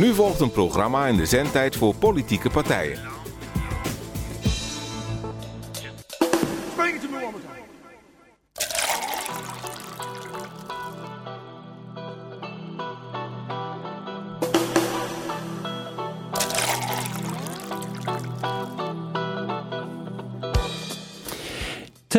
Nu 0.00 0.14
volgt 0.14 0.40
een 0.40 0.50
programma 0.50 1.06
in 1.06 1.16
de 1.16 1.26
zendtijd 1.26 1.76
voor 1.76 1.94
politieke 1.94 2.50
partijen. 2.50 3.19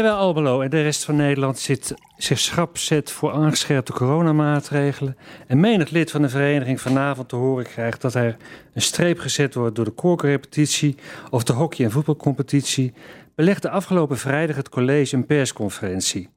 Terwijl 0.01 0.21
Albelo 0.21 0.61
en 0.61 0.69
de 0.69 0.81
rest 0.81 1.03
van 1.03 1.15
Nederland 1.15 1.59
zit, 1.59 1.93
zich 2.17 2.39
schrap 2.39 2.77
zet 2.77 3.11
voor 3.11 3.31
aangescherpte 3.31 3.91
coronamaatregelen 3.91 5.17
en 5.47 5.59
menig 5.59 5.89
lid 5.89 6.11
van 6.11 6.21
de 6.21 6.29
vereniging 6.29 6.81
vanavond 6.81 7.29
te 7.29 7.35
horen 7.35 7.65
krijgt 7.65 8.01
dat 8.01 8.13
er 8.13 8.37
een 8.73 8.81
streep 8.81 9.19
gezet 9.19 9.53
wordt 9.53 9.75
door 9.75 9.85
de 9.85 9.91
koorrepetitie 9.91 10.95
of 11.29 11.43
de 11.43 11.53
hockey- 11.53 11.85
en 11.85 11.91
voetbalcompetitie, 11.91 12.93
belegde 13.35 13.69
afgelopen 13.69 14.17
vrijdag 14.17 14.55
het 14.55 14.69
college 14.69 15.15
een 15.15 15.25
persconferentie 15.25 16.29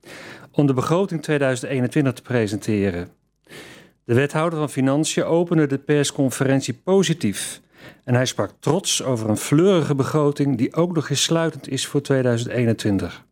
om 0.52 0.66
de 0.66 0.74
begroting 0.74 1.22
2021 1.22 2.12
te 2.12 2.22
presenteren. 2.22 3.08
De 4.04 4.14
wethouder 4.14 4.58
van 4.58 4.70
Financiën 4.70 5.24
opende 5.24 5.66
de 5.66 5.78
persconferentie 5.78 6.74
positief. 6.74 7.60
En 8.04 8.14
hij 8.14 8.26
sprak 8.26 8.50
trots 8.60 9.02
over 9.02 9.28
een 9.28 9.36
fleurige 9.36 9.94
begroting 9.94 10.58
die 10.58 10.74
ook 10.74 10.94
nog 10.94 11.10
eens 11.10 11.22
sluitend 11.22 11.68
is 11.68 11.86
voor 11.86 12.00
2021. 12.00 13.24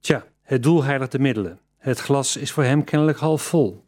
Tja, 0.00 0.24
het 0.42 0.62
doel 0.62 0.84
heiligt 0.84 1.12
de 1.12 1.18
middelen. 1.18 1.58
Het 1.78 2.00
glas 2.00 2.36
is 2.36 2.52
voor 2.52 2.64
hem 2.64 2.84
kennelijk 2.84 3.18
half 3.18 3.42
vol. 3.42 3.84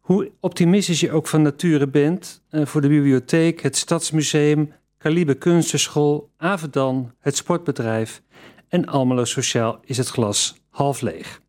Hoe 0.00 0.32
optimistisch 0.40 1.00
je 1.00 1.12
ook 1.12 1.26
van 1.26 1.42
nature 1.42 1.88
bent, 1.88 2.42
eh, 2.50 2.66
voor 2.66 2.80
de 2.80 2.88
bibliotheek, 2.88 3.60
het 3.60 3.76
Stadsmuseum, 3.76 4.72
Calibe 4.98 5.34
Kunstenschool, 5.34 6.30
Avedan, 6.36 7.12
het 7.20 7.36
sportbedrijf 7.36 8.22
en 8.68 8.86
Almelo 8.86 9.24
Sociaal 9.24 9.80
is 9.84 9.96
het 9.96 10.08
glas 10.08 10.56
half 10.70 11.00
leeg. 11.00 11.40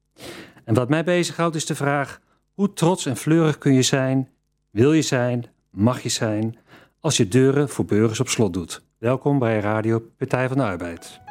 En 0.64 0.74
wat 0.74 0.90
mij 0.90 1.04
bezighoudt 1.04 1.56
is 1.56 1.66
de 1.66 1.76
vraag: 1.76 2.20
hoe 2.54 2.74
trots 2.74 3.06
en 3.06 3.18
fleurig 3.18 3.58
kun 3.58 3.74
je 3.74 3.82
zijn, 3.82 4.30
wil 4.70 4.94
je 4.94 5.02
zijn, 5.02 5.46
mag 5.72 6.02
je 6.02 6.10
zijn, 6.10 6.58
als 7.00 7.18
je 7.18 7.28
deuren 7.28 7.70
voor 7.70 7.86
burgers 7.86 8.20
op 8.20 8.30
slot 8.30 8.54
doet? 8.54 8.82
Welkom 8.98 9.40
bij 9.40 9.60
Radio 9.60 10.00
Partij 10.18 10.48
van 10.48 10.58
de 10.58 10.64
Arbeid. 10.64 11.27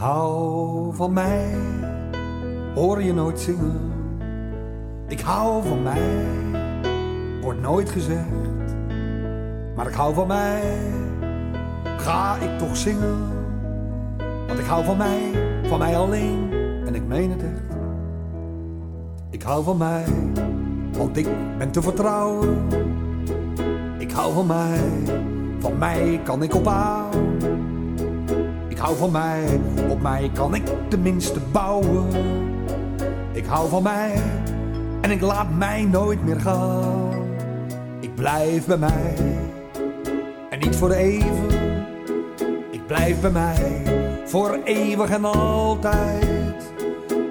Hou 0.00 0.94
van 0.94 1.12
mij, 1.12 1.54
hoor 2.74 3.02
je 3.02 3.12
nooit 3.12 3.40
zingen. 3.40 3.80
Ik 5.08 5.20
hou 5.20 5.62
van 5.66 5.82
mij, 5.82 6.24
wordt 7.40 7.60
nooit 7.60 7.90
gezegd. 7.90 8.76
Maar 9.76 9.86
ik 9.86 9.94
hou 9.94 10.14
van 10.14 10.26
mij, 10.26 10.62
ga 11.96 12.36
ik 12.36 12.58
toch 12.58 12.76
zingen. 12.76 13.18
Want 14.46 14.58
ik 14.58 14.66
hou 14.66 14.84
van 14.84 14.96
mij, 14.96 15.20
van 15.68 15.78
mij 15.78 15.96
alleen, 15.96 16.48
en 16.86 16.94
ik 16.94 17.06
meen 17.06 17.30
het 17.30 17.42
echt. 17.42 17.78
Ik 19.30 19.42
hou 19.42 19.64
van 19.64 19.76
mij, 19.76 20.04
want 20.98 21.16
ik 21.16 21.28
ben 21.58 21.70
te 21.70 21.82
vertrouwen. 21.82 22.58
Ik 23.98 24.10
hou 24.10 24.32
van 24.32 24.46
mij, 24.46 24.80
van 25.58 25.78
mij 25.78 26.20
kan 26.24 26.42
ik 26.42 26.54
ophouden. 26.54 27.29
Hou 28.80 28.96
van 28.96 29.10
mij, 29.10 29.60
op 29.88 30.00
mij 30.00 30.30
kan 30.34 30.54
ik 30.54 30.62
tenminste 30.88 31.40
bouwen. 31.52 32.06
Ik 33.32 33.44
hou 33.46 33.68
van 33.68 33.82
mij 33.82 34.22
en 35.00 35.10
ik 35.10 35.20
laat 35.20 35.50
mij 35.50 35.84
nooit 35.84 36.24
meer 36.24 36.40
gaan. 36.40 37.10
Ik 38.00 38.14
blijf 38.14 38.66
bij 38.66 38.76
mij 38.76 39.14
en 40.50 40.58
niet 40.58 40.76
voor 40.76 40.90
even. 40.90 41.48
Ik 42.70 42.86
blijf 42.86 43.20
bij 43.20 43.30
mij 43.30 43.82
voor 44.24 44.58
eeuwig 44.64 45.10
en 45.10 45.24
altijd. 45.24 46.72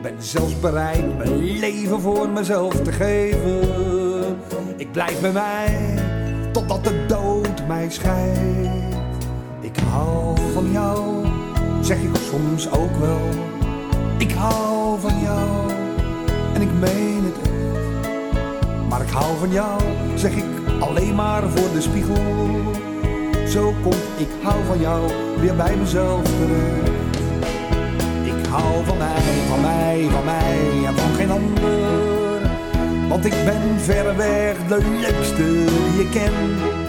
Ben 0.01 0.15
zelfs 0.17 0.59
bereid 0.59 1.17
mijn 1.17 1.59
leven 1.59 2.01
voor 2.01 2.29
mezelf 2.29 2.73
te 2.81 2.91
geven. 2.91 4.37
Ik 4.77 4.91
blijf 4.91 5.21
bij 5.21 5.31
mij 5.31 5.93
totdat 6.51 6.83
de 6.83 7.05
dood 7.05 7.67
mij 7.67 7.89
scheidt. 7.89 8.69
Ik 9.61 9.77
hou 9.91 10.37
van 10.53 10.71
jou, 10.71 11.18
zeg 11.89 12.01
ik 12.01 12.15
soms 12.29 12.71
ook 12.71 12.95
wel. 12.99 13.29
Ik 14.17 14.31
hou 14.31 14.99
van 14.99 15.19
jou 15.21 15.71
en 16.53 16.61
ik 16.61 16.71
meen 16.79 17.23
het 17.23 17.41
echt. 17.41 18.87
Maar 18.89 19.01
ik 19.01 19.09
hou 19.09 19.37
van 19.37 19.51
jou, 19.51 19.81
zeg 20.15 20.31
ik 20.35 20.45
alleen 20.79 21.15
maar 21.15 21.49
voor 21.49 21.73
de 21.73 21.81
spiegel. 21.81 22.23
Zo 23.47 23.73
komt 23.83 24.07
ik 24.17 24.27
hou 24.41 24.65
van 24.65 24.79
jou 24.79 25.11
weer 25.39 25.55
bij 25.55 25.75
mezelf 25.75 26.23
terecht. 26.23 27.17
Ik 28.23 28.45
hou 28.49 28.85
van 28.85 28.97
mij, 28.97 29.33
van 29.47 29.61
mij, 29.61 30.07
van 30.09 30.25
mij 30.25 30.85
en 30.85 30.97
van 30.97 31.13
geen 31.15 31.31
ander. 31.31 32.41
Want 33.07 33.25
ik 33.25 33.35
ben 33.45 33.79
verreweg 33.79 34.57
de 34.67 34.97
leukste 35.01 35.43
die 35.43 35.97
je 35.97 36.09
kent 36.09 36.88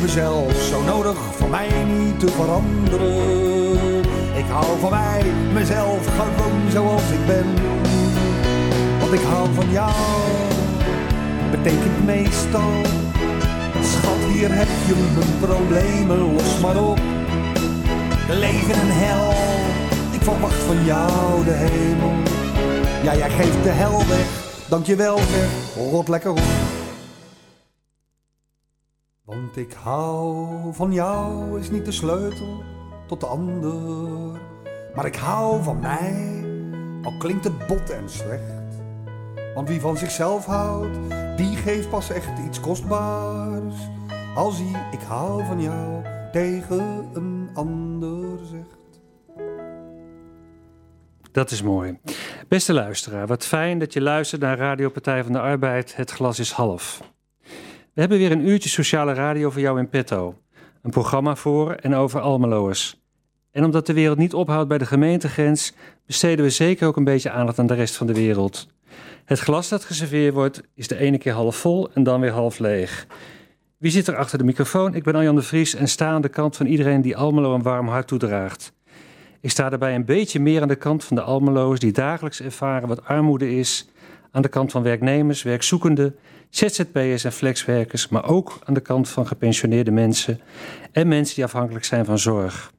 mezelf 0.00 0.52
zo 0.70 0.82
nodig 0.82 1.18
voor 1.36 1.48
mij 1.48 1.68
niet 1.84 2.20
te 2.20 2.28
veranderen. 2.28 4.04
Ik 4.36 4.44
hou 4.48 4.78
van 4.80 4.90
mij, 4.90 5.22
mezelf 5.52 6.06
gewoon 6.06 6.70
zoals 6.70 7.02
ik 7.02 7.26
ben. 7.26 7.46
Want 9.00 9.12
ik 9.12 9.20
hou 9.20 9.48
van 9.54 9.70
jou, 9.70 9.92
betekent 11.50 12.04
meestal. 12.04 12.72
Schat, 13.82 14.32
hier 14.32 14.54
heb 14.54 14.68
je 14.86 14.94
mijn 15.14 15.38
problemen, 15.40 16.18
los 16.18 16.60
maar 16.60 16.76
op. 16.76 17.00
Leven 18.28 18.74
en 18.74 18.90
hel, 18.90 19.30
ik 20.10 20.22
verwacht 20.22 20.62
van 20.66 20.84
jou 20.84 21.44
de 21.44 21.54
hemel. 21.54 22.12
Ja, 23.02 23.16
jij 23.16 23.30
geeft 23.30 23.62
de 23.62 23.70
hel 23.70 23.98
weg, 23.98 24.26
dankjewel 24.66 25.16
zeg, 25.16 25.48
rot 25.90 26.08
lekker 26.08 26.30
op. 26.30 26.67
Ik 29.58 29.72
hou 29.72 30.74
van 30.74 30.92
jou 30.92 31.60
is 31.60 31.70
niet 31.70 31.84
de 31.84 31.92
sleutel 31.92 32.62
tot 33.06 33.20
de 33.20 33.26
ander. 33.26 34.40
Maar 34.94 35.06
ik 35.06 35.16
hou 35.16 35.62
van 35.62 35.80
mij, 35.80 36.44
al 37.02 37.16
klinkt 37.18 37.44
het 37.44 37.66
bot 37.66 37.90
en 37.90 38.08
slecht. 38.08 38.82
Want 39.54 39.68
wie 39.68 39.80
van 39.80 39.96
zichzelf 39.96 40.44
houdt, 40.44 40.98
die 41.36 41.56
geeft 41.56 41.90
pas 41.90 42.10
echt 42.10 42.38
iets 42.46 42.60
kostbaars. 42.60 43.74
Als 44.34 44.58
hij 44.58 44.88
ik 44.92 45.00
hou 45.00 45.44
van 45.44 45.62
jou 45.62 46.04
tegen 46.32 47.08
een 47.12 47.50
ander 47.54 48.38
zegt. 48.46 49.00
Dat 51.32 51.50
is 51.50 51.62
mooi. 51.62 51.98
Beste 52.48 52.72
luisteraar, 52.72 53.26
wat 53.26 53.44
fijn 53.44 53.78
dat 53.78 53.92
je 53.92 54.00
luistert 54.00 54.40
naar 54.40 54.58
Radio 54.58 54.88
Partij 54.88 55.22
van 55.22 55.32
de 55.32 55.40
Arbeid. 55.40 55.96
Het 55.96 56.10
glas 56.10 56.38
is 56.38 56.50
half. 56.52 57.00
We 57.98 58.04
hebben 58.04 58.22
weer 58.22 58.32
een 58.32 58.48
uurtje 58.48 58.68
sociale 58.68 59.12
radio 59.12 59.50
voor 59.50 59.60
jou 59.60 59.78
in 59.78 59.88
petto. 59.88 60.38
Een 60.82 60.90
programma 60.90 61.36
voor 61.36 61.72
en 61.72 61.94
over 61.94 62.20
Almeloers. 62.20 63.00
En 63.50 63.64
omdat 63.64 63.86
de 63.86 63.92
wereld 63.92 64.18
niet 64.18 64.34
ophoudt 64.34 64.68
bij 64.68 64.78
de 64.78 64.86
gemeentegrens, 64.86 65.72
besteden 66.06 66.44
we 66.44 66.50
zeker 66.50 66.86
ook 66.86 66.96
een 66.96 67.04
beetje 67.04 67.30
aandacht 67.30 67.58
aan 67.58 67.66
de 67.66 67.74
rest 67.74 67.96
van 67.96 68.06
de 68.06 68.12
wereld. 68.12 68.68
Het 69.24 69.38
glas 69.38 69.68
dat 69.68 69.84
geserveerd 69.84 70.34
wordt, 70.34 70.62
is 70.74 70.88
de 70.88 70.98
ene 70.98 71.18
keer 71.18 71.32
half 71.32 71.56
vol 71.56 71.92
en 71.92 72.02
dan 72.02 72.20
weer 72.20 72.30
half 72.30 72.58
leeg. 72.58 73.06
Wie 73.78 73.90
zit 73.90 74.06
er 74.06 74.16
achter 74.16 74.38
de 74.38 74.44
microfoon? 74.44 74.94
Ik 74.94 75.02
ben 75.02 75.14
Arjan 75.14 75.34
de 75.34 75.42
Vries 75.42 75.74
en 75.74 75.88
sta 75.88 76.10
aan 76.10 76.22
de 76.22 76.28
kant 76.28 76.56
van 76.56 76.66
iedereen 76.66 77.02
die 77.02 77.16
Almelo 77.16 77.54
een 77.54 77.62
warm 77.62 77.88
hart 77.88 78.06
toedraagt. 78.06 78.72
Ik 79.40 79.50
sta 79.50 79.68
daarbij 79.68 79.94
een 79.94 80.04
beetje 80.04 80.40
meer 80.40 80.62
aan 80.62 80.68
de 80.68 80.76
kant 80.76 81.04
van 81.04 81.16
de 81.16 81.22
Almeloers 81.22 81.80
die 81.80 81.92
dagelijks 81.92 82.40
ervaren 82.40 82.88
wat 82.88 83.04
armoede 83.04 83.56
is, 83.56 83.88
aan 84.30 84.42
de 84.42 84.48
kant 84.48 84.70
van 84.70 84.82
werknemers, 84.82 85.42
werkzoekenden 85.42 86.16
ZZP'ers 86.50 87.24
en 87.24 87.32
flexwerkers, 87.32 88.08
maar 88.08 88.28
ook 88.28 88.58
aan 88.64 88.74
de 88.74 88.80
kant 88.80 89.08
van 89.08 89.26
gepensioneerde 89.26 89.90
mensen 89.90 90.40
en 90.92 91.08
mensen 91.08 91.34
die 91.34 91.44
afhankelijk 91.44 91.84
zijn 91.84 92.04
van 92.04 92.18
zorg. 92.18 92.72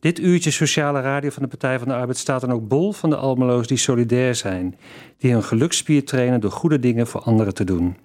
Dit 0.00 0.18
uurtje 0.18 0.50
sociale 0.50 1.00
radio 1.00 1.30
van 1.30 1.42
de 1.42 1.48
Partij 1.48 1.78
van 1.78 1.88
de 1.88 1.94
Arbeid 1.94 2.18
staat 2.18 2.40
dan 2.40 2.52
ook 2.52 2.68
bol 2.68 2.92
van 2.92 3.10
de 3.10 3.16
Almeloos 3.16 3.66
die 3.66 3.76
solidair 3.76 4.34
zijn, 4.34 4.78
die 5.18 5.32
hun 5.32 5.42
geluksspier 5.42 6.04
trainen 6.04 6.40
door 6.40 6.50
goede 6.50 6.78
dingen 6.78 7.06
voor 7.06 7.20
anderen 7.20 7.54
te 7.54 7.64
doen. 7.64 7.96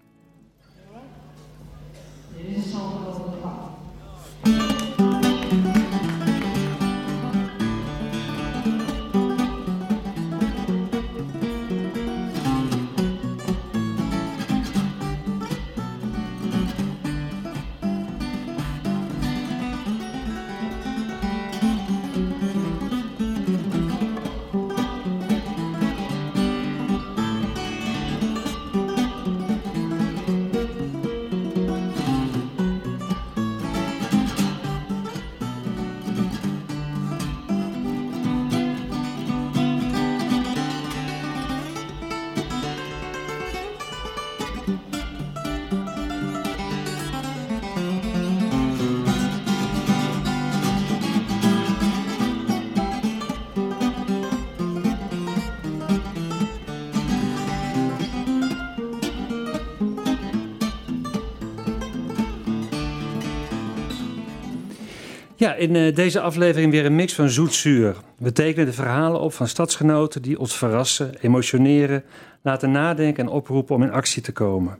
Ja, 65.39 65.53
in 65.53 65.75
uh, 65.75 65.95
deze 65.95 66.19
aflevering 66.19 66.71
weer 66.71 66.85
een 66.85 66.95
mix 66.95 67.13
van 67.13 67.29
zoet-zuur. 67.29 67.95
We 68.17 68.31
tekenen 68.31 68.65
de 68.65 68.73
verhalen 68.73 69.21
op 69.21 69.33
van 69.33 69.47
stadsgenoten 69.47 70.21
die 70.21 70.39
ons 70.39 70.57
verrassen, 70.57 71.15
emotioneren, 71.21 72.03
laten 72.41 72.71
nadenken 72.71 73.23
en 73.23 73.31
oproepen 73.31 73.75
om 73.75 73.83
in 73.83 73.91
actie 73.91 74.21
te 74.21 74.31
komen. 74.31 74.77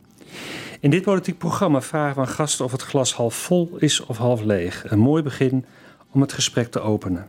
In 0.80 0.90
dit 0.90 1.02
politiek 1.02 1.38
programma 1.38 1.82
vragen 1.82 2.16
we 2.16 2.22
aan 2.22 2.34
gasten 2.34 2.66
of 2.66 2.72
het 2.72 2.82
glas 2.82 3.14
half 3.14 3.36
vol 3.36 3.76
is 3.80 4.06
of 4.06 4.18
half 4.18 4.44
leeg. 4.44 4.92
Een 4.92 5.00
mooi 5.00 5.24
begin 5.24 5.66
om 6.12 6.22
het 6.22 6.34
gesprek 6.34 6.68
te 6.68 6.80
openen. 6.80 7.28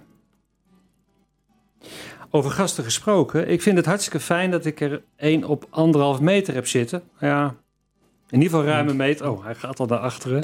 Over 2.31 2.51
gasten 2.51 2.85
gesproken, 2.85 3.49
ik 3.49 3.63
vind 3.63 3.77
het 3.77 3.87
hartstikke 3.87 4.21
fijn 4.21 4.51
dat 4.51 4.65
ik 4.65 4.81
er 4.81 5.03
één 5.17 5.45
op 5.45 5.67
anderhalf 5.71 6.21
meter 6.21 6.55
heb 6.55 6.67
zitten. 6.67 7.03
Ja, 7.21 7.55
in 8.31 8.43
ieder 8.43 8.59
geval 8.59 8.73
ruime 8.73 8.95
meter. 8.95 9.31
Oh, 9.31 9.45
hij 9.45 9.55
gaat 9.55 9.81
al 9.81 9.87
naar 9.87 9.99
achteren. 9.99 10.43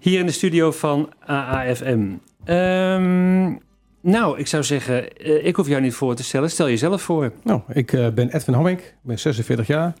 Hier 0.00 0.20
in 0.20 0.26
de 0.26 0.32
studio 0.32 0.70
van 0.70 1.12
AAFM. 1.20 2.06
Ehm, 2.44 3.52
nou, 4.00 4.38
ik 4.38 4.46
zou 4.46 4.64
zeggen, 4.64 5.16
eh, 5.16 5.46
ik 5.46 5.56
hoef 5.56 5.68
jou 5.68 5.80
niet 5.80 5.94
voor 5.94 6.14
te 6.14 6.24
stellen. 6.24 6.50
Stel 6.50 6.68
jezelf 6.68 7.02
voor. 7.02 7.32
Nou, 7.42 7.60
ik 7.68 7.92
uh, 7.92 8.08
ben 8.08 8.34
Edwin 8.34 8.54
Hamming, 8.54 8.78
ik 8.78 8.94
ben 9.02 9.18
46 9.18 9.66
jaar. 9.66 9.94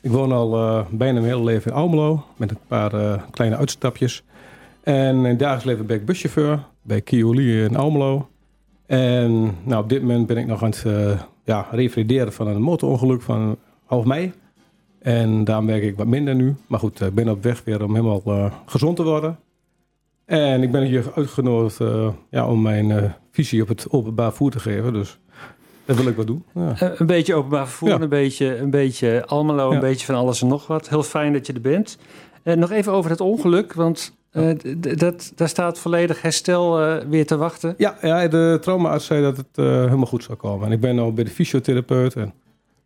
Ik 0.00 0.10
woon 0.10 0.32
al 0.32 0.58
uh, 0.58 0.86
bijna 0.90 1.20
mijn 1.20 1.32
hele 1.32 1.44
leven 1.44 1.70
in 1.70 1.76
Almelo, 1.76 2.24
met 2.36 2.50
een 2.50 2.58
paar 2.66 3.24
kleine 3.30 3.56
uitstapjes. 3.56 4.22
En 4.82 5.16
in 5.16 5.24
het 5.24 5.38
dagelijks 5.38 5.64
leven 5.64 5.86
ben 5.86 5.96
ik 5.96 6.04
buschauffeur 6.04 6.64
bij 6.82 7.00
Kioli 7.00 7.62
in 7.62 7.76
Almelo. 7.76 8.28
En 8.86 9.56
nou, 9.62 9.82
op 9.82 9.88
dit 9.88 10.00
moment 10.00 10.26
ben 10.26 10.36
ik 10.36 10.46
nog 10.46 10.62
aan 10.62 10.70
het 10.70 10.84
ja, 11.44 11.66
revalideren 11.70 12.32
van 12.32 12.46
een 12.46 12.62
motorongeluk 12.62 13.22
van 13.22 13.58
half 13.84 14.04
mei. 14.04 14.32
En 15.04 15.44
daarom 15.44 15.66
werk 15.66 15.82
ik 15.82 15.96
wat 15.96 16.06
minder 16.06 16.34
nu. 16.34 16.54
Maar 16.66 16.78
goed, 16.78 17.00
ik 17.00 17.14
ben 17.14 17.28
op 17.28 17.42
weg 17.42 17.62
weer 17.64 17.84
om 17.84 17.94
helemaal 17.94 18.22
uh, 18.26 18.52
gezond 18.66 18.96
te 18.96 19.02
worden. 19.02 19.38
En 20.24 20.62
ik 20.62 20.70
ben 20.70 20.82
hier 20.82 21.12
uitgenodigd 21.14 21.80
uh, 21.80 22.08
ja, 22.30 22.48
om 22.48 22.62
mijn 22.62 22.90
uh, 22.90 23.02
visie 23.30 23.62
op 23.62 23.68
het 23.68 23.86
openbaar 23.90 24.28
vervoer 24.28 24.50
te 24.50 24.58
geven. 24.58 24.92
Dus 24.92 25.18
dat 25.84 25.96
wil 25.96 26.06
ik 26.06 26.16
wat 26.16 26.26
doen. 26.26 26.44
Ja. 26.54 26.74
Een 26.98 27.06
beetje 27.06 27.34
openbaar 27.34 27.66
vervoer, 27.66 27.88
ja. 27.88 28.00
een, 28.00 28.08
beetje, 28.08 28.56
een 28.56 28.70
beetje 28.70 29.26
Almelo, 29.26 29.72
een 29.72 29.80
beetje 29.80 30.06
van 30.06 30.14
alles 30.14 30.42
en 30.42 30.48
nog 30.48 30.66
wat. 30.66 30.88
Heel 30.88 31.02
fijn 31.02 31.32
dat 31.32 31.46
je 31.46 31.52
er 31.52 31.60
bent. 31.60 31.98
nog 32.42 32.70
even 32.70 32.92
over 32.92 33.10
het 33.10 33.20
ongeluk, 33.20 33.72
want 33.72 34.16
dat, 34.76 35.32
daar 35.34 35.48
staat 35.48 35.78
volledig 35.78 36.22
herstel 36.22 36.98
weer 37.08 37.26
te 37.26 37.36
wachten. 37.36 37.74
Ja, 37.78 37.96
ja 38.00 38.28
de 38.28 38.58
traumaarts 38.60 39.06
zei 39.06 39.22
dat 39.22 39.36
het 39.36 39.56
helemaal 39.56 40.06
goed 40.06 40.24
zou 40.24 40.38
komen. 40.38 40.66
En 40.66 40.72
ik 40.72 40.80
ben 40.80 40.98
al 40.98 41.12
bij 41.12 41.24
de 41.24 41.30
fysiotherapeut 41.30 42.14
en 42.14 42.32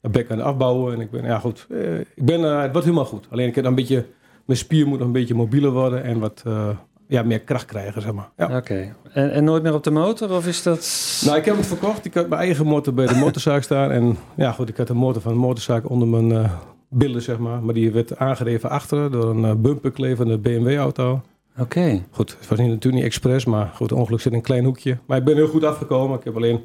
bek 0.00 0.30
aan 0.30 0.38
het 0.38 0.46
afbouwen. 0.46 0.94
En 0.94 1.00
ik 1.00 1.10
ben, 1.10 1.24
ja 1.24 1.38
goed, 1.38 1.66
eh, 1.70 1.98
ik 1.98 2.24
ben, 2.24 2.40
uh, 2.40 2.60
het 2.60 2.72
wordt 2.72 2.86
helemaal 2.86 3.06
goed. 3.06 3.26
Alleen 3.30 3.48
ik 3.48 3.54
heb 3.54 3.64
een 3.64 3.74
beetje, 3.74 4.06
mijn 4.44 4.58
spier 4.58 4.86
moet 4.86 4.98
nog 4.98 5.06
een 5.06 5.12
beetje 5.12 5.34
mobieler 5.34 5.70
worden 5.70 6.04
en 6.04 6.18
wat 6.18 6.42
uh, 6.46 6.68
ja, 7.06 7.22
meer 7.22 7.40
kracht 7.40 7.64
krijgen, 7.64 8.02
zeg 8.02 8.12
maar. 8.12 8.30
Ja. 8.36 8.56
Oké. 8.56 8.94
En, 9.12 9.32
en 9.32 9.44
nooit 9.44 9.62
meer 9.62 9.74
op 9.74 9.84
de 9.84 9.90
motor, 9.90 10.30
of 10.32 10.46
is 10.46 10.62
dat... 10.62 11.20
Nou, 11.24 11.38
ik 11.38 11.44
heb 11.44 11.56
het 11.56 11.66
verkocht. 11.66 12.04
Ik 12.04 12.14
had 12.14 12.28
mijn 12.28 12.40
eigen 12.40 12.66
motor 12.66 12.94
bij 12.94 13.06
de 13.06 13.14
motorzaak 13.24 13.62
staan. 13.62 13.90
En 13.90 14.16
ja, 14.36 14.52
goed, 14.52 14.68
ik 14.68 14.76
had 14.76 14.86
de 14.86 14.94
motor 14.94 15.22
van 15.22 15.32
de 15.32 15.38
motorzaak 15.38 15.90
onder 15.90 16.08
mijn 16.08 16.50
billen, 16.88 17.22
zeg 17.22 17.38
maar. 17.38 17.62
Maar 17.62 17.74
die 17.74 17.92
werd 17.92 18.16
aangereven 18.16 18.70
achteren 18.70 19.12
door 19.12 19.30
een 19.30 19.60
bumperklevende 19.60 20.38
BMW-auto. 20.38 21.20
Oké. 21.58 22.02
Goed, 22.10 22.36
het 22.38 22.48
was 22.48 22.58
niet, 22.58 22.68
natuurlijk 22.68 23.02
niet 23.02 23.12
expres, 23.12 23.44
maar 23.44 23.70
goed, 23.74 23.92
ongeluk 23.92 24.20
zit 24.20 24.32
in 24.32 24.38
een 24.38 24.44
klein 24.44 24.64
hoekje. 24.64 24.98
Maar 25.06 25.18
ik 25.18 25.24
ben 25.24 25.34
heel 25.34 25.48
goed 25.48 25.64
afgekomen. 25.64 26.18
Ik 26.18 26.24
heb 26.24 26.36
alleen 26.36 26.60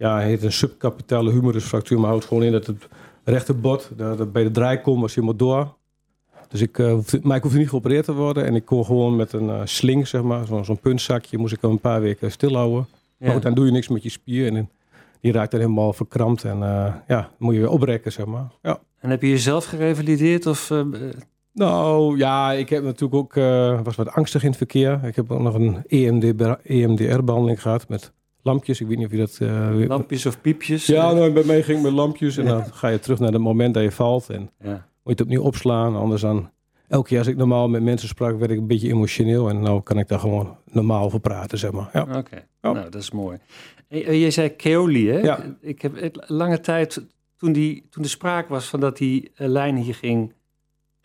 ja, 0.00 0.14
hij 0.14 0.26
heet 0.26 0.42
een 0.42 0.52
subcapitale 0.52 1.30
humerusfractuur, 1.30 2.00
maar 2.00 2.08
houdt 2.08 2.24
gewoon 2.24 2.42
in 2.42 2.52
dat 2.52 2.66
het 2.66 2.88
rechterbord, 3.24 3.90
dat 3.96 4.32
bij 4.32 4.42
de 4.42 4.50
draaikom 4.50 5.00
was 5.00 5.14
helemaal 5.14 5.36
door. 5.36 5.74
Dus 6.48 6.60
ik, 6.60 6.78
uh, 6.78 6.98
maar 7.22 7.36
ik 7.36 7.42
hoefde 7.42 7.58
niet 7.58 7.68
geopereerd 7.68 8.04
te 8.04 8.12
worden 8.12 8.44
en 8.44 8.54
ik 8.54 8.64
kon 8.64 8.84
gewoon 8.84 9.16
met 9.16 9.32
een 9.32 9.46
uh, 9.46 9.60
sling, 9.64 10.08
zeg 10.08 10.22
maar, 10.22 10.46
zo'n 10.46 10.64
zo 10.64 10.74
puntzakje, 10.74 11.38
moest 11.38 11.52
ik 11.52 11.62
een 11.62 11.80
paar 11.80 12.00
weken 12.00 12.32
stilhouden. 12.32 12.86
Ja. 12.88 12.96
Maar 13.18 13.32
goed, 13.32 13.42
dan 13.42 13.54
doe 13.54 13.66
je 13.66 13.72
niks 13.72 13.88
met 13.88 14.02
je 14.02 14.10
spier 14.10 14.46
en 14.46 14.70
die 15.20 15.32
raakt 15.32 15.50
dan 15.50 15.60
helemaal 15.60 15.92
verkrampt 15.92 16.44
en 16.44 16.58
uh, 16.58 16.94
ja, 17.06 17.30
moet 17.38 17.54
je 17.54 17.60
weer 17.60 17.70
oprekken, 17.70 18.12
zeg 18.12 18.26
maar. 18.26 18.50
Ja. 18.62 18.80
En 18.98 19.10
heb 19.10 19.22
je 19.22 19.28
jezelf 19.28 19.64
gerevalideerd 19.64 20.46
of... 20.46 20.72
Nou 21.52 22.16
ja, 22.16 22.52
ik 22.52 22.68
heb 22.68 22.82
natuurlijk 22.82 23.14
ook, 23.14 23.34
was 23.84 23.96
wat 23.96 24.10
angstig 24.10 24.42
in 24.42 24.48
het 24.48 24.56
verkeer. 24.56 25.00
Ik 25.04 25.16
heb 25.16 25.30
ook 25.30 25.40
nog 25.40 25.54
een 25.54 25.84
EMDR-behandeling 26.62 27.58
e 27.58 27.60
gehad 27.60 27.88
met 27.88 28.12
lampjes. 28.42 28.80
Ik 28.80 28.86
weet 28.86 28.96
niet 28.96 29.06
of 29.06 29.12
je 29.12 29.18
dat... 29.18 29.38
Uh, 29.42 29.86
lampjes 29.86 30.26
of 30.26 30.40
piepjes? 30.40 30.86
Ja, 30.86 31.12
nou, 31.12 31.32
bij 31.32 31.44
mij 31.44 31.62
ging 31.62 31.76
het 31.76 31.86
met 31.86 31.96
lampjes. 31.96 32.36
En 32.36 32.44
dan 32.44 32.64
ga 32.64 32.88
je 32.88 32.98
terug 32.98 33.18
naar 33.18 33.32
het 33.32 33.40
moment 33.40 33.74
dat 33.74 33.82
je 33.82 33.92
valt. 33.92 34.30
En 34.30 34.50
moet 34.62 34.78
je 35.02 35.10
het 35.10 35.20
opnieuw 35.20 35.42
opslaan. 35.42 35.96
Anders 35.96 36.20
dan... 36.20 36.50
Elke 36.88 37.08
keer 37.08 37.18
als 37.18 37.26
ik 37.26 37.36
normaal 37.36 37.68
met 37.68 37.82
mensen 37.82 38.08
sprak, 38.08 38.38
werd 38.38 38.50
ik 38.50 38.58
een 38.58 38.66
beetje 38.66 38.88
emotioneel. 38.88 39.48
En 39.48 39.60
nou 39.60 39.82
kan 39.82 39.98
ik 39.98 40.08
daar 40.08 40.18
gewoon 40.18 40.56
normaal 40.64 41.04
over 41.04 41.20
praten, 41.20 41.58
zeg 41.58 41.70
maar. 41.70 41.90
Ja. 41.92 42.06
Oké, 42.18 42.46
nou 42.60 42.90
dat 42.90 42.94
is 42.94 43.10
mooi. 43.10 43.38
En, 43.88 44.18
je 44.18 44.30
zei 44.30 44.48
Keoli, 44.48 45.10
hè? 45.10 45.18
Ja. 45.18 45.56
Ik 45.60 45.82
heb 45.82 46.24
lange 46.26 46.60
tijd, 46.60 47.06
toen, 47.36 47.52
die, 47.52 47.86
toen 47.90 48.02
de 48.02 48.08
sprake 48.08 48.48
was 48.48 48.66
van 48.66 48.80
dat 48.80 48.96
die 48.96 49.30
lijn 49.34 49.76
hier 49.76 49.94
ging 49.94 50.32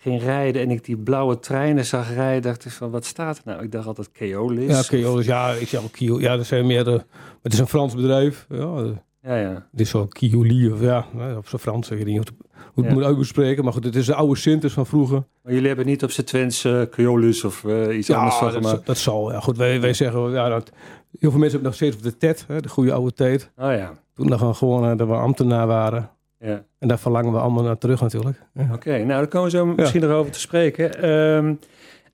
ging 0.05 0.23
rijden 0.23 0.61
en 0.61 0.71
ik 0.71 0.85
die 0.85 0.97
blauwe 0.97 1.39
treinen 1.39 1.85
zag 1.85 2.13
rijden, 2.13 2.41
dacht 2.41 2.65
ik 2.65 2.71
van 2.71 2.91
wat 2.91 3.05
staat 3.05 3.37
er 3.37 3.43
nou? 3.45 3.63
Ik 3.63 3.71
dacht 3.71 3.87
altijd 3.87 4.11
Keolis. 4.11 4.69
Ja, 4.69 4.81
Keolis, 4.81 5.25
ja, 5.25 5.51
ik 5.51 5.67
zeg 5.67 5.83
ook 5.83 5.91
Kio. 5.91 6.19
Ja, 6.19 6.37
dat 6.37 6.45
zijn 6.45 6.65
meer 6.65 6.83
de, 6.83 7.03
het 7.41 7.53
is 7.53 7.59
een 7.59 7.67
Frans 7.67 7.95
bedrijf. 7.95 8.45
Ja, 8.49 8.83
ja, 9.21 9.35
ja. 9.35 9.67
Het 9.71 9.79
is 9.79 9.89
zo 9.89 10.05
Kioli 10.05 10.71
of 10.71 10.81
ja, 10.81 11.05
op 11.37 11.47
zijn 11.47 11.61
Frans 11.61 11.87
zeg 11.87 11.97
je 11.97 12.05
niet 12.05 12.31
hoe 12.73 12.83
het 12.83 12.93
moet 12.93 13.03
uitspreken. 13.03 13.63
Maar 13.63 13.73
goed, 13.73 13.83
het 13.83 13.95
is 13.95 14.05
de 14.05 14.15
oude 14.15 14.35
Sintes 14.35 14.73
van 14.73 14.85
vroeger. 14.85 15.23
Maar 15.43 15.53
jullie 15.53 15.67
hebben 15.67 15.85
niet 15.85 16.03
op 16.03 16.11
z'n 16.11 16.23
Twents 16.23 16.65
uh, 16.65 16.81
Keolis 16.91 17.43
of 17.43 17.63
uh, 17.63 17.97
iets 17.97 18.07
ja, 18.07 18.17
anders 18.17 18.35
van 18.35 18.51
dat, 18.51 18.55
gemaakt? 18.55 18.85
dat 18.85 18.97
zal. 18.97 19.31
Ja, 19.31 19.39
goed, 19.39 19.57
wij, 19.57 19.81
wij 19.81 19.93
zeggen, 19.93 20.31
ja, 20.31 20.49
dat, 20.49 20.71
heel 21.19 21.31
veel 21.31 21.39
mensen 21.39 21.41
hebben 21.41 21.63
nog 21.63 21.75
steeds 21.75 21.95
op 21.95 22.03
de 22.03 22.17
TED, 22.17 22.45
hè, 22.47 22.61
de 22.61 22.69
goede 22.69 22.93
oude 22.93 23.13
tijd. 23.13 23.51
Oh 23.57 23.71
ja. 23.71 23.93
Toen 24.13 24.27
nog 24.27 24.57
gewoon 24.57 24.97
dat 24.97 25.07
we 25.07 25.13
ambtenaar 25.13 25.67
waren. 25.67 26.09
Ja. 26.45 26.63
En 26.79 26.87
daar 26.87 26.99
verlangen 26.99 27.31
we 27.31 27.39
allemaal 27.39 27.63
naar 27.63 27.77
terug 27.77 28.01
natuurlijk. 28.01 28.41
Ja. 28.53 28.69
Oké, 28.73 28.97
nou 28.97 29.07
daar 29.07 29.27
komen 29.27 29.51
we 29.51 29.57
zo 29.57 29.65
misschien 29.65 30.01
nog 30.01 30.11
over 30.11 30.31
te 30.31 30.39
spreken. 30.39 31.09
Um, 31.09 31.59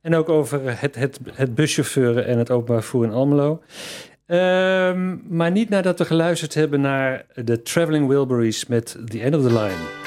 en 0.01 0.15
ook 0.15 0.29
over 0.29 0.79
het, 0.79 0.95
het, 0.95 1.19
het 1.33 1.55
buschauffeuren 1.55 2.25
en 2.25 2.37
het 2.37 2.51
openbaar 2.51 2.81
vervoer 2.81 3.03
in 3.03 3.11
Almelo. 3.11 3.61
Um, 4.27 5.23
maar 5.29 5.51
niet 5.51 5.69
nadat 5.69 5.97
we 5.97 6.05
geluisterd 6.05 6.53
hebben 6.53 6.81
naar 6.81 7.25
de 7.33 7.61
Traveling 7.61 8.07
Wilburys 8.07 8.65
met 8.65 8.97
The 9.05 9.21
End 9.21 9.35
of 9.35 9.41
the 9.41 9.53
Line. 9.53 10.00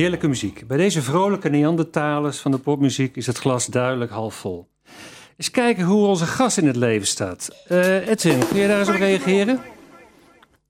Heerlijke 0.00 0.28
muziek. 0.28 0.66
Bij 0.66 0.76
deze 0.76 1.02
vrolijke 1.02 1.48
Neandertalers 1.48 2.38
van 2.38 2.50
de 2.50 2.58
popmuziek 2.58 3.16
is 3.16 3.26
het 3.26 3.38
glas 3.38 3.66
duidelijk 3.66 4.10
half 4.10 4.34
vol. 4.34 4.68
Eens 5.36 5.50
kijken 5.50 5.84
hoe 5.84 6.06
onze 6.06 6.26
gast 6.26 6.58
in 6.58 6.66
het 6.66 6.76
leven 6.76 7.06
staat. 7.06 7.64
Eh 7.68 8.08
Edwin, 8.08 8.48
kun 8.48 8.58
je 8.58 8.68
daar 8.68 8.78
eens 8.78 8.88
op 8.88 8.94
reageren? 8.94 9.60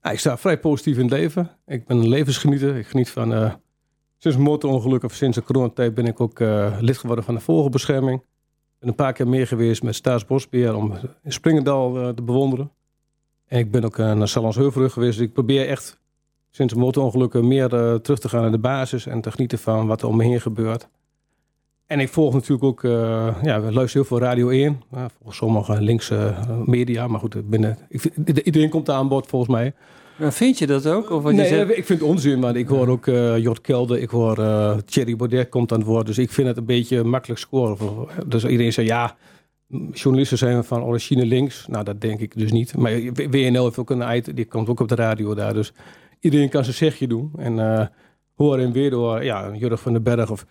Ja, 0.03 0.11
ik 0.11 0.19
sta 0.19 0.39
vrij 0.39 0.59
positief 0.59 0.97
in 0.97 1.03
het 1.03 1.11
leven. 1.11 1.51
Ik 1.67 1.87
ben 1.87 1.97
een 1.97 2.09
levensgenieter. 2.09 2.77
Ik 2.77 2.87
geniet 2.87 3.11
van... 3.11 3.35
eh, 3.35 3.53
sinds 4.19 4.37
een 4.37 4.43
motorongeluk 4.43 5.03
of 5.03 5.15
sinds 5.15 5.37
de 5.37 5.43
coronatijd 5.43 5.95
ben 5.95 6.07
ik 6.07 6.21
ook 6.21 6.41
eh, 6.41 6.77
lid 6.81 6.99
geworden 6.99 7.25
van 7.25 7.35
de 7.35 7.41
vogelbescherming. 7.41 8.23
Ben 8.79 8.89
een 8.89 8.95
paar 8.95 9.13
keer 9.13 9.29
meer 9.29 9.47
geweest 9.47 9.83
met 9.83 9.95
Staatsbosbeheer 9.95 10.75
om 10.75 10.99
in 11.23 11.33
Springendal 11.33 12.15
te 12.15 12.23
bewonderen. 12.23 12.73
En 13.47 13.59
ik 13.59 13.71
ben 13.71 13.85
ook 13.85 13.97
naar 13.97 14.29
Sallandsheuvelrug 14.29 14.93
geweest. 14.93 15.19
Dus 15.19 15.27
ik 15.27 15.33
probeer 15.33 15.69
echt 15.69 16.01
sinds 16.50 16.75
motorongelukken 16.75 17.49
meer 17.49 17.75
eh, 17.75 17.95
terug 17.95 18.19
te 18.19 18.28
gaan 18.28 18.40
naar 18.42 18.50
de 18.50 18.59
basis 18.59 19.07
en 19.07 19.21
te 19.21 19.30
genieten 19.30 19.59
van 19.59 19.87
wat 19.87 20.02
er 20.02 20.09
om 20.09 20.16
me 20.16 20.25
heen 20.25 20.40
gebeurt. 20.40 20.88
En 21.87 22.00
ik 22.00 22.09
volg 22.09 22.33
natuurlijk 22.35 22.64
ook, 22.64 22.85
eh, 22.85 22.90
ja, 23.42 23.61
we 23.61 23.73
luisteren 23.73 23.92
heel 23.92 24.04
veel 24.04 24.19
Radio 24.19 24.49
1. 24.49 24.83
Uh, 24.95 25.04
volgens 25.16 25.37
sommige 25.38 25.80
linkse 25.80 26.16
eh, 26.16 26.59
media, 26.66 27.07
maar 27.07 27.21
goed, 27.21 27.50
binnen, 27.50 27.78
ik 27.88 28.00
vind- 28.00 28.38
iedereen 28.38 28.69
komt 28.69 28.87
daar 28.87 28.97
aan 28.97 29.09
bod 29.09 29.26
volgens 29.26 29.50
mij. 29.50 29.73
Maar 30.16 30.33
vind 30.33 30.59
je 30.59 30.66
dat 30.66 30.87
ook? 30.87 31.11
Of 31.11 31.23
wat 31.23 31.33
je 31.33 31.38
Nee, 31.38 31.49
zegt? 31.49 31.71
ik 31.76 31.85
vind 31.85 32.00
het 32.00 32.09
onzin, 32.09 32.38
maar 32.38 32.57
ik 32.57 32.69
hoor 32.69 32.88
ook 32.88 33.07
Jort 33.37 33.61
Kelder, 33.61 33.99
ik 33.99 34.11
hoor 34.11 34.35
Thierry 34.85 35.16
Baudet 35.16 35.49
komt 35.49 35.73
aan 35.73 35.78
het 35.78 35.87
woord. 35.87 36.07
Dus 36.07 36.19
ik 36.19 36.30
vind 36.30 36.49
het 36.49 36.57
een 36.57 36.64
beetje 36.64 37.04
makkelijk 37.04 37.40
scoren. 37.40 37.76
Dus 38.26 38.45
iedereen 38.45 38.73
zegt 38.73 38.88
ja, 38.88 39.16
journalisten 39.92 40.38
zijn 40.38 40.64
van 40.64 40.83
origine 40.83 41.26
links. 41.26 41.66
Nou, 41.69 41.85
dat 41.85 42.00
denk 42.00 42.21
ik 42.21 42.38
dus 42.38 42.52
niet. 42.52 42.76
Maar 42.76 42.92
WNL 43.30 43.64
heeft 43.64 43.78
ook 43.78 43.90
een 43.90 44.16
item, 44.16 44.35
die 44.35 44.45
komt 44.45 44.69
ook 44.69 44.80
op 44.80 44.88
de 44.88 44.95
radio 44.95 45.35
daar. 45.35 45.54
Dus 45.54 45.73
iedereen 46.21 46.49
kan 46.49 46.65
zijn 46.65 46.77
zegje 46.77 47.07
doen. 47.07 47.33
En 47.37 47.59
eh 47.59 47.87
hoor 48.35 48.59
en 48.59 48.73
weer 48.73 48.91
door, 48.91 49.25
ja, 49.25 49.55
Jurg 49.55 49.81
van 49.81 49.93
den 49.93 50.03
Berg 50.03 50.31
of 50.31 50.47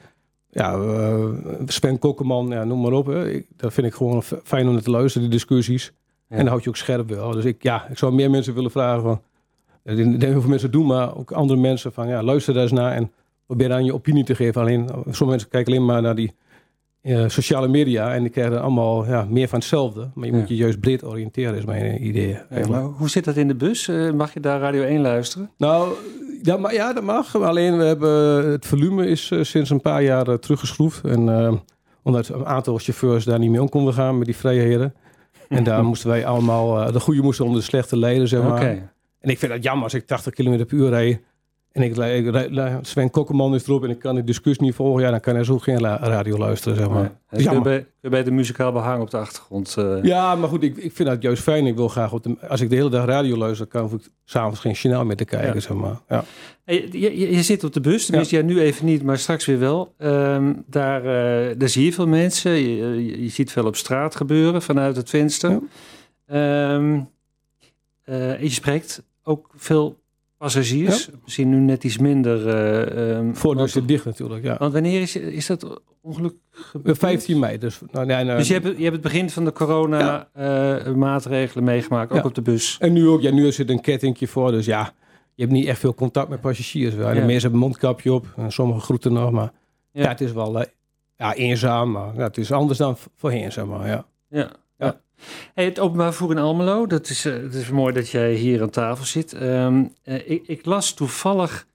ja, 0.50 0.74
eh, 0.74 1.26
Sven 1.66 2.00
Kokkeman, 2.00 2.48
ja, 2.48 2.64
noem 2.64 2.82
maar 2.82 2.92
op. 2.92 3.06
Hè. 3.06 3.42
Dat 3.56 3.74
vind 3.74 3.88
ik 3.88 3.94
gewoon 3.94 4.24
fijn 4.24 4.68
om 4.68 4.82
te 4.82 4.92
luisteren, 4.92 5.30
die 5.30 5.38
discussies. 5.38 5.94
En 6.28 6.38
dan 6.38 6.48
houd 6.48 6.64
je 6.64 6.70
ook 6.70 6.76
scherp 6.76 7.10
wel. 7.10 7.32
Dus 7.32 7.46
ik, 7.46 7.64
ja, 7.64 7.88
ik 7.90 7.98
zou 7.98 8.14
meer 8.14 8.30
mensen 8.30 8.54
willen 8.54 8.72
vragen 8.72 9.02
van... 9.02 9.22
Ik 9.84 9.96
denk 9.96 10.12
dat 10.12 10.30
heel 10.30 10.42
veel 10.42 10.50
mensen 10.50 10.72
doen, 10.72 10.86
maar 10.86 11.18
ook 11.18 11.32
andere 11.32 11.60
mensen 11.60 11.94
van... 11.94 12.08
Ja, 12.08 12.24
luister 12.24 12.54
daar 12.54 12.64
eens 12.64 12.72
naar 12.72 12.92
en 12.92 13.12
probeer 13.46 13.74
aan 13.74 13.86
je 13.86 13.94
opinie 13.94 14.24
te 14.24 14.36
geven. 14.36 14.62
Alleen, 14.62 14.88
sommige 14.90 15.26
mensen 15.26 15.50
kijken 15.50 15.74
alleen 15.74 15.86
maar 15.86 16.02
naar 16.02 16.16
die 16.16 16.28
eh, 16.28 16.36
sociale 17.28 17.68
media... 17.68 18.14
en 18.14 18.22
die 18.22 18.32
krijgen 18.32 18.62
allemaal 18.62 19.06
ja, 19.06 19.28
meer 19.30 19.48
van 19.48 19.60
hetzelfde. 19.60 20.10
Maar 20.14 20.26
je 20.26 20.34
moet 20.34 20.48
je 20.48 20.56
juist 20.56 20.80
breed 20.80 21.04
oriënteren, 21.04 21.58
is 21.58 21.66
mijn 21.66 22.06
idee. 22.06 22.38
Maar 22.70 22.82
hoe 22.82 23.10
zit 23.10 23.26
dat 23.26 23.36
in 23.36 23.48
de 23.48 23.56
bus? 23.56 23.88
Eh, 23.88 24.12
mag 24.12 24.34
je 24.34 24.40
daar 24.40 24.60
Radio 24.60 24.84
1 24.84 25.02
luisteren? 25.02 25.52
Nou, 25.58 25.94
ja, 26.42 26.58
maar, 26.58 26.74
ja, 26.74 26.94
dat 26.94 27.04
mag. 27.04 27.36
Alleen 27.36 27.78
we 27.78 27.84
hebben, 27.84 28.46
het 28.52 28.66
volume 28.66 29.08
is 29.08 29.32
eh, 29.32 29.44
sinds 29.44 29.70
een 29.70 29.82
paar 29.82 30.04
jaar 30.04 30.28
eh, 30.28 30.34
teruggeschroefd. 30.34 31.04
En 31.04 31.30
eh, 31.30 31.54
omdat 32.04 32.28
een 32.28 32.46
aantal 32.46 32.78
chauffeurs 32.78 33.26
daar 33.26 33.40
niet 33.40 33.50
mee 33.50 33.62
om 33.62 33.70
konden 33.70 33.94
gaan 33.94 34.18
met 34.18 34.26
die 34.26 34.36
vrijheden. 34.36 34.94
En 35.50 35.64
daar 35.64 35.84
moesten 35.84 36.10
wij 36.10 36.26
allemaal, 36.26 36.82
eh, 36.82 36.94
de 36.94 37.00
goede 37.00 37.22
moesten 37.22 37.46
onder 37.46 37.60
de 37.60 37.66
slechte 37.66 37.98
leiden, 37.98 38.28
zeg 38.28 38.44
maar. 38.44 38.62
En 39.20 39.30
ik 39.30 39.40
vind 39.40 39.52
dat 39.52 39.64
jammer 39.64 39.84
als 39.84 39.94
ik 39.94 40.08
80 40.08 40.34
km 40.34 40.66
per 40.66 40.78
uur 40.78 40.90
rijd. 40.90 41.22
En 41.72 41.82
ik, 41.84 41.98
ik, 41.98 42.50
Sven 42.82 43.10
Kokkeman 43.10 43.56
is 43.56 43.68
erop 43.68 43.84
en 43.84 43.90
ik 43.90 44.00
kan 44.00 44.16
de 44.16 44.24
discussie 44.24 44.64
niet 44.66 44.76
volgen. 44.76 45.02
Ja, 45.04 45.12
dan 45.12 45.20
kan 45.20 45.36
hij 45.36 45.44
zo 45.44 45.58
geen 45.58 45.82
la- 45.82 45.98
radio 46.00 46.38
luisteren, 46.38 46.78
zeg 46.78 46.90
maar. 46.90 47.02
Nee. 47.02 47.12
Dus 47.30 47.44
jammer. 47.44 47.64
bij, 47.64 47.86
je 48.02 48.10
bij 48.10 48.24
de 48.24 48.32
muzikaal 48.32 48.72
behang 48.72 49.02
op 49.02 49.10
de 49.10 49.18
achtergrond. 49.18 49.76
eh, 49.78 50.04
Ja, 50.04 50.36
maar 50.36 50.50
goed, 50.50 50.64
ik, 50.64 50.78
ik 50.78 50.92
vind 50.94 51.10
dat 51.10 51.22
juist 51.22 51.44
fijn. 51.44 51.66
Ik 51.66 51.76
wil 51.76 51.88
graag, 51.88 52.14
op 52.14 52.24
de- 52.24 52.36
als 52.48 52.62
ik 52.62 52.70
de 52.70 52.76
hele 52.76 52.90
dag 52.90 53.06
radio 53.06 53.38
luister, 53.38 53.66
kan 53.68 53.86
ik 53.94 54.10
s'avonds 54.26 54.60
geen 54.60 54.72
journaal 54.72 55.06
meer 55.06 55.16
te 55.16 55.26
kijken, 55.26 55.54
Ja. 55.54 55.60
zeg 55.60 55.74
maar. 55.78 56.00
Ja. 56.10 56.24
Je, 56.66 57.00
je, 57.00 57.36
je 57.36 57.44
zit 57.44 57.64
op 57.64 57.74
de 57.74 57.82
bus, 57.82 58.06
tenminste 58.06 58.36
ja. 58.36 58.42
nu 58.44 58.60
even 58.60 58.86
niet, 58.86 59.04
maar 59.04 59.18
straks 59.18 59.46
weer 59.46 59.60
wel. 59.60 59.94
Ehm, 59.98 60.54
daar, 60.66 61.00
eh, 61.50 61.56
daar 61.58 61.70
zie 61.70 61.86
je 61.86 61.94
veel 61.94 62.08
mensen. 62.08 62.52
Je, 62.52 62.76
je, 63.06 63.24
je 63.24 63.30
ziet 63.30 63.52
veel 63.52 63.66
op 63.66 63.76
straat 63.76 64.16
gebeuren 64.16 64.62
vanuit 64.62 64.96
het 64.96 65.10
venster. 65.10 65.50
Ja. 65.52 65.60
Ehm, 66.76 67.00
eh, 68.04 68.42
je 68.42 68.50
spreekt 68.50 69.04
ook 69.24 69.50
veel 69.56 69.98
passagiers. 70.40 71.10
Misschien 71.24 71.50
nu 71.50 71.58
net 71.60 71.84
iets 71.84 71.98
minder. 71.98 72.48
eh 72.48 73.20
Voordeur 73.34 73.56
want, 73.60 73.70
zit 73.70 73.88
dicht 73.88 74.06
natuurlijk, 74.06 74.44
ja. 74.44 74.56
want 74.60 74.74
wanneer 74.74 75.02
is, 75.02 75.16
is 75.16 75.46
dat 75.46 75.82
ongeluk 76.02 76.34
gebeurd? 76.52 76.98
15 76.98 77.40
mei, 77.40 77.58
dus... 77.58 77.80
Nou, 77.92 78.06
nee, 78.06 78.24
nee, 78.24 78.36
Dus 78.38 78.48
je 78.48 78.54
hebt, 78.54 78.66
je 78.66 78.72
hebt 78.84 78.94
het 78.94 79.02
begin 79.02 79.30
van 79.30 79.46
de 79.46 79.52
corona-maatregelen 79.52 81.64
meegemaakt, 81.64 82.12
ook 82.12 82.18
Ja. 82.18 82.24
op 82.24 82.36
de 82.36 82.42
bus. 82.42 82.78
En 82.80 82.94
nu 82.94 83.08
ook, 83.08 83.22
ja, 83.22 83.32
nu 83.32 83.52
zit 83.52 83.70
een 83.70 83.82
kettingje 83.82 84.28
voor, 84.28 84.52
dus 84.52 84.66
ja, 84.66 84.94
je 85.36 85.42
hebt 85.42 85.54
niet 85.56 85.66
echt 85.68 85.80
veel 85.80 85.94
contact 85.94 86.30
met 86.30 86.42
passagiers. 86.42 86.94
Ja, 86.94 87.00
de 87.00 87.06
Ja. 87.20 87.24
meesten 87.26 87.32
hebben 87.32 87.52
een 87.52 87.58
mondkapje 87.58 88.14
op, 88.14 88.26
en 88.38 88.52
sommige 88.52 88.80
groeten 88.80 89.14
nog, 89.14 89.32
maar 89.32 89.52
ja, 89.92 90.02
Ja. 90.04 90.10
het 90.10 90.22
is 90.22 90.32
wel 90.32 90.60
eh, 90.62 90.66
ja, 91.18 91.34
eenzaam, 91.34 91.92
maar 91.92 92.16
ja, 92.16 92.24
het 92.24 92.38
is 92.38 92.52
anders 92.52 92.78
dan 92.78 92.98
voorheen, 93.16 93.52
zeg 93.52 93.66
maar, 93.66 93.88
ja. 93.88 94.06
Ja. 94.30 94.50
Het 95.54 95.80
openbaar 95.80 96.14
vervoer 96.14 96.32
in 96.32 96.42
Almelo, 96.42 96.88
dat 96.88 97.10
is, 97.10 97.26
eh, 97.26 97.34
het 97.34 97.54
is 97.54 97.70
mooi 97.70 97.94
dat 97.94 98.10
jij 98.10 98.34
hier 98.34 98.62
aan 98.62 98.70
tafel 98.70 99.06
zit. 99.06 99.34
Ehm, 99.34 99.86
eh, 100.04 100.30
ik, 100.30 100.48
ik 100.48 100.66
las 100.66 100.94
toevallig 100.94 101.68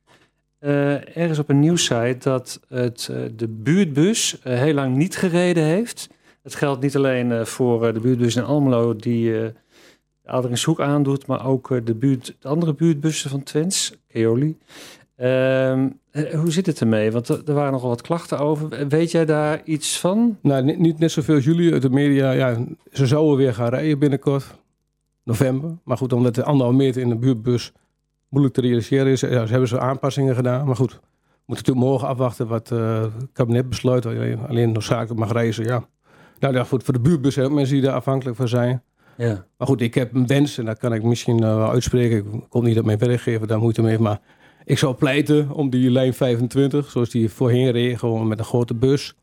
eh, 0.59 1.17
ergens 1.17 1.39
op 1.39 1.49
een 1.49 1.61
nieuwssite 1.61 2.17
dat 2.19 2.61
het, 2.69 3.11
de 3.37 3.49
buurtbus 3.49 4.37
heel 4.43 4.75
lang 4.75 4.97
niet 4.97 5.17
gereden 5.17 5.65
heeft. 5.65 6.09
Het 6.43 6.55
geldt 6.55 6.83
niet 6.83 6.97
alleen 6.97 7.47
voor 7.47 7.93
de 7.93 8.01
buurtbus 8.01 8.37
in 8.37 8.45
Almelo 8.45 8.97
die 8.97 9.43
eh 9.43 9.49
Aderingshoek 10.27 10.81
aandoet, 10.81 11.27
maar 11.27 11.47
ook 11.47 11.87
de, 11.87 11.95
buurt, 11.95 12.37
de 12.39 12.49
andere 12.49 12.75
buurtbussen 12.75 13.31
van 13.31 13.43
Twents, 13.43 13.95
Keoli. 14.09 14.59
Ehm, 15.16 15.88
eh, 16.11 16.35
hoe 16.35 16.50
zit 16.50 16.66
het 16.66 16.80
ermee? 16.80 17.12
Want 17.12 17.28
er, 17.28 17.54
waren 17.54 17.73
nogal 17.73 17.88
wat 17.88 18.02
klachten 18.02 18.38
over. 18.38 18.88
Weet 18.88 19.11
jij 19.11 19.25
daar 19.25 19.62
iets 19.64 20.00
van? 20.00 20.38
Nou, 20.42 20.64
niet, 20.64 20.78
niet 20.78 20.99
net 20.99 21.11
zoveel 21.11 21.35
als 21.35 21.44
jullie 21.44 21.73
uit 21.73 21.83
de 21.83 21.90
media, 21.90 22.30
ja, 22.30 22.56
ze 22.92 23.06
zouden 23.06 23.37
weer 23.37 23.54
gaan 23.54 23.68
rijden 23.68 23.99
binnenkort, 23.99 24.54
november. 25.25 25.78
Maar 25.85 25.97
goed, 25.97 26.12
omdat 26.12 26.35
de 26.35 26.44
anderhalve 26.44 26.78
meter 26.78 27.02
in 27.02 27.09
de 27.09 27.16
buurtbus 27.16 27.73
moeilijk 28.28 28.54
te 28.54 28.61
realiseren 28.61 29.06
is, 29.06 29.21
ja, 29.21 29.44
ze 29.44 29.50
hebben 29.50 29.68
ze 29.68 29.80
aanpassingen 29.80 30.35
gedaan. 30.35 30.66
Maar 30.66 30.76
goed, 30.76 30.92
we 30.92 30.99
moeten 31.47 31.64
natuurlijk 31.66 31.87
morgen 31.87 32.09
afwachten 32.09 32.47
wat 32.47 32.71
eh, 32.71 33.02
het 33.02 33.28
kabinet 33.33 33.68
besluit. 33.68 34.06
Alleen, 34.06 34.38
alleen 34.47 34.73
noodzakelijk 34.73 35.21
mag 35.21 35.33
reizen, 35.33 35.64
ja. 35.64 35.85
Nou 36.38 36.54
ja, 36.54 36.64
goed, 36.64 36.83
voor 36.83 36.94
de 36.94 37.00
buurtbus 37.00 37.35
zijn 37.35 37.47
ook 37.47 37.52
mensen 37.52 37.75
die 37.75 37.85
daar 37.85 37.94
afhankelijk 37.94 38.37
van 38.37 38.49
zijn. 38.49 38.83
Ja. 39.16 39.47
Maar 39.56 39.66
goed, 39.66 39.80
ik 39.80 39.94
heb 39.94 40.14
een 40.14 40.26
wens 40.26 40.59
en 40.59 40.64
dat 40.64 40.78
kan 40.78 40.92
ik 40.92 41.02
misschien 41.02 41.42
eh, 41.42 41.56
wel 41.56 41.71
uitspreken. 41.71 42.16
Ik 42.18 42.25
kon 42.49 42.64
niet 42.64 42.75
dat 42.75 42.85
mijn 42.85 42.99
werkgever 42.99 43.47
daar 43.47 43.59
moeite 43.59 43.80
mee 43.80 43.90
heeft. 43.90 44.02
Maar 44.02 44.21
ik 44.64 44.78
zou 44.78 44.94
pleiten 44.94 45.50
om 45.50 45.71
die 45.71 45.90
lijn 45.90 46.14
25, 46.14 46.90
zoals 46.90 47.11
die 47.11 47.30
voorheen 47.30 47.71
reed, 47.71 47.99
gewoon 47.99 48.28
met 48.28 48.38
een 48.38 48.44
grote 48.44 48.75
bus. 48.75 49.14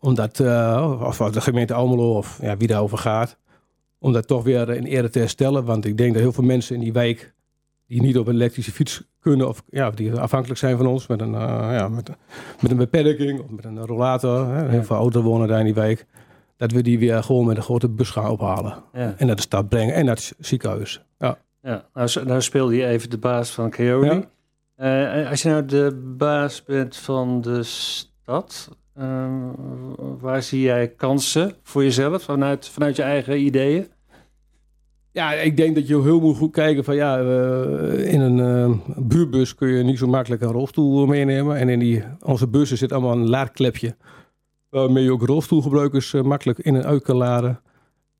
Omdat, 0.00 0.40
eh, 0.40 1.00
of 1.02 1.16
de 1.16 1.40
gemeente 1.40 1.74
Almelo 1.74 2.16
of 2.16 2.38
ja, 2.42 2.56
wie 2.56 2.68
daarover 2.68 2.98
gaat. 2.98 3.36
Om 3.98 4.12
dat 4.12 4.26
toch 4.26 4.44
weer 4.44 4.70
in 4.70 4.84
ere 4.84 5.08
te 5.08 5.18
herstellen. 5.18 5.64
Want 5.64 5.84
ik 5.84 5.96
denk 5.96 6.12
dat 6.12 6.22
heel 6.22 6.32
veel 6.32 6.44
mensen 6.44 6.74
in 6.74 6.80
die 6.80 6.92
wijk, 6.92 7.34
die 7.86 8.02
niet 8.02 8.18
op 8.18 8.26
een 8.26 8.34
elektrische 8.34 8.72
fiets 8.72 9.02
kunnen 9.20 9.48
of 9.48 9.62
ja, 9.70 9.90
die 9.90 10.14
afhankelijk 10.14 10.58
zijn 10.58 10.76
van 10.76 10.86
ons 10.86 11.06
met 11.06 11.20
een, 11.20 11.34
eh, 11.34 11.40
ja, 11.72 11.88
met, 11.88 12.10
met 12.60 12.70
een 12.70 12.76
beperking 12.76 13.40
of 13.40 13.50
met 13.50 13.64
een 13.64 13.86
rollator. 13.86 14.46
Hè. 14.46 14.68
Heel 14.68 14.84
veel 14.84 14.96
ouderen 14.96 15.26
wonen 15.26 15.48
daar 15.48 15.58
in 15.58 15.64
die 15.64 15.74
wijk. 15.74 16.06
Dat 16.56 16.72
we 16.72 16.82
die 16.82 16.98
weer 16.98 17.22
gewoon 17.22 17.46
met 17.46 17.56
een 17.56 17.62
grote 17.62 17.88
bus 17.88 18.10
gaan 18.10 18.30
ophalen. 18.30 18.74
Ja. 18.92 19.14
En 19.16 19.26
naar 19.26 19.36
de 19.36 19.42
stad 19.42 19.68
brengen 19.68 19.94
en 19.94 20.04
naar 20.04 20.14
het 20.14 20.34
ziekenhuis. 20.38 21.02
Ja. 21.18 21.38
Ja, 21.62 21.88
nou, 21.94 22.08
nou 22.24 22.42
speelde 22.42 22.76
je 22.76 22.86
even 22.86 23.10
de 23.10 23.18
baas 23.18 23.50
van 23.50 23.70
Keoli. 23.70 24.24
Eh, 24.80 25.30
als 25.30 25.42
je 25.42 25.48
nou 25.48 25.64
de 25.64 26.14
baas 26.16 26.64
bent 26.64 26.96
van 26.96 27.40
de 27.40 27.62
stad, 27.62 28.76
eh, 28.94 29.28
waar 30.20 30.42
zie 30.42 30.60
jij 30.60 30.88
kansen 30.88 31.54
voor 31.62 31.82
jezelf 31.82 32.22
vanuit, 32.22 32.68
vanuit 32.68 32.96
je 32.96 33.02
eigen 33.02 33.40
ideeën? 33.40 33.86
Ja, 35.12 35.32
ik 35.32 35.56
denk 35.56 35.74
dat 35.74 35.88
je 35.88 36.02
heel 36.02 36.20
moet 36.20 36.36
goed 36.36 36.52
kijken 36.52 36.84
van 36.84 36.94
ja, 36.94 37.18
eh, 37.18 38.12
in 38.12 38.20
een 38.20 38.40
eh, 38.40 38.96
buurbus 38.96 39.54
kun 39.54 39.68
je 39.68 39.82
niet 39.82 39.98
zo 39.98 40.06
makkelijk 40.06 40.42
een 40.42 40.52
rolstoel 40.52 41.06
meenemen. 41.06 41.56
En 41.56 41.68
in 41.68 41.78
die, 41.78 42.04
onze 42.24 42.48
bussen 42.48 42.78
zit 42.78 42.92
allemaal 42.92 43.12
een 43.12 43.28
laadklepje. 43.28 43.96
Waarmee 44.70 45.04
je 45.04 45.12
ook 45.12 45.26
rolstoelgebruikers 45.26 46.12
makkelijk 46.12 46.58
in 46.58 46.76
en 46.76 46.84
uit 46.84 47.02
kan 47.02 47.16
laden. 47.16 47.60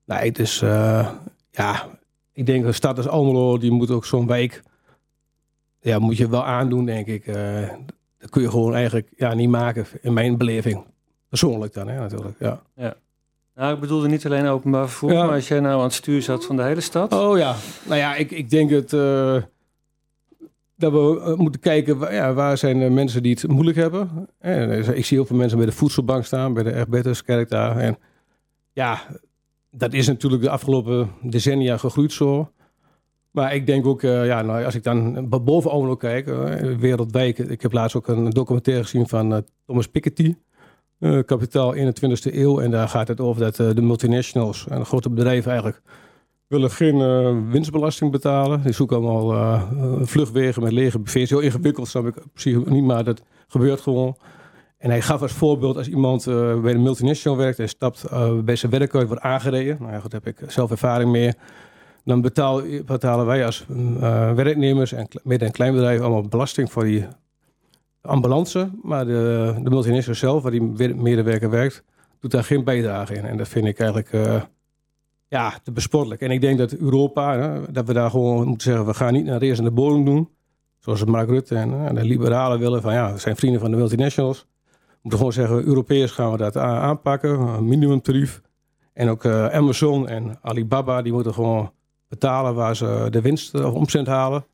Nee, 0.05 0.33
dus 0.33 0.59
ja, 1.51 1.89
ik 2.33 2.47
denk 2.47 2.65
een 2.65 2.75
stad 2.75 2.97
als 2.97 3.09
Almelo, 3.09 3.59
die 3.59 3.71
moet 3.71 3.91
ook 3.91 4.05
zo'n 4.05 4.27
wijk, 4.27 4.63
ja, 5.81 5.99
moet 5.99 6.17
je 6.17 6.29
wel 6.29 6.45
aandoen 6.45 6.85
denk 6.85 7.07
ik. 7.07 7.27
Eh, 7.27 7.69
dat 8.19 8.31
kun 8.31 8.43
je 8.43 8.51
gewoon 8.51 8.75
eigenlijk 8.75 9.09
ja, 9.17 9.35
niet 9.35 9.49
maken 9.49 9.87
in 10.01 10.13
mijn 10.13 10.37
beleving. 10.37 10.85
Persoonlijk 11.29 11.73
dan, 11.73 11.89
hè, 11.89 11.99
natuurlijk. 11.99 12.39
Ja. 12.39 12.95
Nou, 13.55 13.75
ik 13.75 13.81
bedoelde 13.81 14.09
niet 14.09 14.27
alleen 14.27 14.47
openbaar 14.47 14.89
vervoer, 14.89 15.13
Ja. 15.13 15.25
maar 15.25 15.35
als 15.35 15.49
jij 15.49 15.61
nou 15.61 15.77
aan 15.77 15.83
het 15.83 15.93
stuur 15.93 16.23
zat 16.23 16.45
van 16.47 16.57
de 16.57 16.63
hele 16.63 16.81
stad. 16.81 17.13
Oh 17.13 17.39
ja, 17.39 17.55
nou 17.87 17.99
ja, 17.99 18.15
ik, 18.15 18.31
ik 18.31 18.51
denk 18.51 18.71
het, 18.71 18.93
eh, 18.93 19.37
dat 20.77 20.93
we 20.93 21.21
eh, 21.25 21.35
moeten 21.35 21.61
kijken 21.61 21.99
waar, 21.99 22.15
ja, 22.15 22.33
waar 22.33 22.59
zijn 22.59 22.79
de 22.79 22.91
mensen 22.91 23.23
die 23.23 23.33
het 23.41 23.49
moeilijk 23.49 23.77
hebben. 23.77 24.29
Eh, 24.39 24.89
ik 24.89 25.05
zie 25.05 25.17
heel 25.17 25.27
veel 25.27 25.37
mensen 25.37 25.59
bij 25.59 25.67
de 25.67 25.73
voedselbank 25.73 26.25
staan, 26.25 26.55
bij 26.55 26.63
de 26.63 26.75
Egbertuskerk 26.75 27.49
daar. 27.49 27.77
En 27.77 27.99
ja, 28.73 29.01
dat 29.71 29.93
is 29.93 30.07
natuurlijk 30.07 30.43
de 30.43 30.51
afgelopen 30.51 31.11
decennia 31.23 31.77
gegroeid 31.77 32.13
zo. 32.13 32.51
Maar 33.31 33.55
ik 33.55 33.67
denk 33.67 33.87
ook, 33.87 34.03
eh, 34.03 34.27
ja, 34.27 34.43
nou, 34.43 34.65
als 34.65 34.75
ik 34.75 34.83
dan 34.83 35.29
boven 35.29 35.71
Almelo 35.71 35.97
kijk, 35.97 36.27
eh, 36.27 36.77
Wereldwijk. 36.77 37.39
Ik 37.39 37.63
heb 37.63 37.73
laatst 37.73 37.97
ook 37.97 38.09
een 38.09 38.31
documentaire 38.31 38.83
gezien 38.83 39.09
van 39.09 39.35
eh, 39.35 39.39
Thomas 39.67 39.89
Piketty. 39.89 40.35
kapitaal 41.27 41.75
21ste 41.75 42.37
eeuw. 42.37 42.61
En 42.61 42.71
daar 42.71 42.89
gaat 42.89 43.09
het 43.09 43.21
over 43.21 43.43
dat 43.43 43.57
de 43.77 43.83
multinationals 43.83 44.67
en 44.69 44.87
grote 44.87 45.11
bedrijven 45.11 45.51
eigenlijk 45.51 45.83
willen 46.47 46.71
geen 46.71 47.51
winstbelasting 47.51 48.11
betalen. 48.11 48.63
Die 48.63 48.73
zoeken 48.73 48.97
allemaal 48.97 49.69
vluchtwegen 50.07 50.63
met 50.63 50.73
lege 50.73 50.99
buffets. 50.99 51.31
Heel 51.31 51.41
ingewikkeld, 51.41 51.89
snap 51.89 52.07
ik 52.07 52.15
precies 52.33 52.57
niet, 52.65 52.85
maar 52.85 53.05
dat 53.05 53.23
gebeurt 53.49 53.81
gewoon. 53.81 54.17
En 54.79 54.91
hij 54.91 55.03
gaf 55.03 55.23
als 55.23 55.33
voorbeeld 55.33 55.77
als 55.77 55.89
iemand 55.89 56.25
bij 56.63 56.73
de 56.73 56.79
multinational 56.79 57.39
werkt 57.39 57.59
en 57.59 57.69
stapt 57.69 58.05
bij 58.45 58.57
zijn 58.57 58.73
werk 58.73 58.95
uit, 58.95 59.07
wordt 59.07 59.23
aangereden. 59.23 59.77
Nou 59.81 59.93
ja, 59.93 59.99
goed, 59.99 60.11
daar 60.11 60.21
heb 60.25 60.39
ik 60.39 60.51
zelf 60.51 60.71
ervaring 60.71 61.11
mee. 61.11 61.33
Dan 62.05 62.21
betaal, 62.21 62.63
betalen 62.87 63.27
wij 63.27 63.47
als 63.47 63.67
eh, 63.69 64.33
werknemers 64.33 64.93
en 64.93 65.09
midden- 65.23 65.47
en 65.49 65.55
kleinbedrijven 65.55 66.05
allemaal 66.05 66.29
belasting 66.29 66.73
voor 66.73 66.85
die 66.85 67.07
ambulance. 68.01 68.71
Maar 68.83 69.07
de, 69.07 69.55
de 69.63 70.15
zelf, 70.15 70.43
waar 70.43 70.53
die 70.53 70.73
wer- 70.77 70.97
medewerker 70.97 71.51
werkt, 71.51 71.85
doet 72.21 72.31
daar 72.31 72.45
geen 72.45 72.65
bijdrage 72.65 73.15
in. 73.15 73.25
En 73.25 73.37
dat 73.37 73.49
vind 73.49 73.67
ik 73.67 73.79
eigenlijk 73.79 74.13
eh, 74.13 74.43
ja, 75.29 75.59
te 75.63 75.73
besportelijk. 75.73 76.21
En 76.21 76.31
ik 76.31 76.41
denk 76.41 76.59
dat 76.59 76.73
Europa, 76.73 77.59
dat 77.71 77.87
we 77.87 77.93
daar 77.93 78.11
gewoon 78.11 78.47
moeten 78.47 78.67
zeggen, 78.71 78.87
we 78.87 78.95
gaan 78.95 79.13
niet 79.13 79.25
naar 79.25 79.39
de 79.39 79.63
de 79.63 79.71
bodem 79.71 80.05
doen. 80.05 80.29
Zoals 80.79 81.05
Mark 81.05 81.29
Rutte 81.29 81.55
en, 81.57 81.87
eh, 81.89 81.95
de 81.95 82.05
liberalen 82.05 82.59
willen 82.59 82.83
van 82.83 82.93
ja, 82.93 83.13
we 83.13 83.19
zijn 83.19 83.37
vrienden 83.37 83.61
van 83.61 83.71
de 83.71 83.77
multinationals. 83.77 84.47
We 84.71 84.97
moeten 85.09 85.19
gewoon 85.19 85.33
zeggen, 85.33 85.65
Europeërs 85.65 86.11
gaan 86.13 86.31
we 86.31 86.37
dat 86.37 86.57
aanpakken, 86.57 87.31
een 87.41 87.69
minimumtarief. 87.69 88.41
En 88.93 89.09
ook 89.09 89.27
Amazon 89.27 90.09
en 90.09 90.39
Alibaba, 90.43 91.03
die 91.03 91.13
moeten 91.13 91.35
gewoon 91.35 91.71
betalen 92.11 92.55
waar 92.55 92.77
ze 92.77 93.07
de 93.11 93.21
winst 93.21 93.55
of 93.55 93.73
omzet 93.75 94.07
halen. 94.07 94.45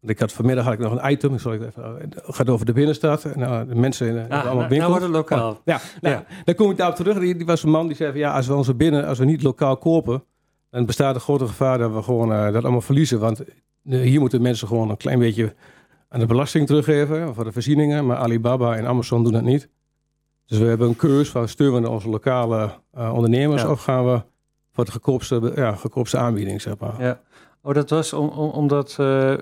Ik 0.00 0.18
had 0.18 0.32
vanmiddag 0.32 0.64
had 0.64 0.72
ik 0.74 0.78
nog 0.78 0.92
een 1.02 1.10
item, 1.10 1.38
zal 1.38 1.52
ik 1.52 1.60
even, 1.62 1.84
eh, 1.84 1.90
het 2.00 2.22
gaat 2.26 2.48
over 2.50 2.66
de 2.66 2.72
binnenstad. 2.72 3.24
En, 3.24 3.38
nou, 3.38 3.66
de 3.68 3.74
mensen 3.74 4.06
in 4.08 4.14
de- 4.14 4.20
Ah, 4.20 4.28
allemaal 4.30 4.42
nou, 4.42 4.56
nou 4.56 4.68
winkels. 4.68 4.88
wordt 4.90 5.04
het 5.04 5.12
lokaal. 5.14 5.60
Ja, 5.64 5.80
nou, 6.00 6.14
Ja. 6.14 6.24
daar 6.44 6.54
kom 6.54 6.70
ik 6.70 6.76
daarop 6.76 6.96
terug. 6.96 7.18
Die, 7.18 7.36
die 7.36 7.46
was 7.46 7.62
een 7.62 7.70
man 7.70 7.86
die 7.86 7.96
zei 7.96 8.10
van 8.10 8.20
ja, 8.20 8.32
als 8.34 8.46
we 8.46 8.54
onze 8.54 8.74
binnen, 8.74 9.06
als 9.06 9.18
we 9.18 9.24
niet 9.24 9.42
lokaal 9.42 9.76
kopen, 9.76 10.24
dan 10.70 10.86
bestaat 10.86 11.14
een 11.14 11.20
grote 11.20 11.46
gevaar 11.46 11.78
dat 11.78 11.92
we 11.92 12.02
gewoon 12.02 12.32
eh, 12.32 12.52
dat 12.52 12.62
allemaal 12.62 12.80
verliezen. 12.80 13.18
Want 13.18 13.44
eh, 13.44 14.00
hier 14.00 14.20
moeten 14.20 14.42
mensen 14.42 14.68
gewoon 14.68 14.90
een 14.90 14.96
klein 14.96 15.18
beetje 15.18 15.54
aan 16.08 16.20
de 16.20 16.26
belasting 16.26 16.66
teruggeven 16.66 17.34
voor 17.34 17.44
de 17.44 17.52
voorzieningen. 17.52 18.06
Maar 18.06 18.16
Alibaba 18.16 18.76
en 18.76 18.86
Amazon 18.86 19.22
doen 19.22 19.32
dat 19.32 19.42
niet. 19.42 19.68
Dus 20.46 20.58
we 20.58 20.64
hebben 20.64 20.88
een 20.88 20.96
keus 20.96 21.28
van 21.30 21.48
steunen 21.48 21.82
we 21.82 21.88
onze 21.88 22.08
lokale 22.08 22.70
eh, 22.92 23.12
ondernemers 23.14 23.62
Ja. 23.62 23.70
of 23.70 23.82
gaan 23.82 24.04
we 24.04 24.22
voor 24.76 24.84
de 24.84 24.90
goedkoopste, 24.90 25.52
ja, 25.54 25.72
goedkoopste 25.72 26.16
aanbieding, 26.18 26.60
zeg 26.62 26.74
maar. 26.78 26.94
Ja. 27.02 27.20
Oh, 27.62 27.74
dat 27.74 27.90
was 27.90 28.12
om, 28.12 28.28
om- 28.28 28.50
omdat 28.50 28.96
eh, 28.98 29.32
eh, 29.32 29.38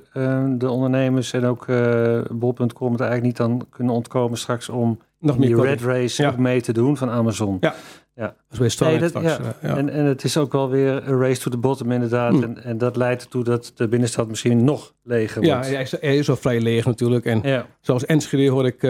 de 0.58 0.70
ondernemers 0.70 1.32
en 1.32 1.44
ook 1.44 1.68
eh 1.68 2.20
bol.com 2.30 2.92
het 2.92 3.00
eigenlijk 3.00 3.22
niet 3.22 3.36
dan 3.36 3.66
kunnen 3.70 3.94
ontkomen 3.94 4.38
straks 4.38 4.68
om 4.68 4.98
Nog 5.18 5.36
die 5.36 5.60
red 5.60 5.80
race 5.82 6.22
Ja. 6.22 6.28
ook 6.30 6.36
mee 6.36 6.60
te 6.60 6.72
doen 6.72 6.96
van 6.96 7.10
Amazon. 7.10 7.56
Ja. 7.60 7.74
bij 8.14 8.70
Nee, 8.80 8.98
dat- 8.98 9.08
straks. 9.08 9.26
ja. 9.26 9.38
eh, 9.38 9.68
ja. 9.70 9.76
En, 9.76 9.88
en 9.88 10.04
het 10.04 10.24
is 10.24 10.36
ook 10.36 10.52
wel 10.52 10.68
weer 10.70 11.08
een 11.08 11.18
race 11.20 11.40
to 11.40 11.50
the 11.50 11.56
bottom 11.56 11.92
inderdaad. 11.92 12.32
Hmm. 12.32 12.42
En, 12.42 12.64
en 12.64 12.78
dat 12.78 12.96
leidt 12.96 13.22
ertoe 13.22 13.44
dat 13.44 13.72
de 13.74 13.88
binnenstad 13.88 14.28
misschien 14.28 14.64
nog 14.64 14.92
leger 15.02 15.42
ja, 15.44 15.54
wordt. 15.54 15.70
hij 15.70 15.82
is, 15.82 15.90
hij 16.00 16.16
is 16.16 16.30
al 16.30 16.36
vrij 16.36 16.60
leeg 16.60 16.84
natuurlijk. 16.86 17.24
En 17.24 17.40
ja. 17.42 17.66
Zoals 17.80 18.04
Enschede 18.06 18.48
hoor 18.50 18.66
ik, 18.66 18.80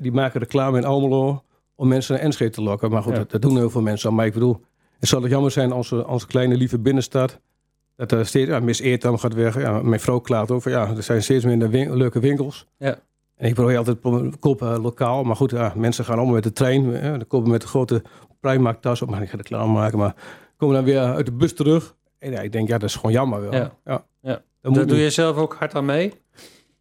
die 0.00 0.12
maken 0.12 0.40
reclame 0.40 0.78
in 0.78 0.84
Almelo 0.84 1.42
om 1.74 1.88
mensen 1.88 2.14
naar 2.14 2.22
Enschede 2.24 2.50
te 2.50 2.62
lokken. 2.62 2.90
Maar 2.90 3.02
goed, 3.02 3.12
Ja. 3.12 3.18
dat, 3.18 3.30
dat 3.30 3.42
doen 3.42 3.56
heel 3.56 3.70
veel 3.70 3.80
mensen. 3.82 4.14
Maar 4.14 4.26
ik 4.26 4.32
bedoel, 4.32 4.60
het 5.02 5.10
zal 5.10 5.20
toch 5.20 5.30
jammer 5.30 5.50
zijn 5.50 5.72
onze, 5.72 6.06
onze 6.06 6.26
kleine 6.26 6.56
lieve 6.56 6.78
binnenstad. 6.78 7.40
Dat 7.96 8.12
er 8.12 8.26
steeds, 8.26 8.48
ja, 8.48 8.60
Miss 8.60 8.80
Eertam 8.80 9.18
gaat 9.18 9.34
weg. 9.34 9.60
Ja, 9.60 9.82
mijn 9.82 10.00
vrouw 10.00 10.18
klaagt 10.18 10.50
over, 10.50 10.70
ja, 10.70 10.88
er 10.96 11.02
zijn 11.02 11.22
steeds 11.22 11.44
minder 11.44 11.70
win- 11.70 11.96
leuke 11.96 12.20
winkels. 12.20 12.66
Ja. 12.78 12.98
En 13.36 13.48
ik 13.48 13.54
probeer 13.54 13.76
altijd 13.78 13.98
kopen 14.38 14.80
lokaal. 14.80 15.22
Maar 15.24 15.36
goed, 15.36 15.50
ja, 15.50 15.72
mensen 15.76 16.04
gaan 16.04 16.16
allemaal 16.16 16.34
met 16.34 16.42
de 16.42 16.52
trein. 16.52 16.84
Hè, 16.94 17.10
dan 17.10 17.26
komen 17.26 17.50
met 17.50 17.60
de 17.60 17.66
grote 17.66 18.02
Primark-tas 18.40 19.02
op. 19.02 19.10
Maar 19.10 19.22
ik 19.22 19.28
ga 19.30 19.36
reclame 19.36 19.72
maken. 19.72 19.98
Maar 19.98 20.14
komen 20.56 20.74
dan 20.74 20.84
weer 20.84 20.98
uit 21.00 21.26
de 21.26 21.32
bus 21.32 21.54
terug. 21.54 21.94
En 22.18 22.30
ja, 22.30 22.40
ik 22.40 22.52
denk, 22.52 22.68
ja, 22.68 22.78
dat 22.78 22.88
is 22.88 22.94
gewoon 22.94 23.12
jammer 23.12 23.40
wel. 23.40 23.52
Ja. 23.54 23.72
Ja. 23.84 24.04
Ja. 24.22 24.42
Dat 24.60 24.88
doe 24.88 24.98
je 24.98 25.10
zelf 25.10 25.36
ook 25.36 25.54
hard 25.58 25.74
aan 25.74 25.84
mee? 25.84 26.12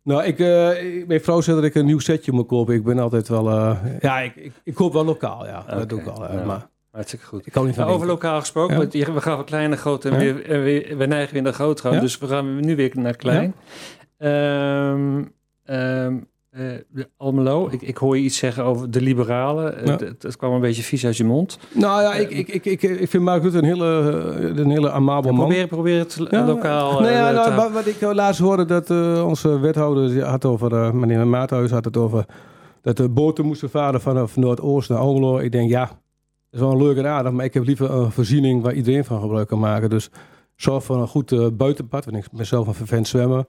Nou, 0.03 0.23
ik, 0.23 0.39
eh, 0.39 0.95
ik- 0.97 1.07
mijn 1.07 1.21
vrouw 1.21 1.41
zegt 1.41 1.57
dat 1.57 1.65
ik 1.65 1.75
een 1.75 1.85
nieuw 1.85 1.99
setje 1.99 2.31
moet 2.31 2.47
kopen. 2.47 2.73
Ik 2.75 2.83
ben 2.83 2.99
altijd 2.99 3.27
wel... 3.27 3.49
eh, 3.49 3.77
ja, 3.99 4.19
ik, 4.19 4.35
ik, 4.35 4.51
ik 4.63 4.73
koop 4.73 4.93
wel 4.93 5.05
lokaal, 5.05 5.45
ja. 5.45 5.63
Dat 5.67 5.89
doe 5.89 5.99
ik 5.99 6.07
eh, 6.07 6.33
ja. 6.33 6.43
Maar 6.45 6.69
Hartstikke 6.91 7.25
goed. 7.25 7.45
ik 7.45 7.51
kan 7.51 7.65
niet 7.65 7.75
van 7.75 7.83
Nou, 7.83 7.95
over 7.95 8.07
lokaal 8.07 8.39
gesproken, 8.39 8.77
want 8.77 8.93
we 8.93 9.21
gaan 9.21 9.35
van 9.35 9.45
klein 9.45 9.69
naar 9.69 9.77
groot 9.77 10.05
en, 10.05 10.11
Ja. 10.11 10.17
weer, 10.17 10.45
en 10.49 10.63
weer- 10.63 10.97
we 10.97 11.05
neigen 11.05 11.33
weer 11.33 11.41
naar 11.43 11.53
groot 11.53 11.81
gaan. 11.81 11.93
Ja. 11.93 11.99
Dus 11.99 12.17
we 12.17 12.27
gaan 12.27 12.59
nu 12.65 12.75
weer 12.75 12.91
naar 12.93 13.15
klein. 13.15 13.53
Ehm, 14.17 15.23
ehm, 15.65 16.15
eh, 16.49 16.61
de 16.89 17.09
Almelo, 17.17 17.67
ik, 17.71 17.81
ik 17.81 17.97
hoor 17.97 18.17
je 18.17 18.23
iets 18.23 18.37
zeggen 18.37 18.63
over 18.63 18.91
de 18.91 19.01
liberalen. 19.01 19.77
Eh, 19.77 19.85
Ja. 19.85 19.91
Het, 19.91 20.23
het 20.23 20.35
kwam 20.37 20.53
een 20.53 20.61
beetje 20.61 20.83
vies 20.83 21.05
uit 21.05 21.17
je 21.17 21.23
mond. 21.23 21.59
Nou 21.73 22.01
ja, 22.01 22.13
ik, 22.13 22.29
ik, 22.29 22.47
ik, 22.47 22.65
ik, 22.65 22.81
ik 22.83 23.09
vind 23.09 23.23
Mark 23.23 23.41
Rutte 23.43 23.57
een 23.57 23.63
hele, 23.63 24.21
eh, 24.39 24.57
een 24.63 24.69
hele 24.69 24.91
amabel 24.91 25.31
man. 25.31 25.45
Probeer, 25.45 25.67
probeer 25.67 25.99
het 25.99 26.17
lokaal 26.29 26.91
nou 26.99 27.11
ja, 27.13 27.27
eh, 27.29 27.35
nou, 27.35 27.49
te- 27.49 27.55
wat, 27.55 27.71
wat 27.71 27.85
ik 27.87 28.01
eh, 28.01 28.11
laatst 28.13 28.41
hoorde, 28.41 28.65
dat 28.65 28.89
eh, 28.89 29.25
onze 29.27 29.59
wethouder 29.59 30.23
had 30.23 30.45
over, 30.45 30.73
eh, 30.73 30.91
meneer 30.91 31.27
Maathuis 31.27 31.71
had 31.71 31.85
het 31.85 31.97
over 31.97 32.25
dat 32.81 32.97
de 32.97 33.09
boten 33.09 33.45
moesten 33.45 33.69
varen 33.69 34.01
vanaf 34.01 34.35
Noordoost 34.35 34.89
naar 34.89 34.97
Almelo. 34.99 35.37
Ik 35.37 35.51
denk, 35.51 35.69
ja, 35.69 35.79
dat 35.85 35.95
is 36.51 36.59
wel 36.59 36.77
leuk 36.77 36.97
en 36.97 37.05
aardig, 37.07 37.31
maar 37.31 37.45
ik 37.45 37.53
heb 37.53 37.63
liever 37.63 37.91
een 37.91 38.11
voorziening 38.11 38.61
waar 38.63 38.73
iedereen 38.73 39.05
van 39.05 39.21
gebruik 39.21 39.47
kan 39.47 39.59
maken. 39.59 39.89
Dus 39.89 40.09
zorg 40.55 40.83
voor 40.83 40.97
een 40.97 41.07
goed 41.07 41.31
eh, 41.31 41.47
buitenpad, 41.53 42.05
want 42.05 42.17
ik 42.17 42.31
ben 42.31 42.45
zelf 42.45 42.67
een 42.67 42.73
vervent 42.73 43.07
zwemmen. 43.07 43.47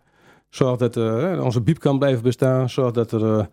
Zorg 0.48 0.76
dat 0.78 0.96
eh, 0.96 1.40
onze 1.44 1.60
biep 1.60 1.78
kan 1.78 1.98
blijven 1.98 2.22
bestaan. 2.22 2.70
Zorg 2.70 2.92
dat 2.92 3.12
er 3.12 3.38
eh, 3.38 3.44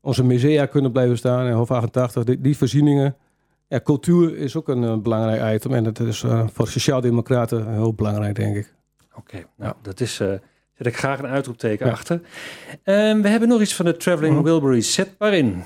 onze 0.00 0.24
musea 0.24 0.66
kunnen 0.66 0.92
blijven 0.92 1.16
staan. 1.18 1.46
En 1.46 1.52
Hof 1.52 1.70
88, 1.70 2.24
die, 2.24 2.40
die 2.40 2.56
voorzieningen. 2.56 3.16
Ja, 3.68 3.80
cultuur 3.80 4.36
is 4.36 4.56
ook 4.56 4.68
een 4.68 5.02
belangrijk 5.02 5.54
item. 5.54 5.72
En 5.74 5.84
dat 5.84 5.98
is 6.00 6.24
voor 6.52 6.68
sociaaldemocraten 6.68 7.72
heel 7.72 7.94
belangrijk, 7.94 8.34
denk 8.34 8.56
ik. 8.56 8.74
Oké, 9.14 9.44
nou, 9.56 9.74
dat 9.82 10.00
is... 10.00 10.14
zet 10.14 10.40
ik 10.86 10.96
graag 10.96 11.18
een 11.18 11.26
uitroepteken 11.26 11.86
Ja. 11.86 11.92
achter. 11.92 12.20
Ehm, 12.82 13.20
we 13.20 13.28
hebben 13.28 13.48
nog 13.48 13.60
iets 13.60 13.74
van 13.74 13.84
de 13.84 13.96
Traveling 13.96 14.34
Mhm. 14.34 14.44
Wilburys. 14.44 14.92
Zet 14.94 15.14
maar 15.18 15.34
in. 15.34 15.62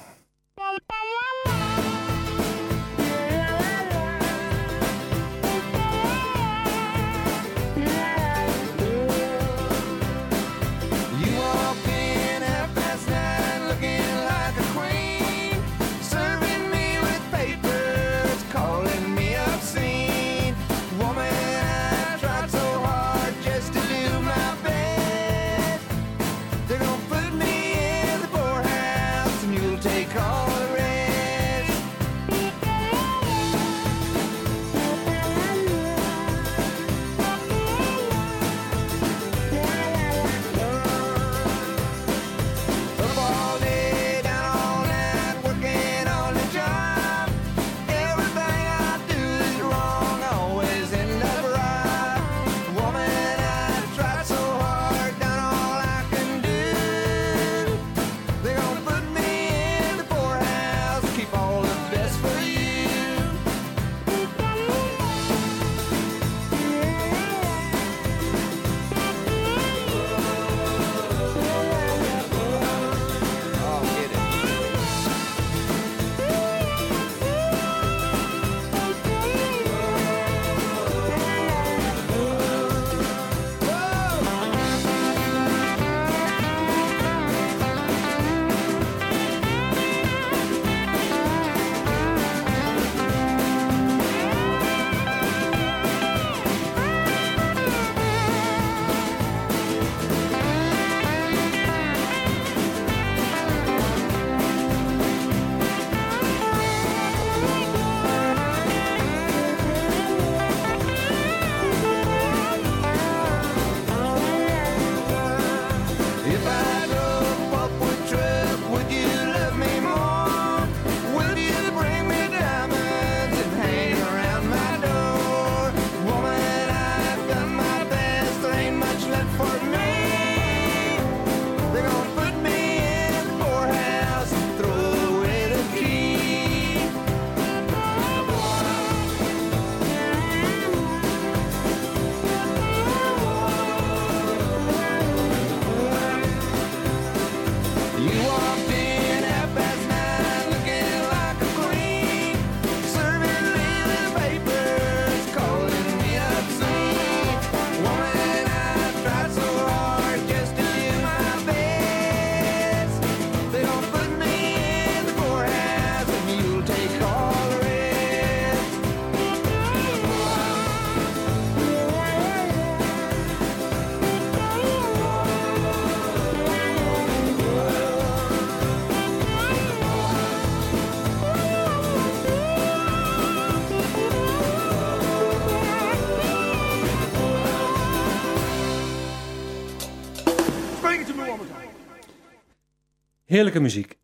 Heerlijke 193.33 193.61
muziek. 193.61 193.99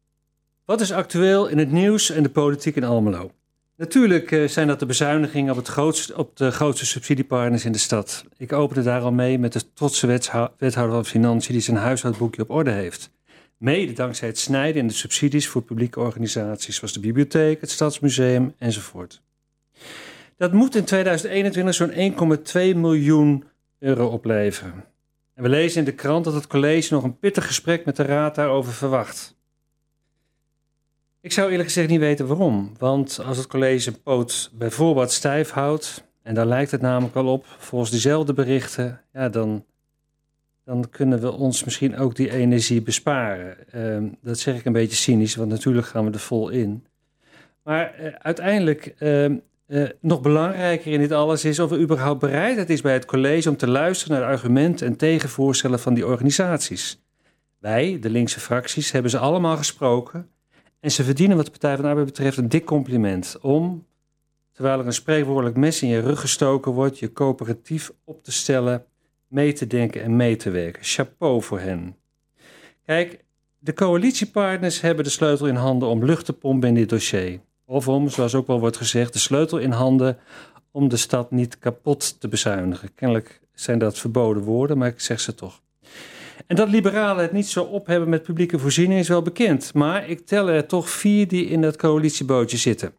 Wat 0.65 0.81
is 0.81 0.93
actueel 0.93 1.47
in 1.47 1.59
het 1.59 1.71
nieuws 1.71 2.11
en 2.11 2.23
de 2.23 2.29
politiek 2.29 2.77
in 2.77 2.85
Almelo? 2.85 3.33
Natuurlijk 3.77 4.33
eh, 4.33 4.49
zijn 4.49 4.67
dat 4.67 4.79
de 4.79 4.87
bezuinigingen 4.87 5.51
op, 5.51 5.57
het 5.57 5.69
grootste, 5.69 6.17
op 6.17 6.37
de 6.37 6.51
grootste 6.51 6.87
subsidiepartners 6.87 7.65
in 7.65 7.73
de 7.73 7.79
stad. 7.79 8.25
Ik 8.37 8.53
opende 8.53 8.83
daar 8.83 9.01
al 9.01 9.13
mee 9.13 9.39
met 9.39 9.53
de 9.53 9.73
trotse 9.73 10.07
wethouder 10.59 10.95
van 10.95 11.05
Financiën 11.05 11.53
die 11.53 11.63
zijn 11.63 11.77
huishoudboekje 11.77 12.43
op 12.43 12.51
orde 12.51 12.71
heeft. 12.71 13.11
Mede 13.57 13.93
dankzij 13.93 14.29
het 14.29 14.39
snijden 14.39 14.81
in 14.81 14.89
de 14.89 14.95
subsidies 14.95 15.49
voor 15.49 15.63
publieke 15.63 16.01
organisaties 16.01 16.77
zoals 16.77 16.93
de 16.93 17.01
bibliotheek, 17.01 17.61
het 17.61 17.71
Stadsmuseum 17.71 18.55
enzovoort. 18.59 19.23
Dat 20.37 20.53
moet 20.53 20.75
in 20.75 20.85
2021 20.85 21.75
zo'n 21.75 22.73
1,2 22.73 22.77
miljoen 22.77 23.45
euro 23.79 24.07
opleveren. 24.07 24.85
En 25.39 25.45
we 25.45 25.51
lezen 25.51 25.79
in 25.79 25.85
de 25.85 25.95
krant 25.95 26.25
dat 26.25 26.35
het 26.35 26.47
college 26.47 26.95
nog 26.95 27.05
een 27.05 27.19
pittig 27.19 27.47
gesprek 27.47 27.85
met 27.85 27.97
de 27.97 28.03
raad 28.03 28.35
daarover 28.35 28.73
verwacht. 28.73 29.37
Ik 31.21 31.33
zou 31.33 31.51
eerlijk 31.51 31.69
gezegd 31.69 31.89
niet 31.89 32.01
weten 32.01 32.27
waarom. 32.27 32.73
Want 32.79 33.21
als 33.25 33.37
het 33.37 33.47
college 33.47 33.89
een 33.89 34.03
poot 34.03 34.51
bijvoorbeeld 34.55 35.11
stijf 35.11 35.51
houdt, 35.51 36.05
en 36.23 36.35
daar 36.35 36.47
lijkt 36.47 36.71
het 36.71 36.81
namelijk 36.81 37.17
al 37.17 37.27
op, 37.27 37.47
volgens 37.59 37.91
diezelfde 37.91 38.33
berichten, 38.33 39.01
ja, 39.13 39.29
dan, 39.29 39.65
dan 40.65 40.91
kunnen 40.91 41.21
we 41.21 41.33
ons 41.33 41.65
misschien 41.65 41.97
ook 41.97 42.17
die 42.17 42.31
energie 42.31 42.83
besparen. 42.83 43.73
Ehm, 43.73 44.09
dat 44.23 44.39
zeg 44.39 44.59
ik 44.59 44.65
een 44.65 44.73
beetje 44.73 44.97
cynisch, 44.97 45.35
want 45.35 45.51
natuurlijk 45.51 45.87
gaan 45.87 46.05
we 46.05 46.13
er 46.13 46.19
vol 46.19 46.49
in. 46.49 46.87
Maar 47.63 47.95
eh, 47.95 48.13
uiteindelijk, 48.19 48.95
ehm, 48.99 49.37
eh, 49.69 49.85
nog 50.01 50.21
belangrijker 50.21 50.93
in 50.93 51.01
dit 51.01 51.13
alles 51.13 51.45
is 51.45 51.59
of 51.59 51.71
er 51.71 51.81
überhaupt 51.81 52.21
bereidheid 52.21 52.71
is 52.71 52.81
bij 52.81 52.93
het 52.93 53.05
college 53.05 53.49
om 53.49 53.57
te 53.57 53.69
luisteren 53.69 54.19
naar 54.19 54.29
de 54.29 54.35
argumenten 54.35 54.87
en 54.87 54.97
tegenvoorstellen 54.97 55.81
van 55.81 55.95
die 55.95 56.07
organisaties. 56.07 57.03
Wij, 57.59 57.99
de 58.01 58.11
linkse 58.11 58.41
fracties, 58.41 58.91
hebben 58.91 59.11
ze 59.11 59.19
allemaal 59.19 59.57
gesproken. 59.57 60.29
En 60.81 60.91
ze 60.91 61.05
verdienen 61.05 61.37
wat 61.37 61.45
de 61.45 61.51
Partij 61.51 61.75
van 61.75 61.83
de 61.83 61.89
Arbeid 61.89 62.07
betreft 62.07 62.37
een 62.37 62.49
dik 62.49 62.65
compliment 62.65 63.39
om, 63.41 63.87
terwijl 64.53 64.79
er 64.79 64.87
een 64.87 64.93
spreekwoordelijk 64.93 65.57
mes 65.57 65.83
in 65.83 65.89
je 65.89 66.01
rug 66.01 66.21
gestoken 66.21 66.73
wordt, 66.73 66.99
je 66.99 67.13
coöperatief 67.13 67.93
op 68.05 68.25
te 68.25 68.33
stellen, 68.33 68.85
mee 69.27 69.53
te 69.53 69.67
denken 69.67 70.03
en 70.03 70.17
mee 70.17 70.37
te 70.37 70.51
werken. 70.51 70.85
Chapeau 70.85 71.43
voor 71.43 71.61
hen. 71.61 71.97
Kijk, 72.85 73.25
de 73.59 73.73
coalitiepartners 73.73 74.81
hebben 74.81 75.05
de 75.05 75.11
sleutel 75.11 75.47
in 75.47 75.55
handen 75.55 75.89
om 75.89 76.05
lucht 76.05 76.25
te 76.25 76.33
pompen 76.33 76.69
in 76.69 76.75
dit 76.75 76.89
dossier. 76.89 77.41
Of 77.71 77.89
om, 77.89 78.09
zoals 78.09 78.35
ook 78.35 78.47
wel 78.47 78.61
wordt 78.61 78.77
gezegd, 78.77 79.13
de 79.13 79.19
sleutel 79.19 79.59
in 79.59 79.71
handen 79.71 80.19
om 80.71 80.89
de 80.89 80.97
stad 80.97 81.31
niet 81.31 81.59
kapot 81.59 82.21
te 82.21 82.29
bezuinigen. 82.29 82.95
Kennelijk 82.95 83.41
zijn 83.55 83.79
dat 83.79 83.99
verboden 83.99 84.43
woorden, 84.43 84.79
maar 84.79 84.89
ik 84.89 85.01
zeg 85.01 85.21
ze 85.21 85.35
toch. 85.35 85.61
En 86.47 86.57
dat 86.57 86.69
liberalen 86.69 87.23
het 87.23 87.33
niet 87.33 87.49
zo 87.49 87.65
op 87.65 87.87
hebben 87.87 88.09
met 88.09 88.23
publieke 88.23 88.59
voorzieningen 88.59 88.99
is 88.99 89.09
wel 89.09 89.23
bekend. 89.23 89.75
Maar 89.75 90.09
ik 90.09 90.27
tel 90.27 90.49
er 90.49 90.67
toch 90.67 90.91
vier 90.91 91.29
die 91.29 91.47
in 91.47 91.61
dat 91.61 91.77
coalitiebootje 91.77 92.57
zitten. 92.57 92.93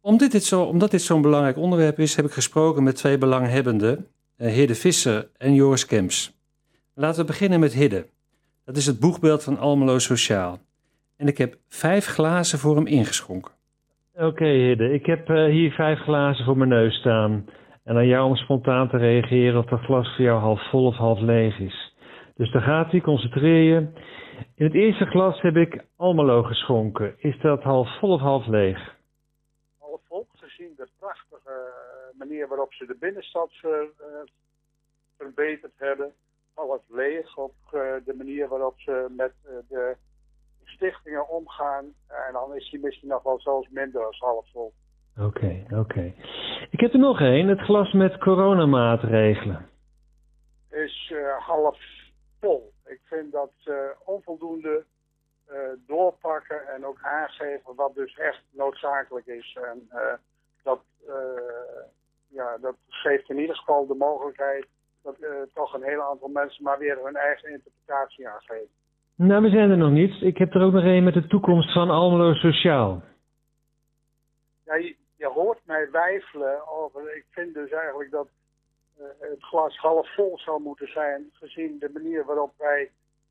Omdat 0.00 0.30
dit, 0.30 0.44
zo, 0.44 0.62
omdat 0.62 0.90
dit 0.90 1.02
zo'n 1.02 1.22
belangrijk 1.22 1.56
onderwerp 1.56 1.98
is, 1.98 2.14
heb 2.14 2.24
ik 2.24 2.32
gesproken 2.32 2.82
met 2.82 2.96
twee 2.96 3.18
belanghebbenden, 3.18 4.06
eh, 4.36 4.52
Hidde 4.52 4.74
Visser 4.74 5.28
en 5.36 5.54
Joris 5.54 5.86
Kemps. 5.86 6.32
Laten 6.94 7.20
we 7.20 7.26
beginnen 7.26 7.60
met 7.60 7.72
Hidde. 7.72 8.06
Dat 8.64 8.76
is 8.76 8.86
het 8.86 9.00
boegbeeld 9.00 9.42
van 9.42 9.58
Almelo 9.58 9.98
Sociaal. 9.98 10.60
En 11.16 11.26
ik 11.26 11.38
heb 11.38 11.54
vijf 11.68 12.06
glazen 12.06 12.58
voor 12.58 12.76
hem 12.76 12.86
ingeschonken. 12.86 13.52
Oké, 14.14 14.44
Hidde. 14.46 14.92
Ik 14.92 15.06
heb 15.06 15.28
eh, 15.28 15.44
hier 15.44 15.72
vijf 15.72 15.98
glazen 15.98 16.44
voor 16.44 16.56
mijn 16.56 16.68
neus 16.68 16.94
staan. 16.94 17.48
En 17.84 17.96
aan 17.96 18.06
jou 18.06 18.28
om 18.28 18.36
spontaan 18.36 18.88
te 18.88 18.96
reageren 18.96 19.58
of 19.58 19.66
dat 19.66 19.80
glas 19.80 20.16
voor 20.16 20.24
jou 20.24 20.40
half 20.40 20.70
vol 20.70 20.86
of 20.86 20.96
half 20.96 21.20
leeg 21.20 21.58
is. 21.58 21.94
Dus 22.34 22.52
daar 22.52 22.62
gaat 22.62 22.90
hij, 22.90 23.00
concentreer 23.00 23.62
je. 23.74 23.86
In 24.54 24.64
het 24.64 24.74
eerste 24.74 25.04
glas 25.04 25.40
heb 25.40 25.56
ik 25.56 25.84
Almelo 25.96 26.42
geschonken. 26.42 27.14
Is 27.18 27.38
dat 27.40 27.62
half 27.62 27.98
vol 27.98 28.12
of 28.12 28.20
half 28.20 28.46
leeg? 28.46 28.94
half 29.78 30.00
vol, 30.08 30.26
gezien 30.36 30.72
de 30.76 30.88
prachtige 30.98 31.50
eh, 31.50 32.18
manier 32.18 32.48
waarop 32.48 32.72
ze 32.72 32.86
de 32.86 32.96
binnenstad 33.00 33.48
ver- 33.52 33.92
eh, 33.98 34.06
verbeterd 35.18 35.72
hebben. 35.76 36.12
Half 36.54 36.80
leeg 36.88 37.36
op 37.36 37.54
de 38.04 38.14
manier 38.16 38.48
waarop 38.48 38.80
ze 38.80 39.06
met 39.16 39.32
de 39.68 39.96
stichtingen 40.74 41.28
omgaan. 41.28 41.84
En 42.08 42.32
dan 42.32 42.54
is 42.54 42.70
hij 42.70 42.80
misschien 42.80 43.08
nog 43.08 43.22
wel 43.22 43.40
zelfs 43.40 43.68
minder 43.68 44.04
als 44.04 44.18
half 44.18 44.46
vol. 44.52 44.72
Oké, 45.20 45.64
oké. 45.70 46.14
Ik 46.70 46.80
heb 46.80 46.92
er 46.92 46.98
nog 46.98 47.20
één, 47.20 47.48
het 47.48 47.60
glas 47.60 47.92
met 47.92 48.18
coronamaatregelen. 48.18 49.68
Is 50.70 51.12
eh, 51.14 51.46
half 51.46 51.78
vol. 52.40 52.72
Ik 52.86 53.00
vind 53.04 53.32
dat 53.32 53.50
ze 53.56 53.94
onvoldoende 54.04 54.84
eh, 55.46 55.56
doorpakken 55.86 56.68
en 56.68 56.86
ook 56.86 56.98
aangeven 57.02 57.74
wat 57.74 57.94
dus 57.94 58.16
echt 58.16 58.42
noodzakelijk 58.50 59.26
is. 59.26 59.58
En 59.62 59.88
dat, 60.62 60.80
ja, 62.28 62.56
dat 62.60 62.76
geeft 62.88 63.30
in 63.30 63.38
ieder 63.38 63.56
geval 63.56 63.86
de 63.86 63.94
mogelijkheid 63.94 64.66
dat 65.02 65.16
toch 65.54 65.74
een 65.74 65.82
heel 65.82 66.02
aantal 66.02 66.28
mensen 66.28 66.64
maar 66.64 66.78
weer 66.78 67.04
hun 67.04 67.16
eigen 67.16 67.50
interpretatie 67.50 68.28
aangeven. 68.28 68.68
Nou, 69.16 69.42
we 69.42 69.48
zijn 69.48 69.70
er 69.70 69.76
nog 69.76 69.90
niet. 69.90 70.22
Ik 70.22 70.38
heb 70.38 70.54
er 70.54 70.62
ook 70.62 70.72
nog 70.72 70.84
één 70.84 71.04
met 71.04 71.14
de 71.14 71.26
toekomst 71.26 71.72
van 71.72 71.90
Almelo 71.90 72.34
Sociaal. 72.34 73.02
Ja, 74.64 74.74
je, 74.74 75.26
hoort 75.26 75.60
mij 75.64 75.90
wijfelen 75.90 76.68
over. 76.68 77.16
Ik 77.16 77.24
vind 77.30 77.54
dus 77.54 77.70
eigenlijk 77.70 78.10
dat 78.10 78.28
eh, 78.96 79.04
het 79.20 79.42
glas 79.42 79.76
half 79.76 80.14
vol 80.14 80.38
zou 80.38 80.62
moeten 80.62 80.88
zijn, 80.88 81.30
gezien 81.32 81.78
de 81.78 81.90
manier 81.92 82.24
waarop 82.24 82.52
wij 82.58 82.90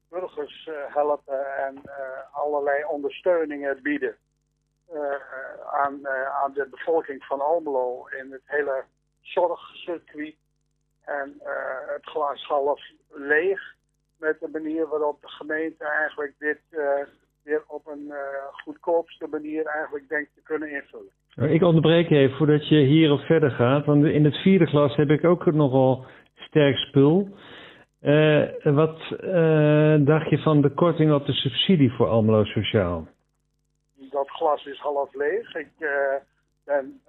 burgers 0.09 0.67
eh, 0.67 0.95
helpen 0.95 1.55
en 1.57 1.81
eh, 1.83 2.35
allerlei 2.35 2.83
ondersteuningen 2.85 3.81
bieden 3.81 4.15
aan, 5.71 6.07
aan 6.07 6.53
de 6.53 6.67
bevolking 6.69 7.23
van 7.23 7.41
Almelo 7.41 8.07
in 8.07 8.31
het 8.31 8.41
hele 8.45 8.83
zorgcircuit. 9.21 10.35
En 11.01 11.41
het 11.87 12.05
glas 12.05 12.43
half 12.43 12.81
leeg 13.09 13.75
met 14.23 14.39
de 14.39 14.49
manier 14.51 14.87
waarop 14.87 15.21
de 15.21 15.27
gemeente 15.27 15.85
eigenlijk 15.85 16.33
dit 16.39 16.61
eh, 16.69 17.05
weer 17.43 17.63
op 17.67 17.87
een 17.87 18.11
eh, 18.11 18.17
goedkoopste 18.51 19.27
manier 19.27 19.65
eigenlijk 19.65 20.09
denkt 20.09 20.29
te 20.35 20.41
kunnen 20.43 20.71
invullen. 20.71 21.53
Ik 21.53 21.61
onderbreek 21.61 22.09
even 22.09 22.37
voordat 22.37 22.67
je 22.67 22.75
hierop 22.75 23.19
verder 23.19 23.51
gaat. 23.51 23.85
Want 23.85 24.05
in 24.05 24.25
het 24.25 24.35
vierde 24.35 24.65
glas 24.65 24.95
heb 24.95 25.09
ik 25.09 25.23
ook 25.23 25.45
nogal 25.45 26.05
sterk 26.35 26.77
spul. 26.77 27.29
Eh, 27.99 28.43
wat 28.63 28.99
dacht 30.05 30.29
je 30.29 30.39
van 30.43 30.61
de 30.61 30.69
korting 30.75 31.13
op 31.13 31.25
de 31.25 31.33
subsidie 31.33 31.91
voor 31.91 32.07
Almelo 32.07 32.43
Sociaal? 32.43 33.07
dat 34.09 34.29
glas 34.29 34.65
is 34.65 34.79
half 34.79 35.13
leeg. 35.13 35.55
Ik 35.55 35.71
ben 36.63 37.01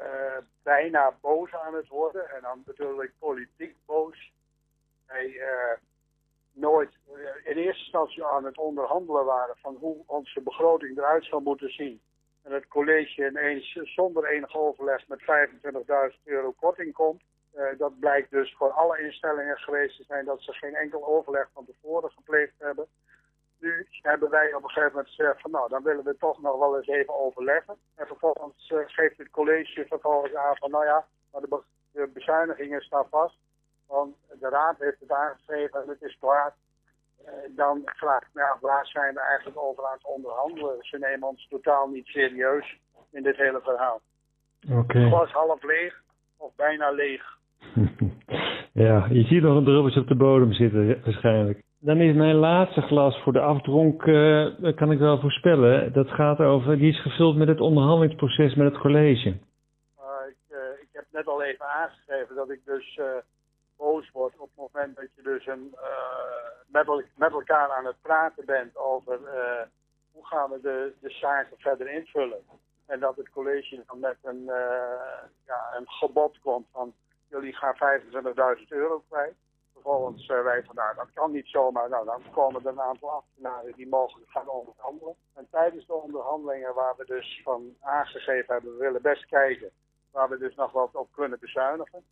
bijna 0.62 1.14
boos 1.20 1.52
aan 1.52 1.74
het 1.74 1.88
worden. 1.88 2.30
En 2.30 2.42
dan 2.42 2.62
bedoel 2.64 3.02
ik 3.02 3.12
politiek 3.18 3.74
boos. 3.86 4.32
Nooit 6.54 6.90
in 7.44 7.56
eerste 7.56 7.82
instantie 7.82 8.24
aan 8.24 8.44
het 8.44 8.58
onderhandelen 8.58 9.24
waren 9.24 9.56
van 9.56 9.76
hoe 9.80 10.02
onze 10.06 10.40
begroting 10.40 10.98
eruit 10.98 11.24
zou 11.24 11.42
moeten 11.42 11.70
zien. 11.70 12.00
En 12.42 12.52
het 12.52 12.68
college 12.68 13.28
ineens 13.28 13.78
zonder 13.82 14.24
enig 14.24 14.56
overleg 14.56 15.08
met 15.08 15.20
25.000 15.20 16.22
euro 16.24 16.52
korting 16.52 16.92
komt. 16.92 17.22
Eh, 17.52 17.64
dat 17.78 17.98
blijkt 17.98 18.30
dus 18.30 18.54
voor 18.56 18.70
alle 18.70 19.00
instellingen 19.02 19.56
geweest 19.56 19.96
te 19.96 20.04
zijn 20.04 20.24
dat 20.24 20.40
ze 20.42 20.52
geen 20.52 20.74
enkel 20.74 21.06
overleg 21.06 21.48
van 21.52 21.64
tevoren 21.64 22.10
gepleegd 22.10 22.52
hebben. 22.58 22.86
Nu 23.58 23.86
hebben 24.02 24.30
wij 24.30 24.54
op 24.54 24.62
een 24.62 24.68
gegeven 24.68 24.90
moment 24.96 25.08
gezegd 25.14 25.40
van 25.40 25.50
nou, 25.50 25.68
dan 25.68 25.82
willen 25.82 26.04
we 26.04 26.16
toch 26.16 26.42
nog 26.42 26.58
wel 26.58 26.76
eens 26.76 26.86
even 26.86 27.14
overleggen. 27.14 27.76
En 27.94 28.06
vervolgens 28.06 28.70
eh, 28.70 28.78
geeft 28.86 29.18
het 29.18 29.30
college 29.30 29.86
vervolgens 29.88 30.34
aan 30.34 30.56
van 30.56 30.70
nou 30.70 30.84
ja, 30.84 31.06
maar 31.32 31.40
de, 31.40 31.48
be- 31.48 31.62
de 31.92 32.06
bezuinigingen 32.06 32.80
staan 32.80 33.08
vast. 33.10 33.36
Want 33.88 34.14
de 34.40 34.48
raad 34.48 34.78
heeft 34.78 35.00
het 35.00 35.10
aangegeven 35.10 35.82
en 35.82 35.88
het 35.88 36.02
is 36.02 36.18
klaar. 36.20 36.54
eh, 37.24 37.32
dan 37.56 37.82
vraag 37.84 38.22
ik 38.22 38.28
me 38.32 38.42
af, 38.42 38.60
waar 38.60 38.86
zijn 38.86 39.14
we 39.14 39.20
eigenlijk 39.20 39.58
over 39.58 39.86
aan 39.86 39.92
het 39.92 40.06
onderhandelen? 40.06 40.76
Ze 40.80 40.98
nemen 40.98 41.28
ons 41.28 41.46
totaal 41.48 41.88
niet 41.88 42.06
serieus 42.06 42.76
in 43.10 43.22
dit 43.22 43.36
hele 43.36 43.60
verhaal. 43.62 44.00
Oké. 44.70 45.06
Glas 45.06 45.30
half 45.30 45.62
leeg 45.62 46.02
of 46.36 46.54
bijna 46.56 46.90
leeg. 46.90 47.22
ja, 48.84 49.06
je 49.10 49.22
ziet 49.22 49.42
nog 49.42 49.56
een 49.56 49.64
druppeltje 49.64 50.00
op 50.00 50.08
de 50.08 50.14
bodem 50.16 50.52
zitten, 50.52 51.00
waarschijnlijk. 51.04 51.62
Dan 51.80 52.00
is 52.00 52.14
mijn 52.14 52.34
laatste 52.34 52.80
glas 52.80 53.22
voor 53.22 53.32
de 53.32 53.40
afdronk, 53.40 54.02
eh, 54.06 54.46
dat 54.58 54.74
kan 54.74 54.92
ik 54.92 54.98
wel 54.98 55.20
voorspellen. 55.20 55.92
Dat 55.92 56.08
gaat 56.08 56.38
over, 56.38 56.78
die 56.78 56.92
is 56.92 57.02
gevuld 57.02 57.36
met 57.36 57.48
het 57.48 57.60
onderhandelingsproces 57.60 58.54
met 58.54 58.72
het 58.72 58.80
college. 58.80 59.28
Uh, 59.28 59.34
ik, 60.28 60.36
uh, 60.48 60.58
ik 60.80 60.88
heb 60.92 61.04
net 61.12 61.26
al 61.26 61.42
even 61.42 61.66
aangegeven 61.66 62.34
dat 62.36 62.50
ik 62.50 62.60
dus 62.64 62.96
uh, 63.00 63.06
boos 63.84 64.10
word 64.10 64.38
op 64.38 64.50
het 64.54 64.72
moment 64.72 64.96
dat 64.96 65.08
je 65.14 65.22
dus 65.22 65.46
een, 65.46 65.76
met, 66.66 66.86
met, 67.16 67.32
elkaar 67.32 67.70
aan 67.70 67.86
het 67.86 68.00
praten 68.02 68.44
bent 68.44 68.76
over 68.76 69.18
hoe 70.12 70.26
gaan 70.26 70.50
we 70.50 70.60
de, 70.60 70.92
de 71.00 71.10
zaken 71.10 71.56
verder 71.58 71.88
invullen. 71.88 72.42
En 72.86 73.00
dat 73.00 73.16
het 73.16 73.30
college 73.30 73.82
dan 73.86 74.00
met 74.00 74.16
een, 74.22 74.44
ja, 75.46 75.74
een 75.76 75.88
gebod 75.88 76.38
komt 76.40 76.66
van 76.72 76.94
jullie 77.28 77.54
gaan 77.54 77.76
25.000 78.58 78.66
euro 78.68 79.02
kwijt. 79.08 79.34
Vervolgens 79.72 80.28
uh, 80.28 80.42
wij 80.42 80.62
van 80.64 80.74
nou, 80.74 80.94
dat 80.96 81.12
kan 81.14 81.32
niet 81.32 81.46
zomaar. 81.46 81.88
Nou, 81.88 82.04
dan 82.04 82.22
komen 82.30 82.60
er 82.64 82.70
een 82.70 82.80
aantal 82.80 83.10
ambtenaren 83.10 83.72
die 83.72 83.88
mogelijk 83.88 84.30
gaan 84.30 84.48
onderhandelen. 84.48 85.14
En 85.34 85.46
tijdens 85.50 85.86
de 85.86 85.94
onderhandelingen 85.94 86.74
waar 86.74 86.94
we 86.96 87.04
dus 87.04 87.40
van 87.44 87.76
aangegeven 87.80 88.54
hebben, 88.54 88.72
we 88.72 88.78
willen 88.78 89.02
best 89.02 89.26
kijken 89.26 89.70
waar 90.10 90.28
we 90.28 90.38
dus 90.38 90.54
nog 90.54 90.72
wat 90.72 90.94
op 90.94 91.08
kunnen 91.12 91.38
bezuinigen. 91.40 92.04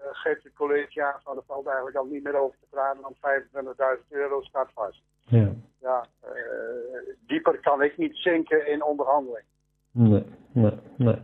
Uh, 0.00 0.06
geeft 0.12 0.44
het 0.44 0.52
college 0.54 1.04
aan 1.04 1.20
van 1.24 1.36
er 1.36 1.42
valt 1.46 1.66
eigenlijk 1.66 1.96
al 1.96 2.04
niet 2.04 2.22
meer 2.22 2.36
over 2.36 2.58
te 2.58 2.66
praten, 2.70 3.02
want 3.02 3.16
25.000 4.02 4.08
euro 4.08 4.42
staat 4.42 4.70
vast. 4.74 5.02
Ja. 5.26 5.52
Ja, 5.80 6.06
uh, 6.24 6.30
dieper 7.26 7.60
kan 7.60 7.82
ik 7.82 7.96
niet 7.96 8.16
zinken 8.16 8.66
in 8.66 8.84
onderhandeling. 8.84 9.44
Nee, 9.92 10.24
nee, 10.52 10.78
nee. 10.96 11.18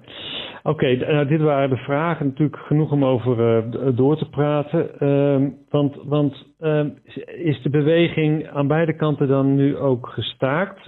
Oké, 0.62 0.84
okay, 0.84 0.94
nou, 0.94 1.26
dit 1.26 1.40
waren 1.40 1.70
de 1.70 1.76
vragen. 1.76 2.26
Natuurlijk 2.26 2.60
genoeg 2.60 2.92
om 2.92 3.04
over 3.04 3.38
uh, 3.38 3.96
door 3.96 4.16
te 4.16 4.28
praten. 4.28 5.04
Uh, 5.04 5.50
want 5.68 5.96
want 6.04 6.46
uh, 6.60 6.86
is 7.26 7.62
de 7.62 7.70
beweging 7.70 8.48
aan 8.48 8.66
beide 8.66 8.96
kanten 8.96 9.28
dan 9.28 9.54
nu 9.54 9.76
ook 9.76 10.06
gestaakt? 10.06 10.82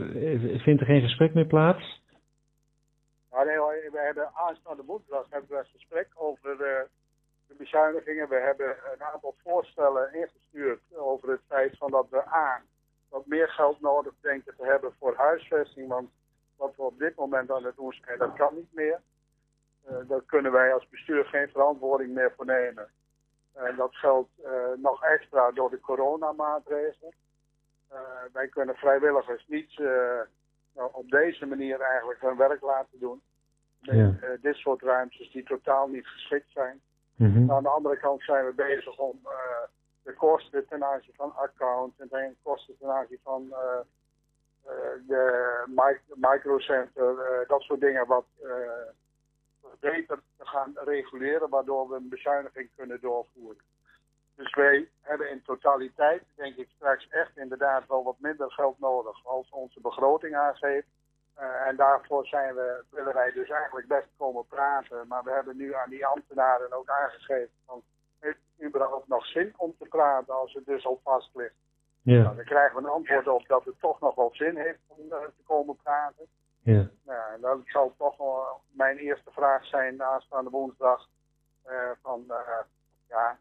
Vindt 0.65 0.81
er 0.81 0.87
geen 0.87 1.03
gesprek 1.03 1.35
meer 1.35 1.47
plaats? 1.47 2.03
Nou, 3.31 3.47
nee, 3.47 3.57
we 3.91 4.03
hebben 4.07 4.31
aanstaande 4.35 4.83
woensdag 4.87 5.27
hebben 5.31 5.51
we 5.51 5.57
een 5.57 5.65
gesprek 5.73 6.09
over 6.15 6.57
de 6.57 6.87
bezuinigingen. 7.59 8.29
We 8.29 8.37
hebben 8.37 8.77
een 8.93 9.03
aantal 9.03 9.35
voorstellen 9.43 10.15
ingestuurd 10.15 10.81
over 10.95 11.31
het 11.31 11.41
feit 11.47 11.77
van 11.77 11.91
dat 11.91 12.07
we 12.11 12.29
A, 12.29 12.63
wat 13.09 13.27
meer 13.27 13.49
geld 13.49 13.81
nodig 13.81 14.13
denken 14.21 14.57
te 14.57 14.65
hebben 14.65 14.95
voor 14.99 15.15
huisvesting. 15.17 15.89
Want 15.89 16.11
wat 16.57 16.77
we 16.77 16.83
op 16.83 16.99
dit 16.99 17.15
moment 17.17 17.51
aan 17.51 17.65
het 17.65 17.77
doen 17.77 17.93
zijn, 17.93 18.19
dat 18.19 18.33
kan 18.33 18.55
niet 18.55 18.73
meer. 18.73 19.01
Uh, 19.91 19.97
daar 20.09 20.23
kunnen 20.23 20.53
wij 20.53 20.73
als 20.73 20.89
bestuur 20.89 21.25
geen 21.25 21.49
verantwoording 21.49 22.15
meer 22.15 22.33
voor 22.37 22.45
nemen. 22.45 22.89
En 23.55 23.77
dat 23.77 23.95
geldt 23.97 24.31
uh, 24.45 24.53
nog 24.77 25.05
extra 25.05 25.51
door 25.51 25.71
de 25.71 25.81
coronamaatregelen. 25.81 27.15
Uh, 27.93 27.99
wij 28.33 28.49
kunnen 28.49 28.75
vrijwilligers 28.75 29.47
niet 29.47 29.79
nou, 30.75 30.91
op 30.93 31.11
deze 31.11 31.47
manier 31.47 31.81
eigenlijk 31.81 32.21
hun 32.21 32.37
werk 32.37 32.61
laten 32.61 32.99
doen. 32.99 33.23
Ja. 33.81 34.15
dit 34.41 34.57
soort 34.57 34.83
ruimtes 34.83 35.31
die 35.31 35.43
totaal 35.43 35.89
niet 35.89 36.07
geschikt 36.07 36.51
zijn. 36.51 36.81
Mhm. 37.19 37.51
Aan 37.51 37.63
de 37.63 37.69
andere 37.69 37.97
kant 37.97 38.23
zijn 38.23 38.47
we 38.47 38.53
bezig 38.53 38.99
om 38.99 39.21
de 40.03 40.13
kosten 40.15 40.67
ten 40.69 40.85
aanzien 40.85 41.15
van 41.15 41.35
accounts 41.35 41.99
en 41.99 42.09
de 42.11 42.35
kosten 42.43 42.79
ten 42.79 42.91
aanzien 42.91 43.19
van 43.23 43.47
uh, 43.51 43.81
de 45.07 45.65
mic 45.67 46.01
microcenter, 46.15 47.45
dat 47.47 47.61
soort 47.61 47.81
dingen 47.81 48.07
wat 48.07 48.25
beter 49.81 50.21
te 50.37 50.47
gaan 50.47 50.73
reguleren, 50.75 51.49
waardoor 51.49 51.89
we 51.89 51.97
een 51.97 52.09
bezuiniging 52.09 52.69
kunnen 52.77 53.01
doorvoeren. 53.01 53.63
Dus 54.35 54.55
wij 54.55 54.89
hebben 55.01 55.31
in 55.31 55.43
totaliteit, 55.43 56.23
denk 56.35 56.57
ik, 56.57 56.69
straks 56.77 57.09
echt 57.09 57.37
inderdaad 57.37 57.87
wel 57.89 58.05
wat 58.05 58.19
minder 58.19 58.51
geld 58.51 58.79
nodig 58.79 59.27
als 59.27 59.51
onze 59.51 59.81
begroting 59.81 60.37
aangeeft. 60.37 60.87
En 61.67 61.77
daarvoor 61.77 62.27
zijn 62.27 62.55
we, 62.55 62.85
willen 62.91 63.15
wij 63.15 63.33
dus 63.33 63.49
eigenlijk 63.49 63.89
best 63.89 64.09
komen 64.17 64.47
praten. 64.47 65.07
Maar 65.09 65.25
we 65.25 65.31
hebben 65.31 65.57
nu 65.57 65.75
aan 65.75 65.91
die 65.91 66.07
ambtenaren 66.07 66.73
ook 66.73 66.89
aangegeven 66.89 67.51
van, 67.67 67.83
heeft 68.19 68.39
het 68.57 68.67
überhaupt 68.67 69.09
nog 69.09 69.27
zin 69.27 69.55
om 69.57 69.75
te 69.79 69.87
praten 69.89 70.35
als 70.35 70.55
het 70.55 70.67
dus 70.67 70.87
al 70.87 71.01
vast 71.05 71.31
ligt? 71.35 71.55
Ja. 72.03 72.23
Nou, 72.23 72.37
dan 72.37 72.45
krijgen 72.45 72.77
we 72.77 72.83
een 72.83 72.95
antwoord 72.95 73.29
op 73.29 73.47
dat 73.47 73.65
het 73.65 73.81
toch 73.81 74.01
nog 74.01 74.15
wel 74.15 74.31
zin 74.33 74.57
heeft 74.57 74.79
om 74.87 75.07
uh, 75.11 75.17
te 75.19 75.43
komen 75.47 75.77
praten. 75.83 76.27
Ja. 76.63 76.89
Nou, 77.05 77.33
en 77.35 77.41
dat 77.41 77.59
zal 77.65 77.95
toch 77.99 78.17
wel 78.17 78.61
mijn 78.71 78.97
eerste 78.97 79.31
vraag 79.31 79.67
zijn 79.67 80.03
aanstaande 80.03 80.51
woensdag. 80.51 81.09
Uh, 81.67 81.91
van, 82.03 82.25
uh, 82.29 82.37
ja, 83.09 83.39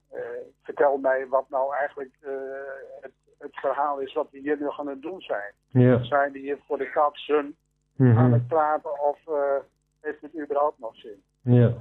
vertel 0.63 0.97
mij 0.97 1.27
wat 1.27 1.49
nou 1.49 1.75
eigenlijk 1.75 2.13
het, 3.01 3.11
het, 3.39 3.55
verhaal 3.55 3.99
is 3.99 4.13
wat 4.13 4.27
we 4.31 4.37
hier 4.39 4.57
nu 4.59 4.69
gaan 4.69 4.99
doen 4.99 5.21
zijn. 5.21 5.53
Ja. 5.67 6.03
Zijn 6.03 6.31
die 6.31 6.41
hier 6.41 6.59
voor 6.67 6.77
de 6.77 6.89
katsen 6.89 7.57
Mm 7.97 8.09
-hmm. 8.09 8.17
aan 8.17 8.33
het 8.33 8.47
praten 8.47 9.01
of 9.01 9.19
heeft 9.99 10.21
het 10.21 10.43
überhaupt 10.43 10.79
nog 10.79 10.95
zin? 10.95 11.21
Ja. 11.41 11.73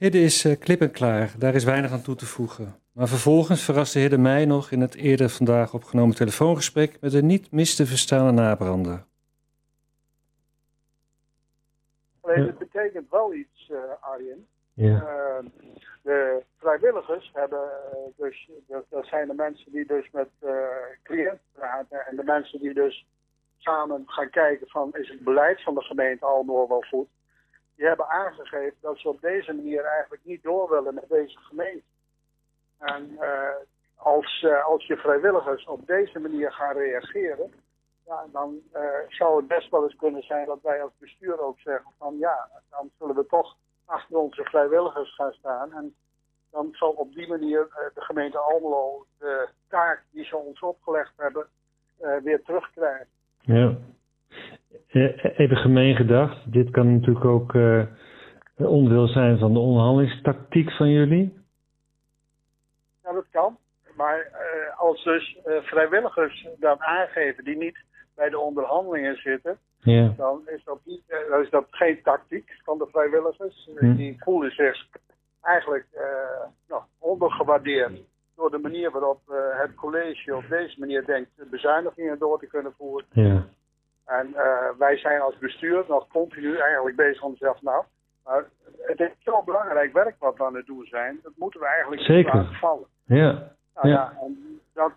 Dit 0.00 0.14
is 0.14 0.44
uh, 0.44 0.58
klip 0.58 0.80
en 0.80 0.90
klaar, 0.90 1.34
daar 1.38 1.54
is 1.54 1.64
weinig 1.64 1.92
aan 1.92 2.02
toe 2.02 2.14
te 2.14 2.26
voegen. 2.26 2.74
Maar 2.92 3.08
vervolgens 3.08 3.64
verraste 3.64 3.98
de 3.98 4.04
heer 4.04 4.20
mij 4.20 4.44
nog 4.44 4.70
in 4.70 4.80
het 4.80 4.94
eerder 4.94 5.28
vandaag 5.28 5.74
opgenomen 5.74 6.14
telefoongesprek 6.14 7.00
met 7.00 7.14
een 7.14 7.26
niet 7.26 7.50
mis 7.52 7.76
te 7.76 7.86
verstaande 7.86 8.42
nabrander. 8.42 9.04
Alleen 12.20 12.46
het 12.46 12.58
betekent 12.58 13.10
wel 13.10 13.34
iets, 13.34 13.68
uh, 13.72 13.78
Arjen. 14.00 14.46
Ja. 14.74 14.86
Uh, 14.86 15.50
de 16.02 16.42
vrijwilligers 16.56 17.30
hebben 17.34 17.68
dus, 18.16 18.50
dat 18.66 19.06
zijn 19.06 19.28
de 19.28 19.34
mensen 19.34 19.72
die 19.72 19.86
dus 19.86 20.10
met 20.12 20.28
cliënten 21.02 21.40
praten 21.52 22.06
en 22.06 22.16
de 22.16 22.24
mensen 22.24 22.60
die 22.60 22.74
dus 22.74 23.06
samen 23.60 24.02
gaan 24.06 24.30
kijken 24.30 24.68
van 24.68 24.92
is 24.92 25.08
het 25.08 25.20
beleid 25.20 25.62
van 25.62 25.74
de 25.74 25.82
gemeente 25.82 26.24
Almelo 26.24 26.68
wel 26.68 26.84
goed. 26.88 27.08
Die 27.76 27.86
hebben 27.86 28.08
aangegeven 28.08 28.76
dat 28.80 28.98
ze 28.98 29.08
op 29.08 29.20
deze 29.20 29.52
manier 29.52 29.84
eigenlijk 29.84 30.24
niet 30.24 30.42
door 30.42 30.70
willen 30.70 30.94
met 30.94 31.08
deze 31.08 31.38
gemeente. 31.38 31.84
En 32.78 33.10
uh, 33.10 33.54
als, 33.96 34.42
uh, 34.42 34.64
als 34.64 34.86
je 34.86 34.96
vrijwilligers 34.96 35.66
op 35.66 35.86
deze 35.86 36.18
manier 36.18 36.52
gaan 36.52 36.76
reageren, 36.76 37.52
ja, 38.06 38.26
dan 38.32 38.60
uh, 38.74 38.82
zou 39.08 39.36
het 39.36 39.46
best 39.46 39.70
wel 39.70 39.82
eens 39.82 39.96
kunnen 39.96 40.22
zijn 40.22 40.46
dat 40.46 40.62
wij 40.62 40.82
als 40.82 40.92
bestuur 40.98 41.40
ook 41.40 41.58
zeggen 41.58 41.90
van 41.98 42.18
ja, 42.18 42.48
dan 42.70 42.90
zullen 42.98 43.14
we 43.14 43.26
toch 43.26 43.56
achter 43.84 44.16
onze 44.16 44.44
vrijwilligers 44.44 45.14
gaan 45.14 45.32
staan. 45.32 45.72
En 45.72 45.94
dan 46.50 46.68
zal 46.72 46.90
op 46.90 47.14
die 47.14 47.28
manier 47.28 47.90
de 47.94 48.00
gemeente 48.00 48.38
Almelo 48.38 49.06
de 49.18 49.48
taak 49.68 50.02
die 50.10 50.24
ze 50.24 50.36
ons 50.36 50.60
opgelegd 50.60 51.12
hebben 51.16 51.48
weer 52.22 52.42
terugkrijgen. 52.42 53.19
Ja. 53.40 53.76
Even 55.36 55.56
gemeen 55.56 55.96
gedacht, 55.96 56.52
dit 56.52 56.70
kan 56.70 56.92
natuurlijk 56.92 57.24
ook 57.24 57.52
uh, 57.54 57.84
onderdeel 58.56 59.06
zijn 59.06 59.38
van 59.38 59.52
de 59.52 59.58
onderhandelingstactiek 59.58 60.70
van 60.72 60.90
jullie. 60.90 61.38
Ja, 63.02 63.12
dat 63.12 63.26
kan. 63.30 63.58
Maar 63.96 64.18
uh, 64.18 64.80
als 64.80 65.04
dus 65.04 65.36
uh, 65.46 65.62
vrijwilligers 65.62 66.48
dat 66.58 66.78
aangeven 66.78 67.44
die 67.44 67.56
niet 67.56 67.78
bij 68.14 68.30
de 68.30 68.38
onderhandelingen 68.38 69.16
zitten, 69.16 69.58
ja. 69.78 70.14
dan, 70.16 70.42
is 70.46 70.64
dat 70.64 70.78
niet, 70.84 71.02
dan 71.28 71.42
is 71.42 71.50
dat 71.50 71.66
geen 71.70 72.02
tactiek 72.02 72.60
van 72.64 72.78
de 72.78 72.86
vrijwilligers. 72.90 73.70
Hm. 73.78 73.96
Die 73.96 74.16
voelen 74.18 74.50
zich 74.50 74.86
eigenlijk 75.42 75.86
nou, 76.68 76.82
ondergewaardeerd 76.98 78.00
door 78.40 78.50
de 78.50 78.68
manier 78.68 78.90
waarop 78.90 79.20
het 79.62 79.74
college 79.74 80.36
op 80.36 80.44
deze 80.48 80.80
manier 80.80 81.04
denkt 81.04 81.30
bezuinigingen 81.50 82.18
door 82.18 82.38
te 82.38 82.46
kunnen 82.46 82.72
voeren. 82.76 83.06
Ja. 83.12 83.46
En 84.04 84.26
uh, 84.28 84.68
wij 84.78 84.96
zijn 84.96 85.20
als 85.20 85.38
bestuur 85.38 85.84
nog 85.88 86.08
continu 86.08 86.56
eigenlijk 86.56 86.96
bezig 86.96 87.22
om 87.22 87.36
zeggen, 87.36 87.64
nou, 87.64 87.84
maar 88.24 88.44
het 88.80 89.00
is 89.00 89.10
zo 89.18 89.42
belangrijk 89.42 89.92
werk 89.92 90.14
wat 90.18 90.36
we 90.36 90.44
aan 90.44 90.54
het 90.54 90.66
doen 90.66 90.84
zijn, 90.84 91.20
dat 91.22 91.32
moeten 91.36 91.60
we 91.60 91.66
eigenlijk 91.66 92.02
Zeker. 92.02 92.34
laten 92.34 92.54
vallen. 92.54 92.86
Ja. 93.04 93.32
Nou, 93.74 93.88
ja. 93.88 93.88
ja. 93.88 94.12
en 94.20 94.60
dat, 94.72 94.92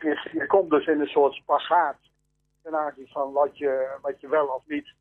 je, 0.00 0.28
je 0.32 0.46
komt 0.46 0.70
dus 0.70 0.86
in 0.86 1.00
een 1.00 1.06
soort 1.06 1.32
spagaat 1.34 1.96
ten 2.62 2.76
aanzien 2.76 3.08
van 3.08 3.32
wat 3.32 3.58
je, 3.58 3.96
wat 4.02 4.20
je 4.20 4.28
wel 4.28 4.46
of 4.46 4.62
niet 4.66 4.92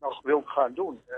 nog 0.00 0.22
wilt 0.22 0.48
gaan 0.48 0.74
doen. 0.74 1.00
Uh, 1.08 1.16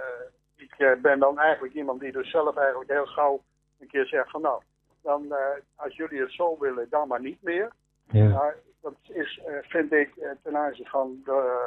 ik 0.56 1.02
ben 1.02 1.18
dan 1.18 1.38
eigenlijk 1.38 1.74
iemand 1.74 2.00
die 2.00 2.12
dus 2.12 2.30
zelf 2.30 2.56
eigenlijk 2.56 2.90
heel 2.90 3.06
gauw 3.06 3.40
een 3.80 3.88
keer 3.88 4.06
zegt 4.06 4.30
van 4.30 4.40
nou, 4.40 4.62
dan 5.04 5.24
uh, 5.24 5.36
als 5.74 5.96
jullie 5.96 6.20
het 6.20 6.32
zo 6.32 6.56
willen, 6.58 6.86
dan 6.90 7.08
maar 7.08 7.20
niet 7.20 7.42
meer. 7.42 7.72
Ja. 8.10 8.54
Dat 8.80 8.94
is, 9.02 9.40
uh, 9.48 9.56
vind 9.62 9.92
ik, 9.92 10.16
uh, 10.16 10.30
ten 10.42 10.56
aanzien 10.56 10.86
van 10.86 11.20
de, 11.24 11.58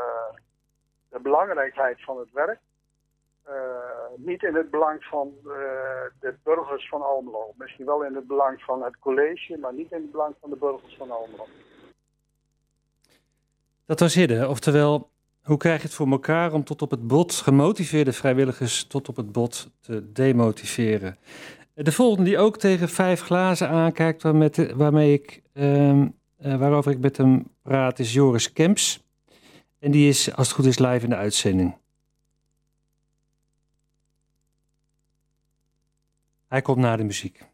de, 1.09 1.19
belangrijkheid 1.19 2.03
van 2.03 2.19
het 2.19 2.31
werk. 2.31 2.59
eh, 3.43 3.53
niet 4.15 4.43
in 4.43 4.55
het 4.55 4.69
belang 4.69 5.03
van 5.03 5.33
eh, 5.43 5.51
de 6.19 6.35
burgers 6.43 6.89
van 6.89 7.01
Almelo. 7.01 7.53
Misschien 7.57 7.85
wel 7.85 8.03
in 8.03 8.15
het 8.15 8.27
belang 8.27 8.61
van 8.61 8.83
het 8.83 8.99
college, 8.99 9.57
maar 9.57 9.73
niet 9.73 9.91
in 9.91 10.01
het 10.01 10.11
belang 10.11 10.35
van 10.41 10.49
de 10.49 10.55
burgers 10.55 10.95
van 10.97 11.11
Almelo. 11.11 11.47
Dat 13.85 13.99
was 13.99 14.13
Hidde. 14.13 14.47
Oftewel, 14.47 15.09
hoe 15.43 15.57
krijg 15.57 15.81
je 15.81 15.87
het 15.87 15.95
voor 15.95 16.07
elkaar 16.07 16.53
om 16.53 16.63
tot 16.63 16.81
op 16.81 16.91
het 16.91 17.07
bot 17.07 17.33
gemotiveerde 17.33 18.13
vrijwilligers 18.13 18.87
tot 18.87 19.09
op 19.09 19.15
het 19.15 19.31
bot 19.31 19.69
te 19.81 20.11
demotiveren? 20.11 21.17
De 21.83 21.91
volgende 21.91 22.29
die 22.29 22.37
ook 22.37 22.57
tegen 22.57 22.89
vijf 22.89 23.21
glazen 23.21 23.69
aankijkt, 23.69 24.23
waarmee, 24.23 24.49
waarmee 24.75 25.13
ik, 25.13 25.41
ehm, 25.53 26.07
eh, 26.37 26.55
waarover 26.55 26.91
ik 26.91 26.99
met 26.99 27.17
hem 27.17 27.47
praat, 27.61 27.99
is 27.99 28.13
Joris 28.13 28.53
Kemps. 28.53 29.03
En 29.79 29.91
die 29.91 30.09
is, 30.09 30.35
als 30.35 30.47
het 30.47 30.55
goed 30.55 30.65
is, 30.65 30.79
live 30.79 31.03
in 31.03 31.09
de 31.09 31.15
uitzending. 31.15 31.77
Hij 36.47 36.61
komt 36.61 36.77
na 36.77 36.95
de 36.95 37.03
muziek. 37.03 37.45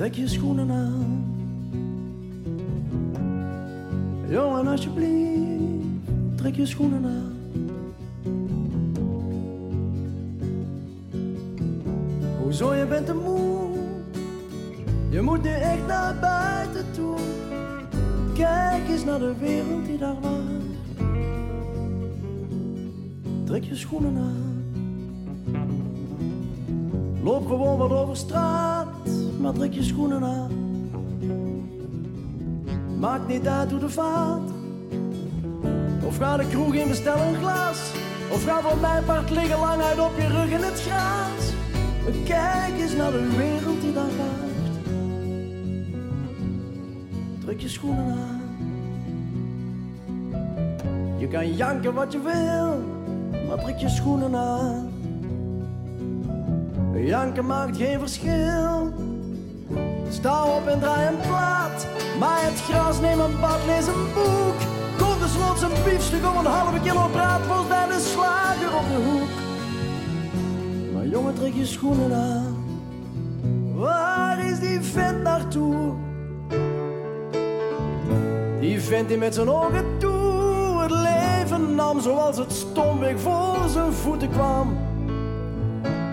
Trek 0.00 0.14
je 0.14 0.28
schoenen 0.28 0.70
aan. 0.70 1.24
Jongen, 4.28 4.66
alsjeblieft, 4.66 6.36
trek 6.36 6.54
je 6.54 6.66
schoenen 6.66 7.04
aan. 7.04 7.36
Hoezo, 12.42 12.74
je 12.74 12.86
bent 12.86 13.06
te 13.06 13.14
moe? 13.14 13.68
Je 15.10 15.20
moet 15.20 15.42
nu 15.42 15.48
echt 15.48 15.86
naar 15.86 16.16
buiten 16.20 16.84
toe. 16.92 17.16
Kijk 18.34 18.88
eens 18.88 19.04
naar 19.04 19.18
de 19.18 19.34
wereld 19.38 19.84
die 19.86 19.98
daar 19.98 20.20
waait. 20.20 20.78
Trek 23.44 23.64
je 23.64 23.76
schoenen 23.76 24.16
aan. 24.16 24.64
Loop 27.22 27.46
gewoon 27.46 27.78
wat 27.78 27.90
over 27.90 28.16
straat, 28.16 28.79
maar 29.40 29.52
trek 29.52 29.72
je 29.72 29.82
schoenen 29.82 30.24
aan. 30.24 30.50
Maakt 32.98 33.28
niet 33.28 33.46
uit 33.46 33.70
hoe 33.70 33.80
de 33.80 33.88
vaart. 33.88 34.50
Of 36.04 36.16
ga 36.16 36.36
de 36.36 36.46
kroeg 36.46 36.74
in, 36.74 36.88
bestel 36.88 37.16
een 37.16 37.34
glas. 37.34 37.92
Of 38.32 38.44
ga 38.44 38.60
voor 38.60 38.80
mijn 38.80 39.04
part 39.04 39.30
liggen 39.30 39.58
lang 39.58 39.82
uit 39.82 40.00
op 40.00 40.12
je 40.16 40.26
rug 40.26 40.50
in 40.50 40.62
het 40.62 40.80
gras. 40.80 41.52
Kijk 42.24 42.78
eens 42.78 42.94
naar 42.94 43.12
de 43.12 43.36
wereld 43.36 43.80
die 43.80 43.92
daar 43.92 44.04
waait. 44.04 44.70
Trek 47.40 47.60
je 47.60 47.68
schoenen 47.68 48.04
aan. 48.04 48.40
Je 51.18 51.28
kan 51.28 51.54
janken 51.54 51.94
wat 51.94 52.12
je 52.12 52.20
wil, 52.20 52.84
maar 53.48 53.58
trek 53.64 53.78
je 53.78 53.88
schoenen 53.88 54.36
aan. 54.36 54.88
Janken 56.94 57.46
maakt 57.46 57.76
geen 57.76 57.98
verschil. 57.98 58.92
Sta 60.20 60.44
op 60.56 60.66
en 60.66 60.80
draai 60.80 61.06
een 61.08 61.20
plaat. 61.28 61.86
Maai 62.18 62.44
het 62.44 62.60
gras, 62.60 63.00
neem 63.00 63.20
een 63.20 63.40
bad, 63.40 63.58
lees 63.66 63.86
een 63.86 64.12
boek. 64.14 64.58
Koop 64.98 65.18
de 65.20 65.28
slots 65.28 65.62
een 65.62 65.82
biefstuk 65.84 66.30
om 66.30 66.36
een 66.36 66.52
halve 66.52 66.80
kilo 66.80 67.08
braadworst 67.12 67.68
bij 67.68 67.86
de 67.86 68.00
slager 68.12 68.76
op 68.76 68.84
de 68.88 69.00
hoek. 69.08 69.34
Maar 70.92 71.06
jongen, 71.06 71.34
trek 71.34 71.54
je 71.54 71.66
schoenen 71.66 72.12
aan. 72.12 72.56
Waar 73.74 74.46
is 74.46 74.58
die 74.60 74.80
vent 74.80 75.22
naartoe? 75.22 75.94
Die 78.60 78.80
vent 78.80 79.08
die 79.08 79.18
met 79.18 79.34
zijn 79.34 79.48
ogen 79.48 79.84
toe 79.98 80.80
het 80.82 80.90
leven 80.90 81.74
nam 81.74 82.00
zoals 82.00 82.36
het 82.36 82.52
stomweg 82.52 83.20
voor 83.20 83.68
zijn 83.68 83.92
voeten 83.92 84.30
kwam. 84.30 84.76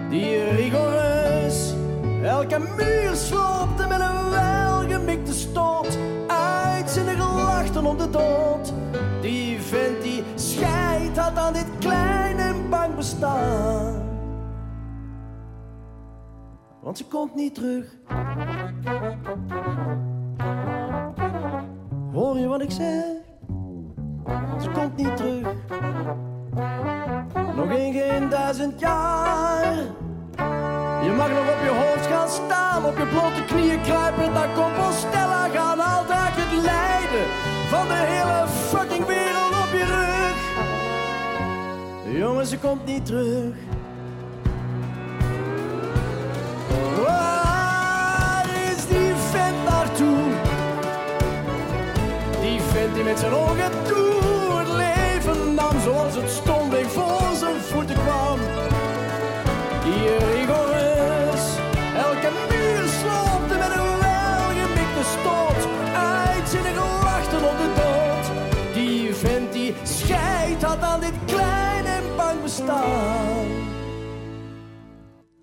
Die 0.10 0.44
rigoureus 0.44 1.77
elke 2.24 2.60
muur 2.60 3.16
sloopte 3.16 3.88
met 3.88 4.00
een 4.00 4.30
welgemikte 4.30 5.34
stoot. 5.34 5.98
Uitzinnig 6.28 7.18
lachten 7.18 7.86
om 7.86 7.98
de 7.98 8.10
dood. 8.10 8.74
Die 9.22 9.62
vent 9.62 10.02
die 10.02 10.24
scheid 10.36 11.18
had 11.18 11.38
aan 11.38 11.54
dit 11.54 11.68
klein 11.80 12.38
en 12.38 12.70
bang 12.70 12.96
bestaan. 12.96 14.06
Want 16.82 16.98
ze 16.98 17.06
komt 17.06 17.36
niet 17.36 17.56
terug. 17.56 17.86
Hoor 22.14 22.38
je 22.38 22.48
wat 22.48 22.62
ik 22.62 22.72
zeg? 22.72 23.04
Ze 24.62 24.70
komt 24.74 24.96
niet 24.96 25.18
terug. 25.18 25.48
Nog 27.56 27.70
in 27.70 27.94
geen 27.94 28.30
duizend 28.30 28.80
jaar. 28.80 29.76
Je 31.04 31.12
mag 31.12 31.30
nog 31.30 31.50
op 31.54 31.64
je 31.64 31.70
hoofd 31.70 32.08
gaan 32.08 32.30
staan, 32.30 32.86
op 32.86 32.98
je 32.98 33.06
blote 33.06 33.46
knieën 33.46 33.82
kruipen 33.82 34.32
naar 34.34 34.50
Compostela 34.54 35.48
gaan. 35.50 35.80
Altijd 35.80 36.34
het 36.36 36.64
lijden 36.64 37.26
van 37.70 37.88
de 37.88 37.94
hele 37.94 38.48
fucking 38.48 39.06
wereld 39.06 39.52
op 39.52 39.72
je 39.72 39.86
rug. 39.86 40.38
Jongen, 42.18 42.46
ze 42.46 42.58
komt 42.58 42.86
niet 42.86 43.06
terug. 43.06 43.56
Waar 47.06 48.46
is 48.72 48.88
die 48.88 49.14
vent 49.32 49.64
naartoe? 49.70 50.18
Die 52.42 52.62
vent 52.62 52.96
die 52.96 53.04
met 53.04 53.20
zijn 53.20 53.34
ogen 53.34 53.72
toe 53.88 54.08
leven 54.78 55.54
nam 55.54 55.80
zoals 55.84 56.16
het 56.16 56.30
stomweg 56.30 56.47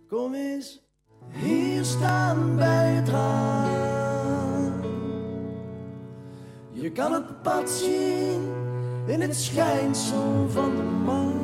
Kom 0.09 0.35
eens 0.35 0.83
hier 1.31 1.85
staan 1.85 2.57
bij 2.57 2.93
het 2.93 3.09
raam. 3.09 4.83
Je 6.73 6.93
kan 6.93 7.13
het 7.13 7.43
pad 7.43 7.71
zien 7.71 8.53
in 9.07 9.21
het 9.21 9.37
schijnsel 9.37 10.49
van 10.49 10.77
de 10.77 10.83
maan. 10.83 11.43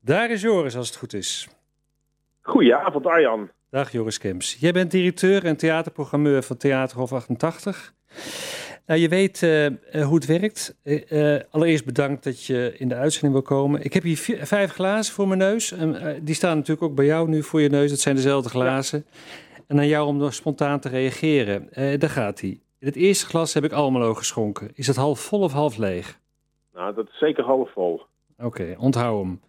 Daar 0.00 0.30
is 0.30 0.40
Joris, 0.40 0.76
als 0.76 0.88
het 0.88 0.96
goed 0.96 1.12
is. 1.12 1.48
Goedenavond, 2.42 3.06
Arjan. 3.06 3.50
Dag 3.70 3.92
Joris 3.92 4.18
Kemps. 4.18 4.56
Jij 4.60 4.72
bent 4.72 4.90
directeur 4.90 5.44
en 5.44 5.56
theaterprogrammeur 5.56 6.42
van 6.42 6.56
Theaterhof 6.56 7.12
88. 7.12 7.94
Nou, 8.86 9.00
je 9.00 9.08
weet 9.08 9.42
eh, 9.42 9.66
eh, 9.66 9.72
hoe 10.06 10.14
het 10.14 10.26
werkt. 10.26 10.76
Eh, 10.82 11.34
eh, 11.34 11.42
allereerst 11.50 11.84
bedankt 11.84 12.24
dat 12.24 12.44
je 12.44 12.74
in 12.76 12.88
de 12.88 12.94
uitzending 12.94 13.32
wil 13.32 13.42
komen. 13.42 13.84
Ik 13.84 13.92
heb 13.92 14.02
hier 14.02 14.16
vier- 14.16 14.46
vijf 14.46 14.72
glazen 14.72 15.14
voor 15.14 15.26
mijn 15.28 15.38
neus. 15.38 15.72
En, 15.72 15.94
eh, 16.00 16.20
die 16.22 16.34
staan 16.34 16.56
natuurlijk 16.56 16.82
ook 16.90 16.94
bij 16.94 17.04
jou 17.04 17.28
nu 17.28 17.42
voor 17.42 17.60
je 17.60 17.68
neus. 17.68 17.90
Het 17.90 18.00
zijn 18.00 18.14
dezelfde 18.16 18.48
glazen. 18.48 19.06
En 19.66 19.78
aan 19.78 19.86
jou 19.88 20.06
om 20.06 20.16
nog 20.16 20.34
spontaan 20.34 20.80
te 20.80 20.88
reageren. 20.88 21.72
Eh, 21.72 21.98
daar 21.98 22.10
gaat 22.10 22.40
hij. 22.40 22.50
In 22.78 22.86
het 22.86 22.96
eerste 22.96 23.26
glas 23.26 23.54
heb 23.54 23.64
ik 23.64 23.72
Almelo 23.72 24.14
geschonken. 24.14 24.70
Is 24.74 24.86
het 24.86 24.96
half 24.96 25.20
vol 25.20 25.40
of 25.40 25.52
half 25.52 25.76
leeg? 25.76 26.18
Nou, 26.74 26.94
dat 26.94 27.06
is 27.08 27.18
zeker 27.18 27.44
half 27.44 27.72
vol. 27.72 28.02
Oké, 28.38 28.74
onthoud 28.78 29.24
hem. 29.24 29.40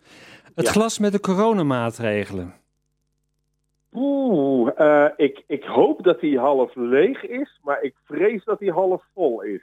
Het 0.56 0.66
Ja. 0.66 0.72
glas 0.72 1.00
met 1.00 1.12
de 1.12 1.20
coronamaatregelen. 1.20 2.54
Oeh, 3.94 4.72
eh, 4.76 5.12
ik, 5.18 5.44
ik 5.48 5.64
hoop 5.64 6.04
dat 6.04 6.22
hij 6.22 6.30
half 6.30 6.76
leeg 6.76 7.26
is, 7.26 7.60
maar 7.64 7.82
ik 7.82 7.96
vrees 8.04 8.44
dat 8.44 8.60
hij 8.60 8.70
half 8.70 9.04
vol 9.14 9.42
is. 9.42 9.62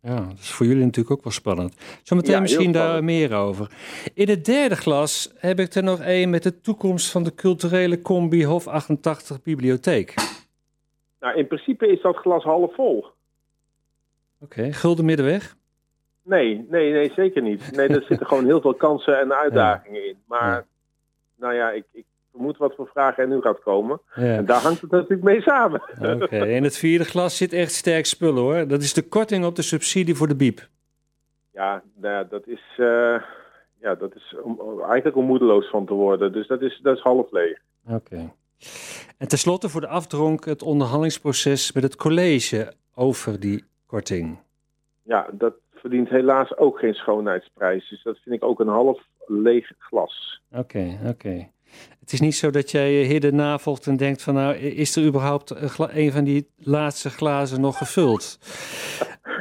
Ja, 0.00 0.16
dat 0.16 0.38
is 0.38 0.50
voor 0.50 0.66
jullie 0.66 0.84
natuurlijk 0.84 1.16
ook 1.16 1.24
wel 1.24 1.32
spannend. 1.32 2.00
Zometeen 2.02 2.34
Ja, 2.34 2.40
misschien 2.40 2.72
daar 2.72 3.04
meer 3.04 3.34
over. 3.34 3.70
In 4.14 4.28
het 4.28 4.44
derde 4.44 4.76
glas 4.76 5.32
heb 5.36 5.58
ik 5.58 5.74
er 5.74 5.82
nog 5.82 6.00
één 6.00 6.30
met 6.30 6.42
de 6.42 6.60
toekomst 6.60 7.10
van 7.10 7.22
de 7.22 7.34
culturele 7.34 8.02
combi 8.02 8.44
Hof 8.44 8.66
88 8.66 9.42
Bibliotheek. 9.42 10.14
Nou, 11.20 11.36
in 11.36 11.46
principe 11.46 11.86
is 11.88 12.02
dat 12.02 12.16
glas 12.16 12.42
half 12.42 12.74
vol. 12.74 13.06
Oké, 14.40 14.72
gulden 14.72 15.04
middenweg. 15.04 15.56
Nee, 16.22 16.66
nee, 16.68 16.92
nee, 16.92 17.12
zeker 17.14 17.42
niet. 17.42 17.72
Nee, 17.76 17.88
er 17.88 18.04
zitten 18.08 18.26
gewoon 18.28 18.44
heel 18.44 18.60
veel 18.60 18.74
kansen 18.74 19.20
en 19.20 19.32
uitdagingen 19.32 20.08
in. 20.08 20.16
Maar, 20.26 20.66
nou 21.36 21.54
ja, 21.54 21.70
ik, 21.70 21.84
ik 21.92 22.04
vermoed 22.32 22.56
wat 22.56 22.74
voor 22.74 22.86
vragen 22.92 23.22
er 23.22 23.28
nu 23.28 23.40
gaat 23.40 23.62
komen. 23.62 24.00
Ja. 24.14 24.22
En 24.22 24.46
daar 24.46 24.60
hangt 24.60 24.80
het 24.80 24.90
natuurlijk 24.90 25.22
mee 25.22 25.40
samen. 25.40 25.82
Oké, 26.22 26.46
in 26.58 26.64
het 26.64 26.76
vierde 26.76 27.04
glas 27.04 27.36
zit 27.36 27.52
echt 27.52 27.72
sterk 27.72 28.06
spullen 28.06 28.42
hoor. 28.42 28.66
Dat 28.66 28.82
is 28.82 28.92
de 28.92 29.08
korting 29.08 29.44
op 29.44 29.56
de 29.56 29.62
subsidie 29.62 30.14
voor 30.14 30.28
de 30.28 30.36
biep. 30.36 30.68
Ja, 31.52 31.82
nou 31.94 32.26
dat 32.28 32.46
is, 32.46 32.62
eh, 32.76 33.22
ja, 33.80 33.94
dat 33.98 34.14
is 34.14 34.34
om, 34.42 34.80
eigenlijk 34.82 35.16
om 35.16 35.24
moedeloos 35.24 35.70
van 35.70 35.86
te 35.86 35.94
worden. 35.94 36.32
Dus 36.32 36.46
dat 36.46 36.62
is, 36.62 36.80
dat 36.82 36.96
is 36.96 37.02
half 37.02 37.30
leeg. 37.30 37.58
Oké. 37.88 38.32
En 39.18 39.28
tenslotte 39.28 39.68
voor 39.68 39.80
de 39.80 39.88
afdronk 39.88 40.44
het 40.44 40.62
onderhandelingsproces 40.62 41.72
met 41.72 41.82
het 41.82 41.96
college 41.96 42.72
over 42.94 43.40
die 43.40 43.64
korting. 43.86 44.38
Ja, 45.02 45.28
dat 45.32 45.54
verdient 45.74 46.08
helaas 46.08 46.56
ook 46.56 46.78
geen 46.78 46.94
schoonheidsprijs. 46.94 47.88
Dus 47.88 48.02
dat 48.02 48.18
vind 48.18 48.34
ik 48.34 48.44
ook 48.44 48.60
een 48.60 48.68
half 48.68 49.00
leeg 49.26 49.72
glas. 49.78 50.42
Oké, 50.52 50.98
oké. 51.06 51.48
Het 52.02 52.12
is 52.12 52.20
niet 52.20 52.36
zo 52.36 52.50
dat 52.50 52.70
jij 52.70 52.92
je 52.92 53.04
hidden 53.04 53.34
navolgt 53.34 53.86
en 53.86 53.96
denkt 53.96 54.22
van 54.22 54.34
nou, 54.34 54.54
is 54.56 54.96
er 54.96 55.04
überhaupt 55.04 55.50
een, 55.50 55.68
gla- 55.68 55.90
een 55.94 56.12
van 56.12 56.24
die 56.24 56.48
laatste 56.58 57.10
glazen 57.10 57.60
nog 57.60 57.78
gevuld? 57.78 58.38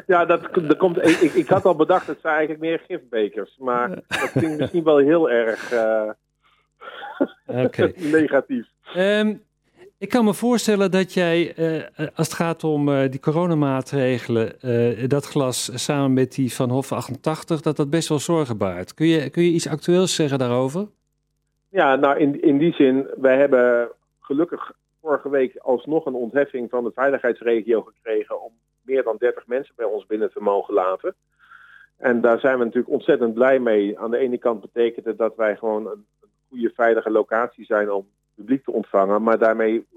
Ja, 0.07 0.25
dat, 0.25 0.41
dat 0.53 0.77
komt, 0.77 0.97
ik, 0.97 1.21
ik- 1.33 1.47
had 1.47 1.65
al 1.65 1.75
bedacht, 1.75 2.07
het 2.07 2.17
zijn 2.21 2.33
eigenlijk 2.35 2.63
meer 2.63 2.81
gifbekers. 2.87 3.57
Maar 3.59 3.89
dat 4.07 4.31
klinkt 4.31 4.57
misschien 4.59 4.83
wel 4.83 4.97
heel 4.97 5.29
erg 5.29 5.71
eh, 5.71 6.09
negatief. 8.11 8.67
Ehm, 8.93 9.33
ik 9.97 10.09
kan 10.09 10.25
me 10.25 10.33
voorstellen 10.33 10.91
dat 10.91 11.13
jij, 11.13 11.53
eh, 11.55 12.07
als 12.15 12.27
het 12.27 12.35
gaat 12.35 12.63
om 12.63 12.89
eh, 12.93 13.09
die 13.09 13.19
coronamaatregelen, 13.19 14.61
eh, 14.61 15.07
dat 15.09 15.25
glas 15.25 15.69
samen 15.73 16.13
met 16.13 16.31
die 16.35 16.53
van 16.53 16.69
Hof 16.69 16.91
88, 16.91 17.61
dat 17.61 17.75
dat 17.75 17.89
best 17.89 18.07
wel 18.09 18.19
zorgen 18.19 18.57
baart. 18.57 18.93
Kun 18.93 19.07
je, 19.07 19.29
kun 19.29 19.43
je 19.43 19.51
iets 19.51 19.67
actueels 19.67 20.15
zeggen 20.15 20.39
daarover? 20.39 20.87
Ja, 21.71 21.95
nou 21.95 22.19
in, 22.19 22.41
in 22.41 22.57
die 22.57 22.73
zin, 22.73 23.07
wij 23.17 23.37
hebben 23.37 23.91
gelukkig 24.19 24.71
vorige 25.01 25.29
week 25.29 25.57
alsnog 25.57 26.05
een 26.05 26.13
ontheffing 26.13 26.69
van 26.69 26.83
de 26.83 26.91
veiligheidsregio 26.91 27.81
gekregen 27.81 28.41
om 28.41 28.51
meer 28.81 29.03
dan 29.03 29.15
30 29.17 29.47
mensen 29.47 29.73
bij 29.75 29.85
ons 29.85 30.05
binnen 30.05 30.31
te 30.31 30.41
mogen 30.41 30.73
laten. 30.73 31.15
En 31.97 32.21
daar 32.21 32.39
zijn 32.39 32.57
we 32.57 32.63
natuurlijk 32.63 32.93
ontzettend 32.93 33.33
blij 33.33 33.59
mee. 33.59 33.99
Aan 33.99 34.11
de 34.11 34.17
ene 34.17 34.37
kant 34.37 34.61
betekent 34.61 35.05
het 35.05 35.17
dat 35.17 35.35
wij 35.35 35.57
gewoon 35.57 35.85
een, 35.85 36.05
een 36.21 36.29
goede, 36.49 36.71
veilige 36.75 37.09
locatie 37.09 37.65
zijn 37.65 37.91
om 37.91 38.07
publiek 38.35 38.63
te 38.63 38.71
ontvangen. 38.71 39.23
Maar 39.23 39.37
daarmee 39.37 39.87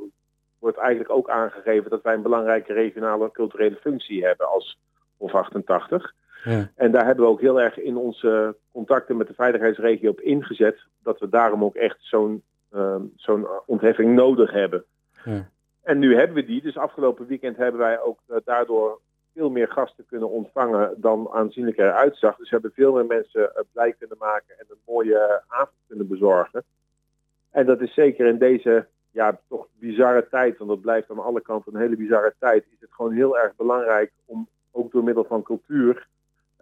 wordt 0.59 0.79
eigenlijk 0.79 1.11
ook 1.11 1.31
aangegeven 1.31 1.91
dat 1.91 2.03
wij 2.03 2.15
een 2.15 2.23
belangrijke 2.23 2.73
regionale 2.73 3.31
culturele 3.31 3.77
functie 3.77 4.25
hebben 4.25 4.49
als 4.49 4.79
Hof 5.17 5.35
88. 5.35 6.15
Ja. 6.45 6.71
En 6.75 6.93
daar 6.93 7.07
hebben 7.07 7.25
we 7.25 7.31
ook 7.31 7.41
heel 7.41 7.61
erg 7.61 7.79
in 7.79 7.97
onze 7.97 8.57
contacten 8.73 9.17
met 9.17 9.27
de 9.27 9.35
veiligheidsregio 9.35 10.11
op 10.11 10.21
ingezet. 10.21 10.79
Dat 11.03 11.19
we 11.19 11.29
daarom 11.29 11.65
ook 11.65 11.75
echt 11.75 11.97
zo'n 12.01 12.43
ehm, 12.73 13.03
zo'n 13.17 13.47
ontheffing 13.67 14.15
nodig 14.15 14.53
hebben. 14.53 14.85
Ja. 15.25 15.49
En 15.83 15.99
nu 15.99 16.17
hebben 16.17 16.37
we 16.37 16.45
die. 16.45 16.63
Dus 16.63 16.77
afgelopen 16.77 17.27
weekend 17.27 17.57
hebben 17.57 17.81
wij 17.81 18.01
ook 18.01 18.19
eh, 18.27 18.37
daardoor 18.45 19.01
veel 19.35 19.51
meer 19.51 19.69
gasten 19.69 20.07
kunnen 20.07 20.31
ontvangen 20.31 20.95
dan 20.97 21.29
aanzienlijk 21.33 21.79
eruit 21.79 22.17
zag. 22.17 22.37
Dus 22.37 22.51
we 22.51 22.55
hebben 22.55 22.73
veel 22.75 22.93
meer 22.93 23.07
mensen 23.07 23.55
eh, 23.55 23.63
blij 23.73 23.93
kunnen 23.99 24.17
maken 24.19 24.59
en 24.59 24.67
een 24.69 24.77
mooie 24.87 25.43
avond 25.49 25.77
kunnen 25.87 26.09
bezorgen. 26.09 26.65
En 27.51 27.67
dat 27.67 27.81
is 27.81 27.95
zeker 27.95 28.27
in 28.27 28.39
deze 28.39 28.87
ja, 29.11 29.39
toch 29.49 29.67
bizarre 29.79 30.29
tijd, 30.31 30.59
want 30.59 30.71
dat 30.71 30.81
blijft 30.81 31.11
aan 31.11 31.25
alle 31.25 31.41
kanten 31.41 31.75
een 31.75 31.81
hele 31.81 31.97
bizarre 31.97 32.35
tijd, 32.39 32.65
is 32.73 32.81
het 32.81 32.93
gewoon 32.93 33.13
heel 33.13 33.39
erg 33.39 33.57
belangrijk 33.57 34.13
om 34.25 34.49
ook 34.71 34.93
door 34.93 35.05
middel 35.05 35.25
van 35.25 35.43
cultuur 35.43 36.07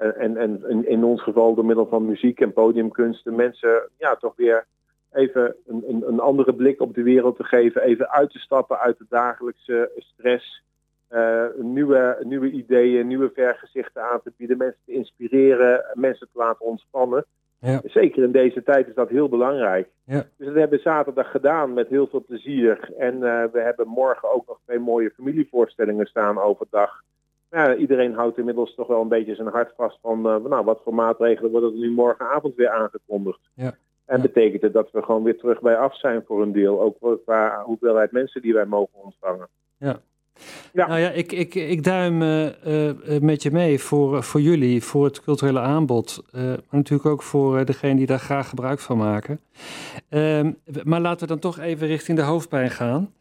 en, 0.09 0.37
en, 0.37 0.65
en 0.69 0.89
in, 0.89 1.05
ons 1.05 1.23
geval 1.23 1.55
door 1.55 1.65
middel 1.65 1.87
van 1.87 2.07
muziek 2.07 2.41
en 2.41 2.53
podiumkunst 2.53 3.25
de 3.25 3.31
mensen 3.31 3.89
ja, 3.99 4.15
toch 4.17 4.37
weer 4.37 4.67
even 5.13 5.57
een, 5.67 5.85
een, 5.89 6.09
een 6.09 6.21
andere 6.21 6.55
blik 6.55 6.81
op 6.81 6.95
de 6.95 7.03
wereld 7.03 7.37
te 7.37 7.45
geven, 7.45 7.83
even 7.83 8.11
uit 8.11 8.31
te 8.31 8.39
stappen 8.39 8.79
uit 8.79 8.99
de 8.99 9.07
dagelijkse 9.09 9.91
stress, 9.97 10.63
eh, 11.09 11.45
nieuwe, 11.57 12.19
nieuwe 12.23 12.51
ideeën, 12.51 13.07
nieuwe 13.07 13.31
vergezichten 13.35 14.03
aan 14.03 14.21
te 14.23 14.33
bieden, 14.37 14.57
mensen 14.57 14.81
te 14.85 14.93
inspireren, 14.93 15.85
mensen 15.95 16.29
te 16.33 16.39
laten 16.39 16.67
ontspannen. 16.67 17.25
Ja. 17.59 17.81
Zeker 17.85 18.23
in 18.23 18.33
deze 18.33 18.63
tijd 18.63 18.89
is 18.89 18.95
dat 18.95 19.09
heel 19.09 19.29
belangrijk. 19.29 19.89
Ja. 20.05 20.27
Dus 20.37 20.47
dat 20.47 20.57
hebben 20.57 20.79
we 20.79 20.85
zaterdag 20.85 21.31
gedaan 21.31 21.73
met 21.73 21.89
heel 21.89 22.07
veel 22.07 22.25
plezier. 22.25 22.93
En 22.99 23.15
eh, 23.15 23.45
we 23.53 23.61
hebben 23.61 23.89
morgen 23.89 24.33
ook 24.33 24.47
nog 24.47 24.59
twee 24.65 24.79
mooie 24.79 25.11
familievoorstellingen 25.11 26.07
staan 26.07 26.39
overdag. 26.39 27.03
Ja, 27.53 27.75
iedereen 27.75 28.15
houdt 28.15 28.39
inmiddels 28.39 28.75
toch 28.75 28.87
wel 28.87 29.01
een 29.01 29.09
beetje 29.09 29.35
zijn 29.35 29.49
hart 29.49 29.73
vast 29.77 29.99
van 30.03 30.27
eh, 30.29 30.37
nou, 30.45 30.65
wat 30.65 30.81
voor 30.85 30.95
maatregelen 30.95 31.51
worden 31.51 31.73
er 31.73 31.79
nu 31.79 31.91
morgenavond 31.91 32.55
weer 32.55 32.71
aangekondigd. 32.71 33.41
Ja. 33.55 33.75
En 34.05 34.17
Ja. 34.17 34.23
betekent 34.23 34.63
het 34.63 34.73
dat 34.73 34.91
we 34.91 35.03
gewoon 35.03 35.23
weer 35.23 35.39
terug 35.39 35.61
bij 35.61 35.77
af 35.77 35.97
zijn 35.99 36.23
voor 36.27 36.43
een 36.43 36.53
deel, 36.53 36.81
ook 36.81 37.21
qua 37.25 37.63
hoeveelheid 37.65 38.13
mensen 38.13 38.43
die 38.43 38.53
wij 38.55 38.67
mogen 38.67 39.03
ontvangen. 39.03 39.49
Ja. 39.77 40.01
Ja. 40.73 40.87
Nou 40.87 41.01
ja, 41.01 41.11
ik, 41.11 41.33
ik, 41.33 41.55
ik 41.55 41.85
duim 41.85 42.23
eh, 42.23 43.21
met 43.21 43.43
je 43.43 43.51
mee 43.51 43.81
voor, 43.81 44.23
voor 44.23 44.41
jullie, 44.41 44.83
voor 44.83 45.05
het 45.05 45.21
culturele 45.21 45.61
aanbod. 45.61 46.23
maar 46.33 46.59
natuurlijk 46.71 47.09
ook 47.09 47.23
voor 47.23 47.65
degene 47.65 47.95
die 47.95 48.07
daar 48.07 48.19
graag 48.19 48.49
gebruik 48.49 48.79
van 48.79 48.97
maken. 48.97 49.41
Ehm, 50.09 50.53
maar 50.85 51.01
laten 51.01 51.21
we 51.21 51.27
dan 51.27 51.39
toch 51.39 51.59
even 51.59 51.87
richting 51.87 52.19
de 52.19 52.25
hoofdpijn 52.25 52.71
gaan. 52.71 53.13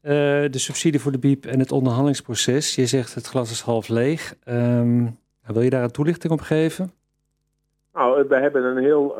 De 0.00 0.48
subsidie 0.50 1.00
voor 1.00 1.12
de 1.12 1.18
biep 1.18 1.46
en 1.46 1.58
het 1.58 1.72
onderhandelingsproces. 1.72 2.74
Je 2.74 2.86
zegt 2.86 3.14
het 3.14 3.26
glas 3.26 3.50
is 3.50 3.60
half 3.60 3.88
leeg. 3.88 4.34
Ehm, 4.44 5.06
wil 5.46 5.62
je 5.62 5.70
daar 5.70 5.82
een 5.82 5.90
toelichting 5.90 6.32
op 6.32 6.40
geven? 6.40 6.90
Nou, 7.92 8.28
we 8.28 8.36
hebben 8.36 8.64
een 8.64 8.82
heel, 8.82 9.16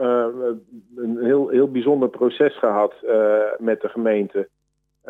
een 0.97 1.19
heel, 1.21 1.49
heel 1.49 1.71
bijzonder 1.71 2.09
proces 2.09 2.59
gehad 2.59 2.95
eh, 3.03 3.39
met 3.59 3.81
de 3.81 3.89
gemeente. 3.89 4.49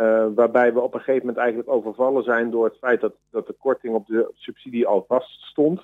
Eh, 0.00 0.26
waarbij 0.34 0.72
we 0.72 0.80
op 0.80 0.94
een 0.94 1.00
gegeven 1.00 1.26
moment 1.26 1.38
eigenlijk 1.38 1.68
overvallen 1.68 2.22
zijn 2.22 2.50
door 2.50 2.64
het 2.64 2.78
feit 2.78 3.00
dat, 3.00 3.12
dat 3.30 3.46
de 3.46 3.52
korting 3.52 3.94
op 3.94 4.06
de 4.06 4.30
subsidie 4.34 4.86
al 4.86 5.04
vast 5.08 5.40
stond. 5.40 5.80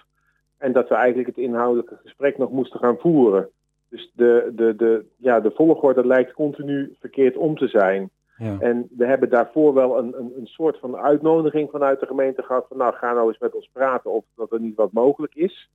En 0.58 0.72
dat 0.72 0.88
we 0.88 0.94
eigenlijk 0.94 1.28
het 1.28 1.38
inhoudelijke 1.38 1.98
gesprek 2.02 2.38
nog 2.38 2.50
moesten 2.50 2.80
gaan 2.80 2.98
voeren. 2.98 3.48
Dus 3.88 4.12
de, 4.14 4.52
de, 4.54 4.76
de, 4.76 5.04
ja, 5.16 5.40
de 5.40 5.50
volgorde 5.50 6.06
lijkt 6.06 6.32
continu 6.32 6.96
verkeerd 7.00 7.36
om 7.36 7.56
te 7.56 7.68
zijn. 7.68 8.10
Ja. 8.38 8.56
En 8.60 8.88
we 8.96 9.06
hebben 9.06 9.30
daarvoor 9.30 9.74
wel 9.74 9.98
een, 9.98 10.18
een, 10.18 10.32
een 10.36 10.46
soort 10.46 10.78
van 10.78 10.96
uitnodiging 10.96 11.70
vanuit 11.70 12.00
de 12.00 12.06
gemeente 12.06 12.42
gehad. 12.42 12.66
Van 12.68 12.76
nou, 12.76 12.94
ga 12.94 13.12
nou 13.12 13.28
eens 13.28 13.38
met 13.38 13.54
ons 13.54 13.70
praten 13.72 14.10
of 14.10 14.24
dat 14.34 14.52
er 14.52 14.60
niet 14.60 14.76
wat 14.76 14.92
mogelijk 14.92 15.34
is. 15.34 15.70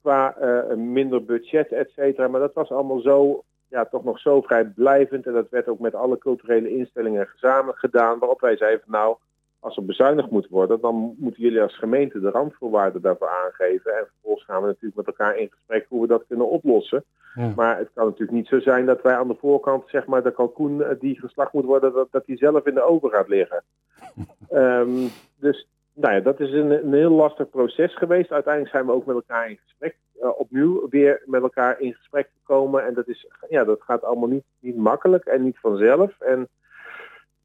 Qua 0.00 0.36
eh, 0.36 0.70
een 0.70 0.92
minder 0.92 1.24
budget, 1.24 1.72
et 1.72 1.90
cetera. 1.90 2.28
Maar 2.28 2.40
dat 2.40 2.54
was 2.54 2.70
allemaal 2.70 3.00
zo, 3.00 3.42
ja, 3.72 3.84
toch 3.84 4.04
nog 4.04 4.18
zo 4.18 4.40
vrijblijvend. 4.40 5.26
En 5.26 5.32
dat 5.32 5.48
werd 5.50 5.68
ook 5.68 5.78
met 5.78 5.94
alle 5.94 6.18
culturele 6.18 6.70
instellingen 6.70 7.26
gezamenlijk 7.26 7.78
gedaan. 7.78 8.18
Waarop 8.18 8.40
wij 8.40 8.56
zeiden 8.56 8.80
van 8.80 8.92
nou, 9.00 9.16
als 9.60 9.76
er 9.76 9.84
bezuinigd 9.84 10.30
moet 10.30 10.48
worden, 10.48 10.80
dan 10.80 11.14
moeten 11.18 11.42
jullie 11.42 11.62
als 11.62 11.78
gemeente 11.78 12.20
de 12.20 12.30
randvoorwaarden 12.30 13.02
daarvoor 13.02 13.28
aangeven. 13.28 13.98
En 13.98 14.06
vervolgens 14.06 14.44
gaan 14.44 14.60
we 14.60 14.66
natuurlijk 14.66 14.96
met 14.96 15.06
elkaar 15.06 15.36
in 15.36 15.50
gesprek 15.50 15.86
hoe 15.88 16.00
we 16.00 16.06
dat 16.06 16.24
kunnen 16.28 16.48
oplossen. 16.48 17.04
Ja. 17.34 17.52
Maar 17.56 17.78
het 17.78 17.90
kan 17.94 18.04
natuurlijk 18.04 18.38
niet 18.38 18.46
zo 18.46 18.60
zijn 18.60 18.86
dat 18.86 19.02
wij 19.02 19.14
aan 19.14 19.28
de 19.28 19.36
voorkant, 19.40 19.84
zeg 19.86 20.06
maar, 20.06 20.22
de 20.22 20.32
kalkoen 20.32 20.82
eh, 20.82 21.00
die 21.00 21.20
geslacht 21.20 21.52
moet 21.52 21.64
worden, 21.64 21.92
dat, 21.92 22.08
dat 22.10 22.26
die 22.26 22.36
zelf 22.36 22.66
in 22.66 22.74
de 22.74 22.82
oven 22.82 23.10
gaat 23.10 23.28
liggen. 23.28 23.62
Ehm, 24.48 25.06
dus 25.36 25.68
nou 25.92 26.14
ja, 26.14 26.20
dat 26.20 26.40
is 26.40 26.52
een, 26.52 26.70
een 26.70 26.92
heel 26.92 27.10
lastig 27.10 27.50
proces 27.50 27.96
geweest. 27.96 28.32
Uiteindelijk 28.32 28.74
zijn 28.74 28.86
we 28.86 28.92
ook 28.92 29.06
met 29.06 29.16
elkaar 29.16 29.50
in 29.50 29.58
gesprek, 29.62 29.96
eh, 30.20 30.38
opnieuw 30.38 30.88
weer 30.88 31.22
met 31.24 31.42
elkaar 31.42 31.80
in 31.80 31.94
gesprek 31.94 32.30
gekomen. 32.38 32.86
En 32.86 32.94
dat, 32.94 33.08
is, 33.08 33.26
ja, 33.48 33.64
dat 33.64 33.82
gaat 33.82 34.04
allemaal 34.04 34.28
niet, 34.28 34.44
niet 34.58 34.76
makkelijk 34.76 35.24
en 35.24 35.42
niet 35.42 35.58
vanzelf. 35.58 36.20
En 36.20 36.48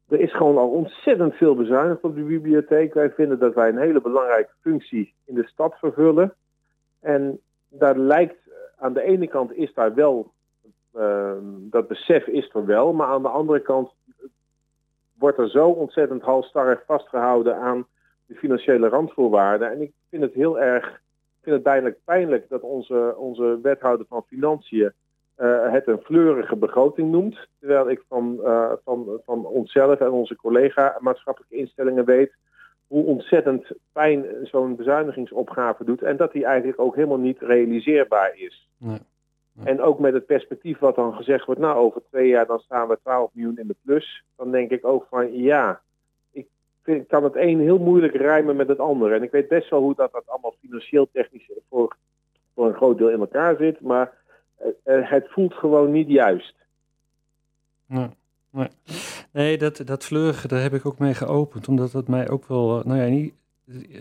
er 0.08 0.20
is 0.20 0.34
gewoon 0.34 0.58
al 0.58 0.68
ontzettend 0.68 1.34
veel 1.34 1.54
bezuinigd 1.54 2.02
op 2.02 2.14
de 2.14 2.22
bibliotheek. 2.22 2.94
Wij 2.94 3.10
vinden 3.10 3.38
dat 3.38 3.54
wij 3.54 3.68
een 3.68 3.78
hele 3.78 4.00
belangrijke 4.00 4.52
functie 4.60 5.14
in 5.24 5.34
de 5.34 5.46
stad 5.46 5.74
vervullen. 5.78 6.34
En 7.00 7.40
daar 7.68 7.98
lijkt, 7.98 8.36
aan 8.78 8.92
de 8.92 9.02
ene 9.02 9.26
kant 9.26 9.52
is 9.52 9.74
daar 9.74 9.94
wel, 9.94 10.32
ehm, 10.94 11.44
dat 11.44 11.88
besef 11.88 12.26
is 12.26 12.50
er 12.54 12.66
wel, 12.66 12.92
maar 12.92 13.06
aan 13.06 13.22
de 13.22 13.28
andere 13.28 13.60
kant 13.60 13.90
wordt 15.18 15.38
er 15.38 15.50
zo 15.50 15.68
ontzettend 15.68 16.22
halstarrig 16.22 16.82
vastgehouden 16.86 17.56
aan 17.56 17.86
de 18.28 18.34
financiële 18.34 18.88
randvoorwaarden. 18.88 19.70
En 19.70 19.82
ik 19.82 19.92
vind 20.10 20.22
het 20.22 20.34
heel 20.34 20.60
erg, 20.60 20.86
ik 20.86 21.42
vind 21.42 21.54
het 21.54 21.64
bijna 21.64 21.94
pijnlijk 22.04 22.48
dat 22.48 22.60
onze, 22.60 23.14
onze 23.16 23.58
wethouder 23.62 24.06
van 24.08 24.24
Financiën 24.26 24.92
eh, 25.34 25.72
het 25.72 25.86
een 25.86 26.02
fleurige 26.02 26.56
begroting 26.56 27.10
noemt. 27.10 27.48
Terwijl 27.58 27.90
ik 27.90 28.02
van, 28.08 28.40
eh, 28.44 28.72
van, 28.84 29.20
van 29.24 29.46
onszelf 29.46 30.00
en 30.00 30.10
onze 30.10 30.36
collega 30.36 30.96
maatschappelijke 31.00 31.56
instellingen 31.56 32.04
weet 32.04 32.32
hoe 32.86 33.04
ontzettend 33.04 33.70
pijn 33.92 34.24
zo'n 34.42 34.76
bezuinigingsopgave 34.76 35.84
doet. 35.84 36.02
En 36.02 36.16
dat 36.16 36.32
die 36.32 36.44
eigenlijk 36.44 36.80
ook 36.80 36.94
helemaal 36.94 37.18
niet 37.18 37.40
realiseerbaar 37.40 38.32
is. 38.34 38.68
Nee. 38.76 38.98
En 39.64 39.80
ook 39.80 39.98
met 39.98 40.12
het 40.12 40.26
perspectief 40.26 40.78
wat 40.78 40.94
dan 40.94 41.14
gezegd 41.14 41.46
wordt, 41.46 41.60
nou 41.60 41.76
over 41.76 42.02
twee 42.08 42.28
jaar 42.28 42.46
dan 42.46 42.58
staan 42.58 42.88
we 42.88 42.98
12 43.02 43.30
miljoen 43.32 43.58
in 43.58 43.66
de 43.66 43.76
plus. 43.84 44.24
Dan 44.36 44.50
denk 44.50 44.70
ik 44.70 44.86
ook 44.86 45.06
van 45.10 45.32
ja, 45.32 45.80
kan 47.08 47.24
het 47.24 47.36
een 47.36 47.60
heel 47.60 47.78
moeilijk 47.78 48.14
rijmen 48.14 48.56
met 48.56 48.68
het 48.68 48.78
andere. 48.78 49.14
En 49.14 49.22
ik 49.22 49.30
weet 49.30 49.48
best 49.48 49.70
wel 49.70 49.80
hoe 49.80 49.94
dat, 49.94 50.12
dat 50.12 50.22
allemaal 50.26 50.54
financieel 50.60 51.08
technisch 51.12 51.50
voor, 51.68 51.96
voor 52.54 52.66
een 52.66 52.74
groot 52.74 52.98
deel 52.98 53.10
in 53.10 53.20
elkaar 53.20 53.56
zit. 53.56 53.80
Maar 53.80 54.12
eh, 54.56 54.68
eh, 54.82 55.10
het 55.10 55.28
voelt 55.28 55.54
gewoon 55.54 55.90
niet 55.90 56.08
juist. 56.08 56.54
Nee, 59.32 59.58
dat, 59.58 59.82
dat 59.84 60.04
fleurige, 60.04 60.48
daar 60.48 60.62
heb 60.62 60.74
ik 60.74 60.86
ook 60.86 60.98
mee 60.98 61.14
geopend. 61.14 61.68
Omdat 61.68 61.92
dat 61.92 62.08
mij 62.08 62.28
ook 62.28 62.46
wel, 62.46 62.78
eh, 62.78 62.84
nou 62.84 63.00
ja, 63.00 63.06
niet, 63.08 63.34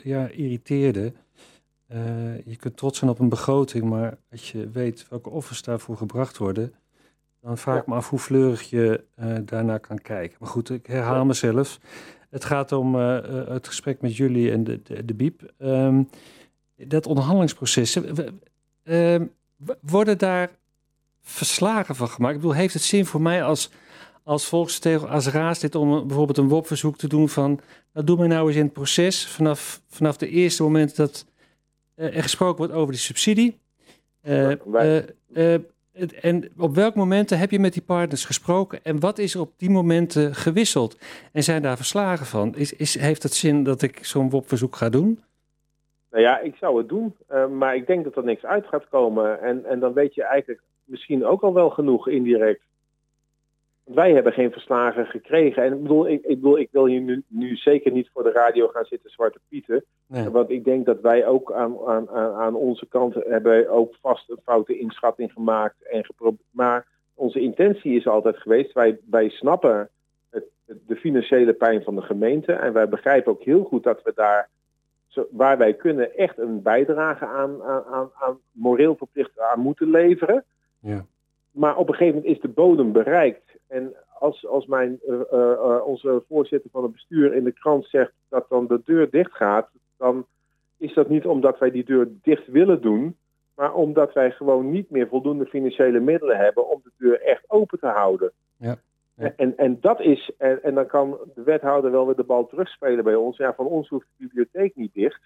ja 0.03 0.27
irriteerde. 0.27 1.13
Je 2.45 2.55
kunt 2.59 2.77
trots 2.77 2.99
zijn 2.99 3.11
op 3.11 3.19
een 3.19 3.29
begroting, 3.29 3.83
maar 3.83 4.17
als 4.31 4.51
je 4.51 4.69
weet 4.69 5.07
welke 5.09 5.29
offers 5.29 5.63
daarvoor 5.63 5.97
gebracht 5.97 6.37
worden, 6.37 6.73
dan 7.47 7.57
vraag 7.57 7.79
ik 7.79 7.87
me 7.87 7.95
af 7.95 8.09
hoe 8.09 8.19
fleurig 8.19 8.69
je 8.69 9.03
eh 9.15 9.35
daarnaar 9.45 9.79
kan 9.79 10.01
kijken. 10.01 10.37
Maar 10.39 10.49
goed, 10.49 10.69
ik 10.69 10.85
herhaal 10.85 11.25
mezelf. 11.25 11.79
Het 12.29 12.45
gaat 12.45 12.71
om 12.71 12.95
eh, 12.95 13.17
eh, 13.17 13.47
het 13.47 13.67
gesprek 13.67 14.01
met 14.01 14.17
jullie 14.17 14.51
en 14.51 14.63
de, 14.63 14.81
de, 14.83 15.05
de 15.05 15.13
BIEB. 15.13 15.41
Ehm, 15.57 16.03
dat 16.75 17.05
onderhandelingsproces, 17.05 17.99
ehm, 18.83 19.25
worden 19.81 20.17
daar 20.17 20.49
verslagen 21.21 21.95
van 21.95 22.07
gemaakt? 22.07 22.35
Ik 22.35 22.41
bedoel, 22.41 22.55
heeft 22.55 22.73
het 22.73 22.83
zin 22.83 23.05
voor 23.05 23.21
mij 23.21 23.43
als, 23.43 23.71
als 24.23 24.45
volksvertegenwoordiger, 24.45 25.25
als 25.25 25.33
raadslid 25.33 25.75
om 25.75 26.07
bijvoorbeeld 26.07 26.37
een 26.37 26.47
WOP-verzoek 26.49 26.97
te 26.97 27.07
doen 27.07 27.29
van, 27.29 27.59
nou 27.93 28.05
doe 28.05 28.17
mij 28.17 28.27
nou 28.27 28.47
eens 28.47 28.57
in 28.57 28.63
het 28.63 28.73
proces 28.73 29.27
vanaf, 29.27 29.81
vanaf 29.87 30.17
de 30.17 30.29
eerste 30.29 30.63
moment 30.63 30.95
dat 30.95 31.25
er 31.95 32.21
gesproken 32.21 32.57
wordt 32.57 32.73
over 32.73 32.91
die 32.91 33.01
subsidie. 33.01 33.59
En 36.21 36.49
op 36.57 36.75
welke 36.75 36.97
momenten 36.97 37.39
heb 37.39 37.51
je 37.51 37.59
met 37.59 37.73
die 37.73 37.81
partners 37.81 38.25
gesproken 38.25 38.79
en 38.83 38.99
wat 38.99 39.17
is 39.17 39.33
er 39.33 39.41
op 39.41 39.51
die 39.57 39.69
momenten 39.69 40.35
gewisseld? 40.35 40.97
En 41.33 41.43
zijn 41.43 41.61
daar 41.61 41.77
verslagen 41.77 42.25
van? 42.25 42.55
Is, 42.55 42.73
is, 42.73 42.99
heeft 42.99 43.23
het 43.23 43.33
zin 43.33 43.63
dat 43.63 43.81
ik 43.81 44.05
zo'n 44.05 44.29
WOP-verzoek 44.29 44.75
ga 44.75 44.89
doen? 44.89 45.19
Nou 46.11 46.23
ja, 46.23 46.39
ik 46.39 46.55
zou 46.55 46.77
het 46.77 46.89
doen, 46.89 47.15
eh, 47.27 47.47
maar 47.47 47.75
ik 47.75 47.87
denk 47.87 48.03
dat 48.03 48.15
er 48.15 48.23
niks 48.23 48.45
uit 48.45 48.65
gaat 48.65 48.89
komen. 48.89 49.41
En, 49.41 49.65
en 49.65 49.79
dan 49.79 49.93
weet 49.93 50.15
je 50.15 50.23
eigenlijk 50.23 50.61
misschien 50.83 51.25
ook 51.25 51.41
al 51.41 51.53
wel 51.53 51.69
genoeg 51.69 52.07
indirect. 52.07 52.61
Wij 53.87 54.13
hebben 54.13 54.33
geen 54.33 54.51
verslagen 54.51 55.05
gekregen. 55.05 55.63
En 55.63 55.73
ik 55.73 55.81
bedoel, 55.81 56.07
ik, 56.07 56.23
ik, 56.23 56.41
bedoel, 56.41 56.57
ik 56.57 56.69
wil 56.71 56.85
hier 56.85 57.01
nu, 57.01 57.23
nu 57.27 57.55
zeker 57.55 57.91
niet 57.91 58.09
voor 58.13 58.23
de 58.23 58.31
radio 58.31 58.67
gaan 58.67 58.85
zitten 58.85 59.09
zwarte 59.09 59.39
pieten. 59.49 59.83
Nee. 60.07 60.29
Want 60.29 60.49
ik 60.49 60.63
denk 60.63 60.85
dat 60.85 61.01
wij 61.01 61.27
ook 61.27 61.51
aan, 61.51 61.77
aan, 61.85 62.09
aan 62.09 62.55
onze 62.55 62.85
kant 62.85 63.13
hebben 63.13 63.69
ook 63.69 63.95
vast 64.01 64.29
een 64.29 64.39
foute 64.43 64.77
inschatting 64.77 65.31
gemaakt. 65.31 65.87
En 65.89 66.05
gepro- 66.05 66.37
maar 66.51 66.85
onze 67.13 67.39
intentie 67.39 67.95
is 67.95 68.07
altijd 68.07 68.37
geweest, 68.37 68.73
wij, 68.73 68.99
wij 69.09 69.29
snappen 69.29 69.89
het, 70.29 70.43
de 70.65 70.95
financiële 70.95 71.53
pijn 71.53 71.83
van 71.83 71.95
de 71.95 72.01
gemeente. 72.01 72.53
En 72.53 72.73
wij 72.73 72.89
begrijpen 72.89 73.31
ook 73.31 73.43
heel 73.43 73.63
goed 73.63 73.83
dat 73.83 74.01
we 74.03 74.11
daar 74.15 74.49
waar 75.31 75.57
wij 75.57 75.73
kunnen 75.73 76.17
echt 76.17 76.37
een 76.37 76.61
bijdrage 76.61 77.25
aan, 77.25 77.63
aan, 77.63 77.83
aan, 77.83 78.09
aan 78.13 78.37
moreel 78.51 78.95
verplicht 78.95 79.39
aan 79.39 79.59
moeten 79.59 79.89
leveren. 79.89 80.43
Ja. 80.79 81.05
Maar 81.51 81.77
op 81.77 81.87
een 81.87 81.95
gegeven 81.95 82.15
moment 82.15 82.35
is 82.35 82.41
de 82.41 82.47
bodem 82.47 82.91
bereikt. 82.91 83.56
En 83.67 83.95
als, 84.19 84.47
als 84.47 84.65
mijn, 84.65 84.99
eh, 85.07 85.21
eh, 85.31 85.51
eh, 85.51 85.85
onze 85.85 86.23
voorzitter 86.27 86.69
van 86.69 86.83
het 86.83 86.91
bestuur 86.91 87.33
in 87.33 87.43
de 87.43 87.51
krant 87.51 87.85
zegt 87.85 88.13
dat 88.29 88.45
dan 88.49 88.67
de 88.67 88.81
deur 88.83 89.09
dicht 89.09 89.35
gaat, 89.35 89.69
dan 89.97 90.25
is 90.77 90.93
dat 90.93 91.09
niet 91.09 91.25
omdat 91.25 91.59
wij 91.59 91.71
die 91.71 91.85
deur 91.85 92.07
dicht 92.21 92.47
willen 92.47 92.81
doen, 92.81 93.17
maar 93.55 93.73
omdat 93.73 94.13
wij 94.13 94.31
gewoon 94.31 94.69
niet 94.69 94.89
meer 94.89 95.07
voldoende 95.07 95.45
financiële 95.45 95.99
middelen 95.99 96.37
hebben 96.37 96.69
om 96.69 96.81
de 96.83 96.91
deur 96.97 97.21
echt 97.21 97.43
open 97.47 97.79
te 97.79 97.87
houden. 97.87 98.31
Ja. 98.57 98.77
Ja. 99.17 99.33
En, 99.35 99.57
en 99.57 99.77
dat 99.81 100.01
is, 100.01 100.31
en, 100.37 100.63
en 100.63 100.75
dan 100.75 100.85
kan 100.85 101.17
de 101.35 101.43
wethouder 101.43 101.91
wel 101.91 102.05
weer 102.05 102.15
de 102.15 102.23
bal 102.23 102.47
terugspelen 102.47 103.03
bij 103.03 103.15
ons. 103.15 103.37
Ja, 103.37 103.53
van 103.53 103.65
ons 103.65 103.89
hoeft 103.89 104.07
de 104.17 104.23
bibliotheek 104.23 104.75
niet 104.75 104.93
dicht. 104.93 105.21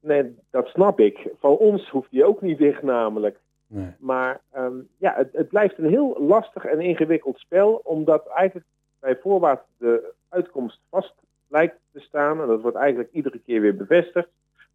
Nee, 0.00 0.36
dat 0.50 0.66
snap 0.66 1.00
ik. 1.00 1.28
Van 1.38 1.56
ons 1.56 1.88
hoeft 1.90 2.10
die 2.10 2.24
ook 2.24 2.42
niet 2.42 2.58
dicht 2.58 2.82
namelijk. 2.82 3.38
Nee. 3.68 3.94
Maar 3.98 4.40
ehm, 4.52 4.76
ja, 4.98 5.14
het, 5.16 5.28
het 5.32 5.48
blijft 5.48 5.78
een 5.78 5.88
heel 5.88 6.16
lastig 6.20 6.64
en 6.64 6.80
ingewikkeld 6.80 7.38
spel, 7.38 7.80
omdat 7.84 8.26
eigenlijk 8.26 8.66
bij 9.00 9.18
voorbaat 9.22 9.64
de 9.76 10.12
uitkomst 10.28 10.80
vast 10.90 11.14
lijkt 11.48 11.78
te 11.92 12.00
staan. 12.00 12.40
En 12.40 12.46
dat 12.46 12.60
wordt 12.60 12.76
eigenlijk 12.76 13.12
iedere 13.12 13.38
keer 13.38 13.60
weer 13.60 13.76
bevestigd. 13.76 14.28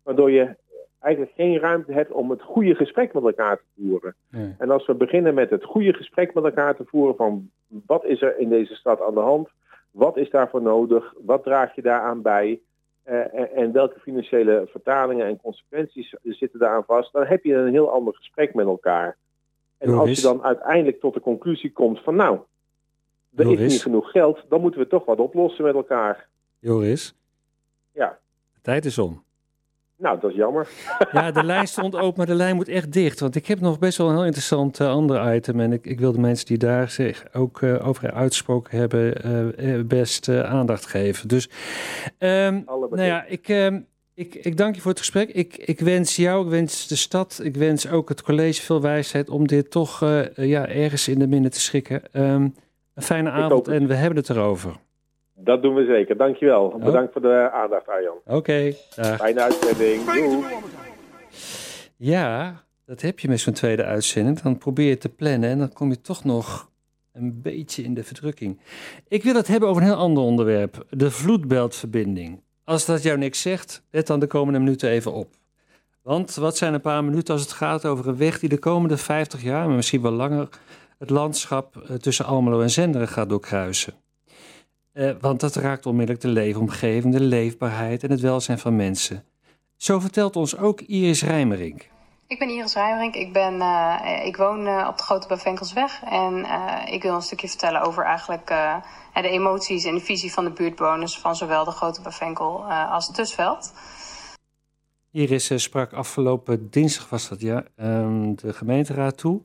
Waardoor 0.04 0.32
je 0.32 0.56
eigenlijk 1.00 1.36
geen 1.36 1.60
ruimte 1.60 1.92
hebt 1.92 2.12
om 2.12 2.30
het 2.30 2.42
goede 2.42 2.76
gesprek 2.76 3.14
met 3.14 3.24
elkaar 3.24 3.58
te 3.58 3.64
voeren. 3.78 4.16
Nee. 4.30 4.56
En 4.58 4.70
als 4.70 4.86
we 4.86 4.94
beginnen 4.94 5.34
met 5.34 5.50
het 5.50 5.64
goede 5.64 5.94
gesprek 5.94 6.34
met 6.34 6.44
elkaar 6.44 6.76
te 6.76 6.86
voeren 6.86 7.16
van 7.16 7.50
wat 7.86 8.06
is 8.06 8.22
er 8.22 8.38
in 8.38 8.50
deze 8.50 8.76
stad 8.76 9.02
aan 9.02 9.14
de 9.14 9.20
hand? 9.20 9.50
Wat 9.92 10.18
is 10.18 10.30
daarvoor 10.30 10.62
nodig? 10.62 11.14
Wat 11.18 11.44
draag 11.44 11.76
je 11.76 11.82
daaraan 11.82 12.22
bij? 12.22 12.62
Eh, 13.04 13.58
en, 13.58 13.72
welke 13.72 14.00
financiële 14.00 14.68
vertalingen 14.72 15.26
en 15.26 15.42
consequenties 15.42 16.16
zitten 16.24 16.60
daaraan 16.60 16.84
vast? 16.84 17.14
Dan 17.14 17.26
heb 17.26 17.44
je 17.44 17.54
een 17.54 17.72
heel 17.72 17.90
ander 17.92 18.16
gesprek 18.16 18.54
met 18.54 18.66
elkaar. 18.66 19.18
En 19.78 19.94
als 19.94 20.10
je 20.10 20.22
dan 20.22 20.44
uiteindelijk 20.44 21.00
tot 21.00 21.14
de 21.14 21.20
conclusie 21.20 21.72
komt 21.72 22.00
van 22.00 22.16
nou, 22.16 22.40
er 23.36 23.52
is 23.52 23.72
niet 23.72 23.82
genoeg 23.82 24.12
geld, 24.12 24.46
dan 24.50 24.62
moeten 24.62 24.80
we 24.80 24.88
toch 24.88 25.06
wat 25.06 25.20
oplossen 25.20 25.64
met 25.64 25.74
elkaar. 25.74 26.28
Joris, 26.60 27.16
Ja, 27.92 28.20
de 28.54 28.60
tijd 28.62 28.86
is 28.86 28.98
om. 28.98 29.23
Nou, 30.04 30.20
dat 30.20 30.30
is 30.30 30.36
jammer. 30.36 30.68
Ja, 31.12 31.32
de 31.32 31.44
lijn 31.44 31.68
stond 31.68 31.96
open, 31.96 32.14
maar 32.18 32.26
de 32.26 32.36
lijn 32.36 32.56
moet 32.56 32.68
echt 32.68 32.92
dicht. 32.92 33.20
Want 33.20 33.36
ik 33.36 33.48
heb 33.48 33.60
nog 33.60 33.80
best 33.80 33.98
wel 33.98 34.08
een 34.08 34.14
heel 34.14 34.26
interessant 34.26 34.80
eh, 34.80 34.90
ander 34.90 35.36
item. 35.36 35.60
En 35.60 35.72
ik, 35.72 35.86
ik 35.86 36.00
wil 36.00 36.12
de 36.12 36.20
mensen 36.20 36.46
die 36.46 36.58
daar 36.58 36.90
zich 36.90 37.26
ook 37.34 37.62
eh, 37.62 37.88
over 37.88 38.12
uitgesproken 38.12 38.78
hebben, 38.78 39.24
eh, 39.58 39.80
best 39.86 40.30
aandacht 40.30 40.86
geven. 40.86 41.28
Dus, 41.28 41.50
Alle 42.20 42.88
nou 42.90 43.02
ja, 43.02 43.26
ik, 43.26 43.50
ehm, 43.50 43.80
ik, 44.14 44.36
ik 44.36 44.58
dank 44.58 44.76
je 44.76 44.82
voor 44.82 44.92
het 44.92 45.00
gesprek. 45.00 45.30
Ik, 45.30 45.58
ik 45.58 45.80
wens 45.80 46.16
jou, 46.16 46.44
ik 46.44 46.50
wens 46.50 46.88
de 46.88 46.96
stad, 46.96 47.40
ik 47.44 47.56
wens 47.56 47.90
ook 47.90 48.10
het 48.10 48.22
college 48.22 48.62
veel 48.62 48.82
wijsheid 48.82 49.30
om 49.30 49.48
dit 49.48 49.72
toch 49.72 50.00
ja, 50.36 50.68
ergens 50.68 51.08
in 51.08 51.20
de 51.20 51.28
midden 51.28 51.52
te 51.52 51.60
schikken. 51.60 52.02
Ehm, 52.12 52.48
een 52.94 53.04
fijne 53.04 53.30
avond 53.30 53.68
en 53.68 53.88
we 53.88 53.94
hebben 53.94 54.18
het 54.18 54.30
erover. 54.30 54.76
Dat 55.44 55.62
doen 55.62 55.76
we 55.76 55.86
zeker. 55.86 56.18
Dankjewel. 56.18 56.78
Bedankt 56.84 57.12
voor 57.12 57.22
de 57.22 57.50
aandacht, 57.54 57.88
Arjan. 57.88 58.18
Oké. 58.26 58.74
Fijne 59.18 59.42
uitzending. 59.42 60.04
Doei. 60.04 60.46
Ja, 61.98 62.64
dat 62.86 63.02
heb 63.02 63.20
je 63.20 63.28
met 63.28 63.40
zo'n 63.40 63.54
tweede 63.54 63.84
uitzending. 63.84 64.42
Dan 64.42 64.58
probeer 64.58 64.90
je 64.90 64.98
te 64.98 65.10
plannen 65.10 65.50
en 65.50 65.58
dan 65.58 65.74
kom 65.74 65.90
je 65.90 66.02
toch 66.02 66.24
nog 66.24 66.72
een 67.14 67.42
beetje 67.42 67.84
in 67.84 67.94
de 67.94 68.04
verdrukking. 68.04 68.60
Ik 69.08 69.24
wil 69.24 69.36
het 69.36 69.48
hebben 69.48 69.70
over 69.70 69.82
een 69.82 69.88
heel 69.88 69.98
ander 69.98 70.24
onderwerp. 70.24 70.86
De 70.90 71.12
vloedbeltverbinding. 71.12 72.42
Als 72.64 72.86
dat 72.86 73.04
jou 73.04 73.18
niks 73.18 73.42
zegt, 73.42 73.84
let 73.92 74.08
dan 74.08 74.20
de 74.20 74.28
komende 74.28 74.60
minuten 74.60 74.90
even 74.90 75.14
op. 75.14 75.28
Want 76.02 76.36
wat 76.36 76.58
zijn 76.58 76.74
een 76.74 76.82
paar 76.82 77.04
minuten 77.04 77.34
als 77.34 77.44
het 77.44 77.52
gaat 77.52 77.86
over 77.86 78.08
een 78.08 78.18
weg 78.18 78.40
die 78.40 78.50
de 78.50 78.58
komende 78.58 78.98
50 78.98 79.44
jaar, 79.44 79.68
maar 79.68 79.76
misschien 79.76 80.02
wel 80.02 80.12
langer, 80.12 80.50
het 81.00 81.10
landschap 81.10 81.78
eh, 81.78 81.96
tussen 81.96 82.26
Almelo 82.26 82.62
en 82.62 82.70
Zenderen 82.70 83.08
gaat 83.08 83.30
doorkruisen. 83.30 83.94
Eh, 84.94 85.12
want 85.20 85.40
dat 85.40 85.56
raakt 85.56 85.86
onmiddellijk 85.86 86.26
de 86.26 86.32
leefomgeving, 86.32 87.14
de 87.14 87.20
leefbaarheid 87.20 88.04
en 88.04 88.12
het 88.12 88.20
welzijn 88.20 88.60
van 88.60 88.76
mensen. 88.76 89.24
Zo 89.78 90.00
vertelt 90.00 90.36
ons 90.36 90.58
ook 90.58 90.82
Iris 90.82 91.24
Rijmerink. 91.24 91.90
Ik 92.28 92.40
ben 92.40 92.50
Iris 92.50 92.74
Rijmerink. 92.74 93.16
Ik, 93.16 93.34
ben, 93.34 93.62
eh, 93.62 94.26
ik 94.26 94.38
woon 94.38 94.68
eh, 94.68 94.88
op 94.90 94.98
de 94.98 95.04
Grote 95.04 95.28
Bavenkelsweg. 95.28 96.04
En 96.04 96.46
ik 96.86 97.02
wil 97.02 97.16
een 97.16 97.22
stukje 97.22 97.48
vertellen 97.48 97.82
over 97.82 98.04
eigenlijk 98.04 98.48
de 99.14 99.30
emoties 99.30 99.86
en 99.86 99.96
de 99.96 100.02
visie 100.02 100.34
van 100.34 100.44
de 100.44 100.52
buurtbewoners 100.52 101.20
van 101.20 101.36
zowel 101.36 101.66
de 101.66 101.72
Grote 101.72 102.02
Bavenkel 102.02 102.64
als 102.72 103.08
het 103.08 103.16
Tusveld. 103.16 103.74
Iris 105.12 105.64
sprak 105.64 105.94
afgelopen 105.94 106.70
dinsdag, 106.70 107.10
was 107.10 107.30
dat 107.30 107.42
ja, 107.42 107.64
ehm, 107.76 108.36
de 108.36 108.54
gemeenteraad 108.54 109.18
toe. 109.18 109.42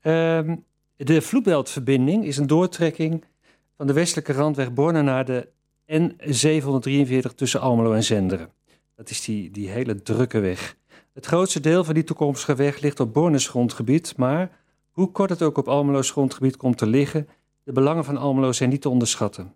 Ehm, 0.00 0.56
de 0.96 1.22
vloedbeltverbinding 1.22 2.24
is 2.24 2.36
een 2.36 2.46
doortrekking 2.46 3.24
van 3.80 3.88
de 3.88 3.94
westelijke 3.94 4.32
randweg 4.32 4.72
Borne 4.72 5.02
naar 5.02 5.24
de 5.24 5.48
N743 5.92 7.34
tussen 7.34 7.60
Almelo 7.60 7.92
en 7.92 8.04
Zenderen. 8.04 8.50
Dat 8.96 9.10
is 9.10 9.24
die, 9.24 9.50
die 9.50 9.68
hele 9.68 10.02
drukke 10.02 10.40
weg. 10.40 10.76
Het 11.12 11.26
grootste 11.26 11.60
deel 11.60 11.84
van 11.84 11.94
die 11.94 12.04
toekomstige 12.04 12.54
weg 12.54 12.80
ligt 12.80 13.00
op 13.00 13.12
Bornes 13.12 13.48
grondgebied, 13.48 14.16
maar 14.16 14.50
hoe 14.90 15.10
kort 15.10 15.30
het 15.30 15.42
ook 15.42 15.58
op 15.58 15.68
Almelo's 15.68 16.10
grondgebied 16.10 16.56
komt 16.56 16.78
te 16.78 16.86
liggen, 16.86 17.28
de 17.64 17.72
belangen 17.72 18.04
van 18.04 18.16
Almelo 18.16 18.52
zijn 18.52 18.70
niet 18.70 18.80
te 18.80 18.88
onderschatten. 18.88 19.54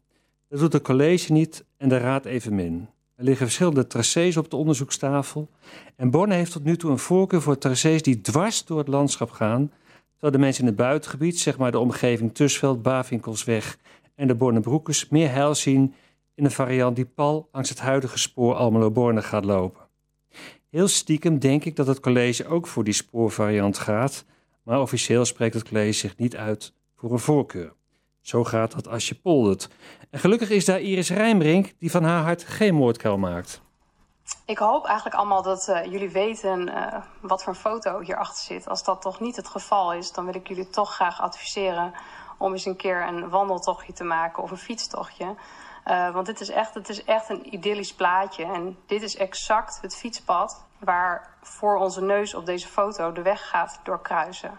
Dat 0.48 0.60
doet 0.60 0.72
het 0.72 0.82
college 0.82 1.32
niet 1.32 1.64
en 1.76 1.88
de 1.88 1.98
raad 1.98 2.24
evenmin. 2.24 2.88
Er 3.16 3.24
liggen 3.24 3.46
verschillende 3.46 3.86
tracés 3.86 4.36
op 4.36 4.50
de 4.50 4.56
onderzoekstafel. 4.56 5.48
En 5.96 6.10
Borne 6.10 6.34
heeft 6.34 6.52
tot 6.52 6.64
nu 6.64 6.76
toe 6.76 6.90
een 6.90 6.98
voorkeur 6.98 7.42
voor 7.42 7.58
tracés 7.58 8.02
die 8.02 8.20
dwars 8.20 8.64
door 8.64 8.78
het 8.78 8.88
landschap 8.88 9.30
gaan. 9.30 9.72
Terwijl 10.12 10.32
de 10.32 10.38
mensen 10.38 10.62
in 10.62 10.68
het 10.68 10.76
buitengebied, 10.76 11.40
zeg 11.40 11.58
maar 11.58 11.70
de 11.70 11.78
omgeving 11.78 12.34
Tusveld, 12.34 12.82
Bavinkelsweg 12.82 13.78
en 14.14 14.26
de 14.26 14.34
Bornebroekers, 14.34 15.08
meer 15.08 15.30
heil 15.30 15.54
zien 15.54 15.94
in 16.34 16.44
een 16.44 16.50
variant 16.50 16.96
die 16.96 17.06
pal 17.06 17.48
langs 17.52 17.68
het 17.68 17.80
huidige 17.80 18.18
spoor 18.18 18.54
Almelo-Borne 18.54 19.22
gaat 19.22 19.44
lopen. 19.44 19.82
Heel 20.70 20.88
stiekem 20.88 21.38
denk 21.38 21.64
ik 21.64 21.76
dat 21.76 21.86
het 21.86 22.00
college 22.00 22.46
ook 22.46 22.66
voor 22.66 22.84
die 22.84 22.94
spoorvariant 22.94 23.78
gaat, 23.78 24.24
maar 24.62 24.80
officieel 24.80 25.24
spreekt 25.24 25.54
het 25.54 25.68
college 25.68 25.92
zich 25.92 26.16
niet 26.16 26.36
uit 26.36 26.74
voor 26.96 27.12
een 27.12 27.18
voorkeur. 27.18 27.72
Zo 28.20 28.44
gaat 28.44 28.72
dat 28.72 28.88
als 28.88 29.08
je 29.08 29.14
poldert. 29.14 29.68
En 30.10 30.18
gelukkig 30.18 30.50
is 30.50 30.64
daar 30.64 30.80
Iris 30.80 31.10
Rijmrink, 31.10 31.72
die 31.78 31.90
van 31.90 32.02
haar 32.02 32.22
hart 32.22 32.44
geen 32.44 32.74
moordkuil 32.74 33.18
maakt. 33.18 33.62
Ik 34.46 34.58
hoop 34.58 34.84
eigenlijk 34.86 35.16
allemaal 35.16 35.42
dat 35.42 35.68
eh, 35.68 35.84
jullie 35.84 36.10
weten 36.10 36.68
eh, 36.68 37.02
wat 37.20 37.42
voor 37.42 37.54
foto 37.54 38.00
hierachter 38.00 38.44
zit. 38.44 38.68
Als 38.68 38.84
dat 38.84 39.02
toch 39.02 39.20
niet 39.20 39.36
het 39.36 39.48
geval 39.48 39.92
is, 39.92 40.12
dan 40.12 40.24
wil 40.24 40.34
ik 40.34 40.48
jullie 40.48 40.70
toch 40.70 40.94
graag 40.94 41.20
adviseren 41.20 41.92
om 42.38 42.52
eens 42.52 42.64
een 42.64 42.76
keer 42.76 43.06
een 43.06 43.28
wandeltochtje 43.28 43.92
te 43.92 44.04
maken 44.04 44.42
of 44.42 44.50
een 44.50 44.56
fietstochtje. 44.56 45.34
Eh, 45.84 46.10
want 46.10 46.26
dit 46.26 46.40
is, 46.40 46.48
echt, 46.48 46.74
het 46.74 46.88
is 46.88 47.04
echt 47.04 47.28
een 47.28 47.54
idyllisch 47.54 47.94
plaatje. 47.94 48.44
En 48.44 48.78
dit 48.86 49.02
is 49.02 49.16
exact 49.16 49.78
het 49.80 49.96
fietspad 49.96 50.64
waar 50.78 51.36
voor 51.40 51.76
onze 51.76 52.02
neus 52.02 52.34
op 52.34 52.46
deze 52.46 52.68
foto 52.68 53.12
de 53.12 53.22
weg 53.22 53.48
gaat 53.48 53.80
doorkruisen. 53.82 54.58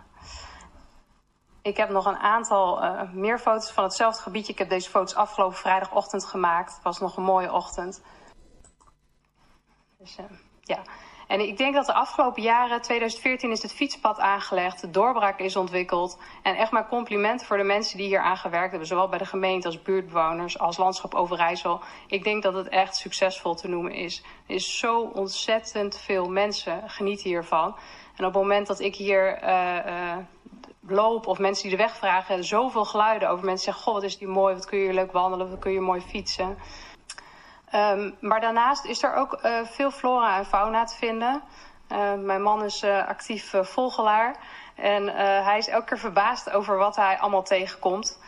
Ik 1.62 1.78
heb 1.78 1.90
nog 1.90 2.06
een 2.06 2.18
aantal 2.18 2.82
eh, 2.82 3.12
meer 3.12 3.40
foto's 3.40 3.72
van 3.72 3.84
hetzelfde 3.84 4.22
gebiedje. 4.22 4.52
Ik 4.52 4.60
heb 4.60 4.70
deze 4.70 4.90
foto's 4.90 5.16
afgelopen 5.16 5.58
vrijdagochtend 5.58 6.26
gemaakt. 6.26 6.74
Het 6.74 6.84
was 6.84 7.00
nog 7.00 7.18
een 7.18 7.24
mooie 7.24 7.54
ochtend. 7.54 8.02
Dus, 9.98 10.18
eh, 10.18 10.26
ja. 10.62 10.82
En 11.28 11.40
ik 11.40 11.58
denk 11.58 11.74
dat 11.74 11.86
de 11.86 11.94
afgelopen 11.94 12.42
jaren, 12.42 12.82
2014 12.82 13.52
is 13.52 13.62
het 13.62 13.74
fietspad 13.74 14.20
aangelegd, 14.20 14.82
de 14.82 14.90
doorbraak 14.90 15.40
is 15.40 15.56
ontwikkeld. 15.56 16.20
En 16.42 16.56
echt 16.56 16.72
maar 16.72 16.88
complimenten 16.88 17.48
voor 17.48 17.58
de 17.58 17.64
mensen 17.64 17.98
die 17.98 18.08
hier 18.08 18.20
aan 18.20 18.38
gewerkt 18.38 18.70
hebben, 18.70 18.88
zowel 18.88 19.10
bij 19.10 19.18
de 19.18 19.26
gemeente 19.26 19.68
als 19.68 19.82
buurtbewoners, 19.82 20.60
als 20.60 20.78
Landschap 20.78 21.14
Overijssel. 21.14 21.82
Ik 22.08 22.24
denk 22.24 22.44
dat 22.44 22.54
het 22.54 22.70
echt 22.70 22.96
succesvol 22.96 23.56
te 23.56 23.68
noemen 23.68 23.92
is. 23.92 24.24
Er 24.48 24.56
is 24.56 24.78
zo 24.78 25.02
ontzettend 25.02 26.00
veel 26.00 26.30
mensen 26.30 26.90
genieten 26.90 27.30
hiervan. 27.30 27.76
En 28.16 28.26
op 28.26 28.34
het 28.34 28.42
moment 28.42 28.68
dat 28.68 28.80
ik 28.80 28.96
hier 28.96 29.38
eh, 29.38 29.78
eh, 29.78 30.18
loop 30.88 31.28
of 31.28 31.40
mensen 31.40 31.70
die 31.70 31.78
de 31.78 31.84
weg 31.84 31.96
vragen, 31.96 32.44
zoveel 32.44 32.86
geluiden 32.86 33.30
over 33.30 33.46
mensen 33.46 33.66
zeggen: 33.66 33.84
Goh, 33.84 33.94
wat 33.94 34.04
is 34.04 34.18
die 34.18 34.28
mooi, 34.28 34.54
wat 34.54 34.66
kun 34.66 34.78
je 34.78 34.84
hier 34.84 34.94
leuk 34.94 35.12
wandelen, 35.12 35.50
wat 35.50 35.60
kun 35.60 35.72
je 35.72 35.80
mooi 35.80 36.02
fietsen. 36.02 36.58
Um, 37.76 38.16
maar 38.20 38.42
daarnaast 38.42 38.86
is 38.86 39.04
er 39.04 39.14
ook 39.14 39.40
uh, 39.44 39.60
veel 39.64 39.92
flora 39.92 40.38
en 40.38 40.46
fauna 40.46 40.84
te 40.84 40.96
vinden. 40.96 41.42
Uh, 41.92 42.14
mijn 42.14 42.42
man 42.42 42.64
is 42.64 42.84
uh, 42.84 43.08
actief 43.08 43.54
vogelaar. 43.62 44.36
En 44.76 45.08
hij 45.44 45.58
is 45.58 45.68
elke 45.68 45.86
keer 45.86 45.98
verbaasd 45.98 46.52
over 46.52 46.78
wat 46.78 46.96
hij 46.96 47.20
allemaal 47.20 47.44
tegenkomt. 47.44 48.20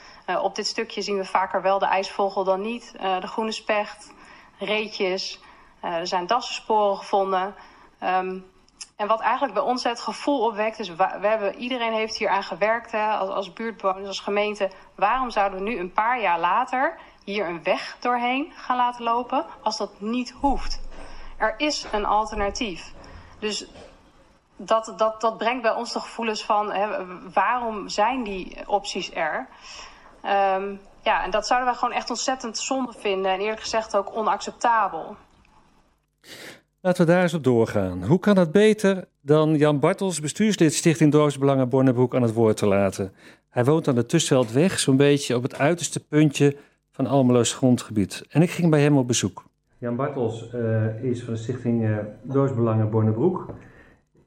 op 0.41 0.55
dit 0.55 0.67
stukje 0.67 1.01
zien 1.01 1.17
we 1.17 1.25
vaker 1.25 1.61
wel 1.61 1.79
de 1.79 1.85
ijsvogel 1.85 2.43
dan 2.43 2.61
niet. 2.61 2.93
de 2.99 3.27
groene 3.27 3.51
specht, 3.51 4.13
reetjes. 4.57 5.39
er 5.81 6.07
zijn 6.07 6.27
dassensporen 6.27 6.97
gevonden. 6.97 7.55
Um, 8.03 8.45
en 8.95 9.07
wat 9.07 9.19
eigenlijk 9.19 9.53
bij 9.53 9.63
ons 9.63 9.83
het 9.83 9.99
gevoel 9.99 10.45
opwekt, 10.45 10.79
is 10.79 10.95
we 10.95 11.03
hebben, 11.03 11.55
iedereen 11.55 11.93
heeft 11.93 12.17
hier 12.17 12.29
aan 12.29 12.43
gewerkt 12.43 12.91
hè, 12.91 13.07
als, 13.07 13.29
als 13.29 13.53
buurtbewoners, 13.53 14.07
als 14.07 14.19
gemeente. 14.19 14.69
Waarom 14.95 15.29
zouden 15.29 15.59
we 15.59 15.69
nu 15.69 15.79
een 15.79 15.93
paar 15.93 16.21
jaar 16.21 16.39
later 16.39 16.97
hier 17.31 17.47
een 17.47 17.63
weg 17.63 17.97
doorheen 17.99 18.51
gaan 18.55 18.77
laten 18.77 19.03
lopen 19.03 19.45
als 19.61 19.77
dat 19.77 20.01
niet 20.01 20.31
hoeft? 20.31 20.79
Er 21.37 21.53
is 21.57 21.85
een 21.91 22.05
alternatief. 22.05 22.93
Dus 23.39 23.67
dat, 24.55 24.93
dat, 24.97 25.21
dat 25.21 25.37
brengt 25.37 25.61
bij 25.61 25.73
ons 25.73 25.93
de 25.93 25.99
gevoelens 25.99 26.43
van 26.43 26.71
hè, 26.71 27.05
waarom 27.33 27.89
zijn 27.89 28.23
die 28.23 28.67
opties 28.67 29.11
er? 29.13 29.47
Um, 30.25 30.79
ja, 31.03 31.23
en 31.23 31.31
dat 31.31 31.47
zouden 31.47 31.69
wij 31.69 31.77
gewoon 31.77 31.93
echt 31.93 32.09
ontzettend 32.09 32.57
zonde 32.57 32.93
vinden 32.97 33.31
en 33.31 33.39
eerlijk 33.39 33.61
gezegd 33.61 33.95
ook 33.95 34.15
onacceptabel. 34.15 35.15
Laten 36.81 37.05
we 37.05 37.11
daar 37.11 37.21
eens 37.21 37.33
op 37.33 37.43
doorgaan. 37.43 38.03
Hoe 38.03 38.19
kan 38.19 38.37
het 38.37 38.51
beter 38.51 39.07
dan 39.21 39.55
Jan 39.55 39.79
Bartels, 39.79 40.19
bestuurslid 40.19 40.73
Stichting 40.73 41.11
Dorpsbelangen 41.11 41.69
Bonnebroek, 41.69 42.15
aan 42.15 42.21
het 42.21 42.33
woord 42.33 42.57
te 42.57 42.67
laten? 42.67 43.13
Hij 43.49 43.65
woont 43.65 43.87
aan 43.87 43.95
de 43.95 44.05
Tussenveldweg, 44.05 44.79
zo'n 44.79 44.97
beetje 44.97 45.35
op 45.35 45.43
het 45.43 45.57
uiterste 45.57 45.99
puntje 45.99 46.57
van 46.97 47.07
Almeloos 47.07 47.53
grondgebied. 47.53 48.25
En 48.29 48.41
ik 48.41 48.49
ging 48.49 48.69
bij 48.69 48.81
hem 48.81 48.97
op 48.97 49.07
bezoek. 49.07 49.43
Jan 49.77 49.95
Bartels 49.95 50.53
uh, 50.55 51.03
is 51.03 51.23
van 51.23 51.33
de 51.33 51.39
Stichting 51.39 51.83
uh, 51.83 51.97
Dorpsbelangen 52.23 52.89
Bonnebroek. 52.89 53.53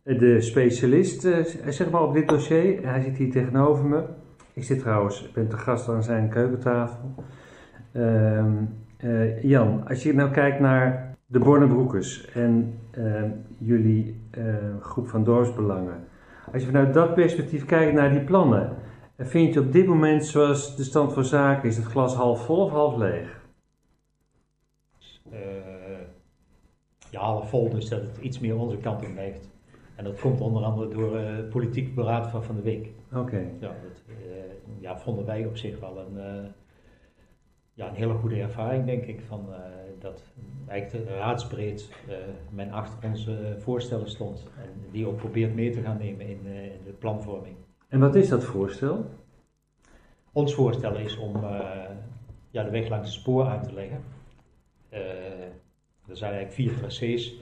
De 0.04 0.40
specialist, 0.40 1.24
uh, 1.24 1.44
zeg 1.68 1.90
maar, 1.90 2.02
op 2.02 2.14
dit 2.14 2.28
dossier. 2.28 2.86
Hij 2.86 3.02
zit 3.02 3.16
hier 3.16 3.30
tegenover 3.30 3.84
me. 3.84 4.04
Ik 4.52 4.64
zit 4.64 4.78
trouwens, 4.78 5.24
ik 5.24 5.32
ben 5.32 5.48
te 5.48 5.56
gast 5.56 5.88
aan 5.88 6.02
zijn 6.02 6.28
keukentafel. 6.28 7.14
Ehm, 7.92 8.52
Jan, 9.42 9.88
als 9.88 10.02
je 10.02 10.14
nou 10.14 10.30
kijkt 10.30 10.60
naar 10.60 11.14
de 11.26 11.38
Bornebroekers 11.38 12.30
en 12.30 12.78
uh, 12.98 13.22
jullie 13.58 14.20
groep 14.80 15.08
van 15.08 15.24
dorpsbelangen. 15.24 16.04
Als 16.52 16.62
je 16.62 16.68
vanuit 16.68 16.94
dat 16.94 17.14
perspectief 17.14 17.64
kijkt 17.64 17.92
naar 17.92 18.10
die 18.10 18.24
plannen, 18.24 18.76
vind 19.26 19.54
je 19.54 19.60
op 19.60 19.72
dit 19.72 19.86
moment, 19.86 20.26
zoals 20.26 20.76
de 20.76 20.84
stand 20.84 21.12
van 21.12 21.24
zaken 21.24 21.68
is, 21.68 21.76
het 21.76 21.86
glas 21.86 22.14
half 22.14 22.44
vol 22.44 22.64
of 22.64 22.70
half 22.70 22.96
leeg? 22.96 23.40
Uh, 25.32 25.38
ja, 27.10 27.20
half 27.20 27.48
vol, 27.48 27.70
dus 27.70 27.88
dat 27.88 28.00
het 28.00 28.18
iets 28.18 28.38
meer 28.38 28.56
onze 28.56 28.76
kant 28.76 29.04
op 29.04 29.14
ligt. 29.16 29.48
En 29.96 30.04
dat 30.04 30.20
komt 30.20 30.40
onder 30.40 30.62
andere 30.62 30.88
door 30.88 31.16
het 31.16 31.48
politiek 31.48 31.94
beraad 31.94 32.30
van 32.30 32.44
Van 32.44 32.56
de 32.56 32.62
Week. 32.62 32.90
Oké. 33.08 33.20
Okay. 33.20 33.48
Ja, 33.60 33.68
dat 33.68 34.02
ja, 34.78 34.98
vonden 34.98 35.26
wij 35.26 35.46
op 35.46 35.56
zich 35.56 35.80
wel 35.80 35.98
een, 35.98 36.52
ja, 37.74 37.88
een 37.88 37.94
hele 37.94 38.14
goede 38.14 38.40
ervaring, 38.40 38.86
denk 38.86 39.04
ik, 39.04 39.20
van 39.28 39.46
dat 40.00 40.22
eigenlijk 40.66 41.08
raadsbreed 41.08 41.90
uh, 42.08 42.14
men 42.50 42.70
achter 42.70 43.10
onze 43.10 43.56
voorstellen 43.58 44.10
stond. 44.10 44.46
En 44.56 44.90
die 44.90 45.06
ook 45.06 45.16
probeert 45.16 45.54
mee 45.54 45.70
te 45.70 45.80
gaan 45.80 45.98
nemen 45.98 46.26
in, 46.26 46.40
uh, 46.44 46.64
in 46.64 46.80
de 46.84 46.92
planvorming. 46.92 47.56
En 47.90 48.00
wat 48.00 48.14
is 48.14 48.28
dat 48.28 48.44
voorstel? 48.44 49.04
Ons 50.32 50.54
voorstel 50.54 50.96
is 50.96 51.16
om 51.16 51.36
uh, 51.36 51.60
ja, 52.50 52.62
de 52.62 52.70
weg 52.70 52.88
langs 52.88 53.06
het 53.06 53.20
spoor 53.20 53.46
aan 53.46 53.62
te 53.62 53.72
leggen. 53.72 54.02
er 56.08 56.16
zijn 56.16 56.32
eigenlijk 56.32 56.52
vier 56.52 56.76
tracés. 56.76 57.34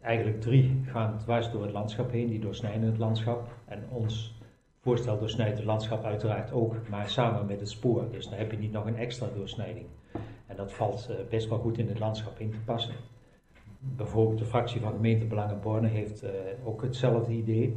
eigenlijk 0.00 0.40
drie 0.40 0.82
gaan 0.86 1.18
dwars 1.18 1.50
door 1.50 1.62
het 1.62 1.72
landschap 1.72 2.10
heen, 2.10 2.28
die 2.28 2.40
doorsnijden 2.40 2.82
het 2.82 2.98
landschap. 2.98 3.48
En 3.64 3.84
ons 3.90 4.34
voorstel 4.80 5.18
doorsnijdt 5.18 5.56
het 5.56 5.66
landschap 5.66 6.04
uiteraard 6.04 6.52
ook, 6.52 6.88
maar 6.88 7.08
samen 7.08 7.46
met 7.46 7.60
het 7.60 7.70
spoor. 7.70 8.10
Dus 8.10 8.28
dan 8.28 8.38
heb 8.38 8.50
je 8.50 8.58
niet 8.58 8.72
nog 8.72 8.86
een 8.86 8.96
extra 8.96 9.26
doorsnijding. 9.34 9.86
En 10.46 10.56
dat 10.56 10.72
valt 10.72 11.10
best 11.28 11.48
wel 11.48 11.58
goed 11.58 11.78
in 11.78 11.88
het 11.88 11.98
landschap 11.98 12.38
in 12.38 12.50
te 12.50 12.60
passen. 12.64 12.94
Bijvoorbeeld 13.78 14.38
de 14.38 14.44
fractie 14.44 14.80
van 14.80 14.92
gemeentebelangen 14.92 15.60
Borne 15.60 15.88
heeft 15.88 16.24
ook 16.64 16.82
hetzelfde 16.82 17.32
idee. 17.32 17.76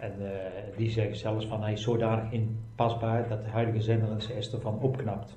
En 0.00 0.12
uh, 0.20 0.28
die 0.76 0.90
zeggen 0.90 1.16
zelfs 1.16 1.46
van 1.46 1.62
hij 1.62 1.72
is 1.72 1.82
zodanig 1.82 2.32
inpasbaar 2.32 3.28
dat 3.28 3.44
de 3.44 3.50
huidige 3.50 3.80
Zenderlandse 3.80 4.32
S 4.38 4.52
ervan 4.52 4.78
opknapt. 4.80 5.36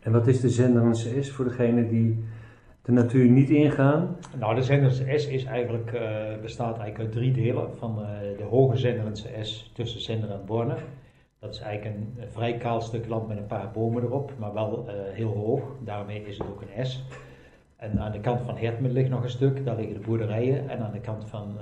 En 0.00 0.12
wat 0.12 0.26
is 0.26 0.40
de 0.40 0.48
Zenderlandse 0.48 1.22
S 1.22 1.30
voor 1.30 1.44
degene 1.44 1.88
die 1.88 2.24
de 2.82 2.92
natuur 2.92 3.30
niet 3.30 3.50
ingaan? 3.50 4.16
Nou, 4.38 4.54
de 4.54 4.62
Zenderlandse 4.62 5.18
S 5.18 5.26
is 5.26 5.44
eigenlijk, 5.44 6.00
bestaat 6.42 6.78
eigenlijk 6.78 6.98
uit 6.98 7.12
drie 7.12 7.32
delen. 7.32 7.76
Van 7.76 7.96
de 8.36 8.44
hoge 8.50 8.76
Zenderlandse 8.76 9.28
S 9.40 9.70
tussen 9.74 10.00
Zender 10.00 10.30
en 10.30 10.44
Borne. 10.46 10.74
Dat 11.38 11.54
is 11.54 11.60
eigenlijk 11.60 11.96
een, 11.96 12.28
vrij 12.28 12.56
kaal 12.56 12.80
stuk 12.80 13.08
land 13.08 13.28
met 13.28 13.36
een 13.36 13.46
paar 13.46 13.70
bomen 13.70 14.02
erop, 14.02 14.32
maar 14.38 14.52
wel 14.52 14.88
heel 15.12 15.32
hoog. 15.32 15.62
Daarmee 15.84 16.22
is 16.26 16.38
het 16.38 16.46
ook 16.46 16.62
een 16.62 16.86
S. 16.86 17.04
En 17.76 17.98
aan 17.98 18.12
de 18.12 18.20
kant 18.20 18.40
van 18.40 18.56
Hertmen 18.56 18.92
ligt 18.92 19.10
nog 19.10 19.22
een 19.22 19.30
stuk, 19.30 19.64
daar 19.64 19.76
liggen 19.76 20.00
de 20.00 20.06
boerderijen. 20.06 20.68
En 20.68 20.78
aan 20.78 20.92
de 20.92 21.00
kant 21.00 21.28
van 21.28 21.58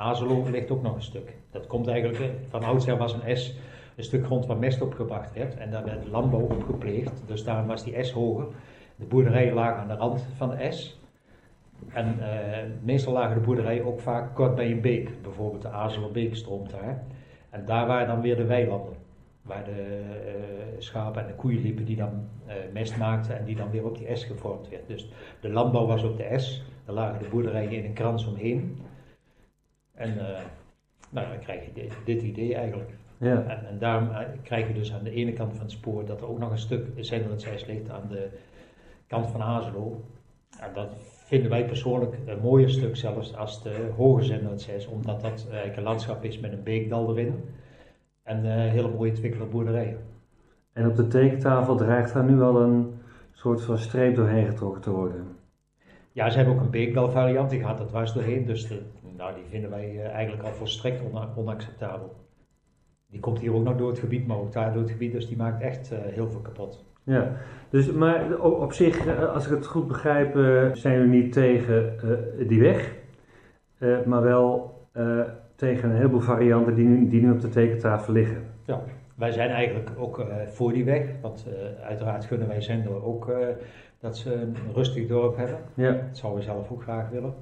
Azelo 0.00 0.44
ligt 0.50 0.70
ook 0.70 0.82
nog 0.82 0.94
een 0.94 1.02
stuk. 1.02 1.34
Dat 1.50 1.66
komt 1.66 1.88
eigenlijk, 1.88 2.32
van 2.48 2.64
oudsher 2.64 2.96
was 2.96 3.12
een 3.12 3.36
S 3.36 3.54
een 4.00 4.06
stuk 4.06 4.24
grond 4.24 4.46
waar 4.46 4.56
mest 4.56 4.80
opgebracht 4.80 5.32
werd. 5.32 5.56
En 5.56 5.70
daar 5.70 5.84
werd 5.84 6.08
landbouw 6.08 6.40
op 6.40 6.62
gepleegd, 6.62 7.22
dus 7.26 7.44
daarom 7.44 7.66
was 7.66 7.84
die 7.84 8.02
S 8.02 8.10
hoger. 8.10 8.46
De 8.96 9.04
boerderijen 9.04 9.54
lagen 9.54 9.80
aan 9.80 9.88
de 9.88 9.94
rand 9.94 10.26
van 10.36 10.50
de 10.50 10.72
S. 10.72 11.00
En 11.88 12.16
uh, 12.18 12.26
meestal 12.82 13.12
lagen 13.12 13.34
de 13.34 13.46
boerderijen 13.46 13.84
ook 13.84 14.00
vaak 14.00 14.34
kort 14.34 14.54
bij 14.54 14.70
een 14.70 14.80
beek. 14.80 15.22
Bijvoorbeeld 15.22 15.62
de 15.62 15.68
Azelerbeek 15.68 16.36
stroomt 16.36 16.70
daar. 16.70 17.02
En 17.50 17.64
daar 17.64 17.86
waren 17.86 18.06
dan 18.06 18.20
weer 18.20 18.36
de 18.36 18.44
weilanden. 18.44 18.94
Waar 19.42 19.64
de 19.64 20.00
uh, 20.26 20.34
schapen 20.78 21.22
en 21.22 21.26
de 21.26 21.34
koeien 21.34 21.62
liepen 21.62 21.84
die 21.84 21.96
dan 21.96 22.28
uh, 22.46 22.52
mest 22.72 22.96
maakten 22.96 23.38
en 23.38 23.44
die 23.44 23.56
dan 23.56 23.70
weer 23.70 23.84
op 23.84 23.98
die 23.98 24.16
S 24.16 24.24
gevormd 24.24 24.68
werd. 24.68 24.86
Dus 24.86 25.08
de 25.40 25.48
landbouw 25.48 25.86
was 25.86 26.02
op 26.02 26.16
de 26.16 26.38
S, 26.38 26.64
daar 26.84 26.94
lagen 26.94 27.22
de 27.22 27.28
boerderijen 27.28 27.70
in 27.70 27.84
een 27.84 27.92
krans 27.92 28.26
omheen. 28.26 28.78
En 30.00 30.14
uh, 30.14 30.40
nou, 31.10 31.28
dan 31.28 31.38
krijg 31.38 31.64
je 31.64 31.72
dit, 31.72 31.92
dit 32.04 32.22
idee 32.22 32.54
eigenlijk. 32.54 32.90
Ja. 33.16 33.42
En, 33.42 33.66
en 33.66 33.78
daarom 33.78 34.08
krijg 34.42 34.66
je 34.66 34.74
dus 34.74 34.92
aan 34.92 35.04
de 35.04 35.10
ene 35.10 35.32
kant 35.32 35.52
van 35.52 35.62
het 35.62 35.70
spoor 35.70 36.04
dat 36.04 36.20
er 36.20 36.28
ook 36.28 36.38
nog 36.38 36.50
een 36.50 36.58
stuk 36.58 36.86
zenderend 36.96 37.66
ligt 37.66 37.90
aan 37.90 38.08
de 38.08 38.28
kant 39.06 39.30
van 39.30 39.40
Hazelo. 39.40 40.04
En 40.60 40.70
dat 40.74 40.88
vinden 41.26 41.50
wij 41.50 41.64
persoonlijk 41.64 42.14
een 42.26 42.40
mooier 42.40 42.70
stuk 42.70 42.96
zelfs 42.96 43.36
als 43.36 43.62
de 43.62 43.90
hoge 43.96 44.22
zenderend 44.22 44.88
omdat 44.90 45.20
dat 45.20 45.46
eigenlijk 45.48 45.76
een 45.76 45.82
landschap 45.82 46.24
is 46.24 46.40
met 46.40 46.52
een 46.52 46.62
beekdal 46.62 47.10
erin 47.10 47.44
en 48.22 48.44
uh, 48.44 48.52
hele 48.52 48.88
mooie 48.88 49.10
ontwikkelde 49.10 49.46
boerderijen. 49.46 49.98
En 50.72 50.88
op 50.88 50.96
de 50.96 51.06
tekentafel 51.06 51.76
dreigt 51.76 52.12
daar 52.12 52.24
nu 52.24 52.42
al 52.42 52.62
een 52.62 53.00
soort 53.32 53.62
van 53.62 53.78
streep 53.78 54.14
doorheen 54.14 54.46
getrokken 54.46 54.80
te 54.80 54.90
worden. 54.90 55.39
Ja, 56.12 56.30
ze 56.30 56.36
hebben 56.36 56.54
ook 56.54 56.60
een 56.60 56.70
beekdal 56.70 57.10
variant, 57.10 57.50
die 57.50 57.60
gaat 57.60 57.80
er 57.80 57.86
dwars 57.86 58.12
doorheen, 58.12 58.46
dus 58.46 58.68
de, 58.68 58.80
nou, 59.16 59.34
die 59.34 59.44
vinden 59.48 59.70
wij 59.70 59.92
uh, 59.94 60.08
eigenlijk 60.08 60.42
al 60.46 60.52
volstrekt 60.52 61.02
on 61.02 61.36
onacceptabel. 61.36 62.16
Die 63.10 63.20
komt 63.20 63.38
hier 63.38 63.54
ook 63.54 63.64
nog 63.64 63.76
door 63.76 63.88
het 63.88 63.98
gebied, 63.98 64.26
maar 64.26 64.36
ook 64.36 64.52
daar 64.52 64.72
door 64.72 64.82
het 64.82 64.90
gebied, 64.90 65.12
dus 65.12 65.28
die 65.28 65.36
maakt 65.36 65.62
echt 65.62 65.92
uh, 65.92 65.98
heel 66.02 66.30
veel 66.30 66.40
kapot. 66.40 66.84
Ja, 67.02 67.32
dus, 67.70 67.92
maar 67.92 68.38
op 68.40 68.72
zich, 68.72 69.18
als 69.34 69.46
ik 69.46 69.50
het 69.50 69.66
goed 69.66 69.88
begrijp, 69.88 70.36
uh, 70.36 70.74
zijn 70.74 70.94
jullie 70.94 71.22
niet 71.22 71.32
tegen 71.32 71.94
uh, 72.04 72.48
die 72.48 72.60
weg, 72.60 72.94
maar 74.06 74.22
wel 74.22 74.78
tegen 75.56 75.90
een 75.90 75.96
heleboel 75.96 76.20
varianten 76.20 76.74
die 76.74 76.84
nu, 76.84 77.08
die 77.08 77.20
nu 77.20 77.30
op 77.30 77.40
de 77.40 77.48
tekentafel 77.48 78.12
liggen. 78.12 78.44
Ja, 78.64 78.82
wij 79.20 79.32
zijn 79.32 79.50
eigenlijk 79.50 79.90
ook 79.98 80.18
eh, 80.18 80.26
voor 80.46 80.72
die 80.72 80.84
weg. 80.84 81.02
Want 81.20 81.46
eh, 81.46 81.84
uiteraard 81.86 82.24
gunnen 82.24 82.48
wij 82.48 82.60
Zender 82.60 83.04
ook 83.04 83.28
eh, 83.28 83.36
dat 84.00 84.16
ze 84.16 84.34
een 84.34 84.56
rustig 84.74 85.06
dorp 85.06 85.36
hebben. 85.36 85.58
Ja. 85.74 85.92
Dat 85.92 86.16
zouden 86.16 86.40
we 86.40 86.46
zelf 86.46 86.70
ook 86.70 86.82
graag 86.82 87.08
willen. 87.08 87.34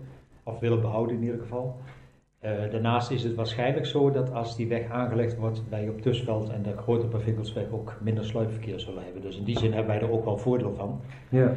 Of 0.43 0.59
willen 0.59 0.81
behouden 0.81 1.17
in 1.17 1.23
ieder 1.23 1.39
geval. 1.39 1.77
Eh, 2.39 2.53
daarnaast 2.71 3.11
is 3.11 3.23
het 3.23 3.35
waarschijnlijk 3.35 3.87
zo 3.87 4.11
dat 4.11 4.33
als 4.33 4.57
die 4.57 4.69
weg 4.69 4.91
aangelegd 4.91 5.37
wordt, 5.37 5.63
wij 5.69 5.89
op 5.89 6.01
Tusveld 6.01 6.51
en 6.51 6.63
de 6.63 6.77
grote 6.77 7.07
Pavinkelsweg 7.07 7.65
ook 7.71 7.97
minder 8.01 8.25
sluipverkeer 8.25 8.81
zullen 8.81 9.05
hebben. 9.05 9.23
Dus 9.23 9.37
in 9.37 9.45
die 9.45 9.59
zin 9.59 9.73
hebben 9.73 9.95
wij 9.95 10.03
er 10.03 10.13
ook 10.13 10.25
wel 10.25 10.39
voordeel 10.39 10.75
van. 10.75 11.01
Ja. 11.29 11.53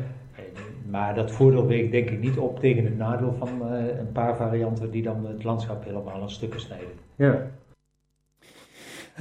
Maar 0.89 1.16
dat 1.16 1.32
voordeel 1.32 1.68
weegt 1.68 1.91
denk 1.91 2.10
ik 2.10 2.20
niet 2.20 2.38
op 2.38 2.60
tegen 2.60 2.86
het 2.86 2.97
nadeel 2.97 3.34
van 3.34 3.49
eh, 3.72 3.97
een 3.99 4.12
paar 4.12 4.36
varianten 4.36 4.91
die 4.91 5.04
dan 5.04 5.26
het 5.26 5.43
landschap 5.43 5.84
helemaal 5.84 6.22
aan 6.22 6.30
stukken 6.30 6.60
snijden. 6.60 6.93
Ja. 7.16 7.47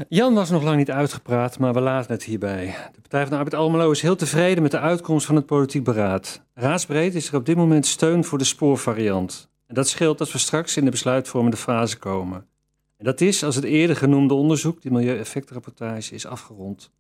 Jan 0.09 0.35
was 0.35 0.51
nog 0.51 0.63
lang 0.63 0.77
niet 0.77 0.91
uitgepraat, 0.91 1.59
maar 1.59 1.73
we 1.73 1.81
laten 1.81 2.13
het 2.13 2.23
hierbij. 2.23 2.65
De 2.67 3.01
Partij 3.01 3.21
van 3.21 3.31
de 3.31 3.37
Arbeid 3.37 3.55
Almelo 3.55 3.91
is 3.91 4.03
heel 4.03 4.17
tevreden 4.17 4.63
met 4.63 4.71
de 4.71 4.79
uitkomst 4.79 5.27
van 5.27 5.37
het 5.37 5.47
politiek 5.47 5.85
beraad. 5.85 6.43
Raadsbreed 6.55 7.15
is 7.15 7.29
er 7.29 7.35
op 7.35 7.47
dit 7.47 7.57
moment 7.57 7.87
steun 7.87 8.25
voor 8.25 8.39
de 8.39 8.45
spoorvariant. 8.45 9.51
En 9.67 9.75
dat 9.75 9.89
scheelt 9.89 10.21
als 10.21 10.33
we 10.33 10.39
straks 10.39 10.77
in 10.77 10.85
de 10.85 10.91
besluitvormende 10.91 11.57
fase 11.57 11.99
komen. 11.99 12.47
En 12.97 13.05
dat 13.05 13.21
is 13.21 13.45
als 13.45 13.55
het 13.55 13.65
eerder 13.65 13.97
genoemde 13.97 14.35
onderzoek, 14.35 14.83
die 14.83 14.93
milieueffectrapportage, 14.93 16.15
is 16.15 16.27
afgerond. 16.27 16.91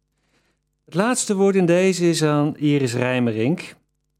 Het 0.85 0.95
laatste 0.95 1.37
woord 1.37 1.55
in 1.55 1.67
deze 1.67 2.09
is 2.09 2.23
aan 2.23 2.57
Iris 2.57 2.95
Rijmerink, 2.95 3.59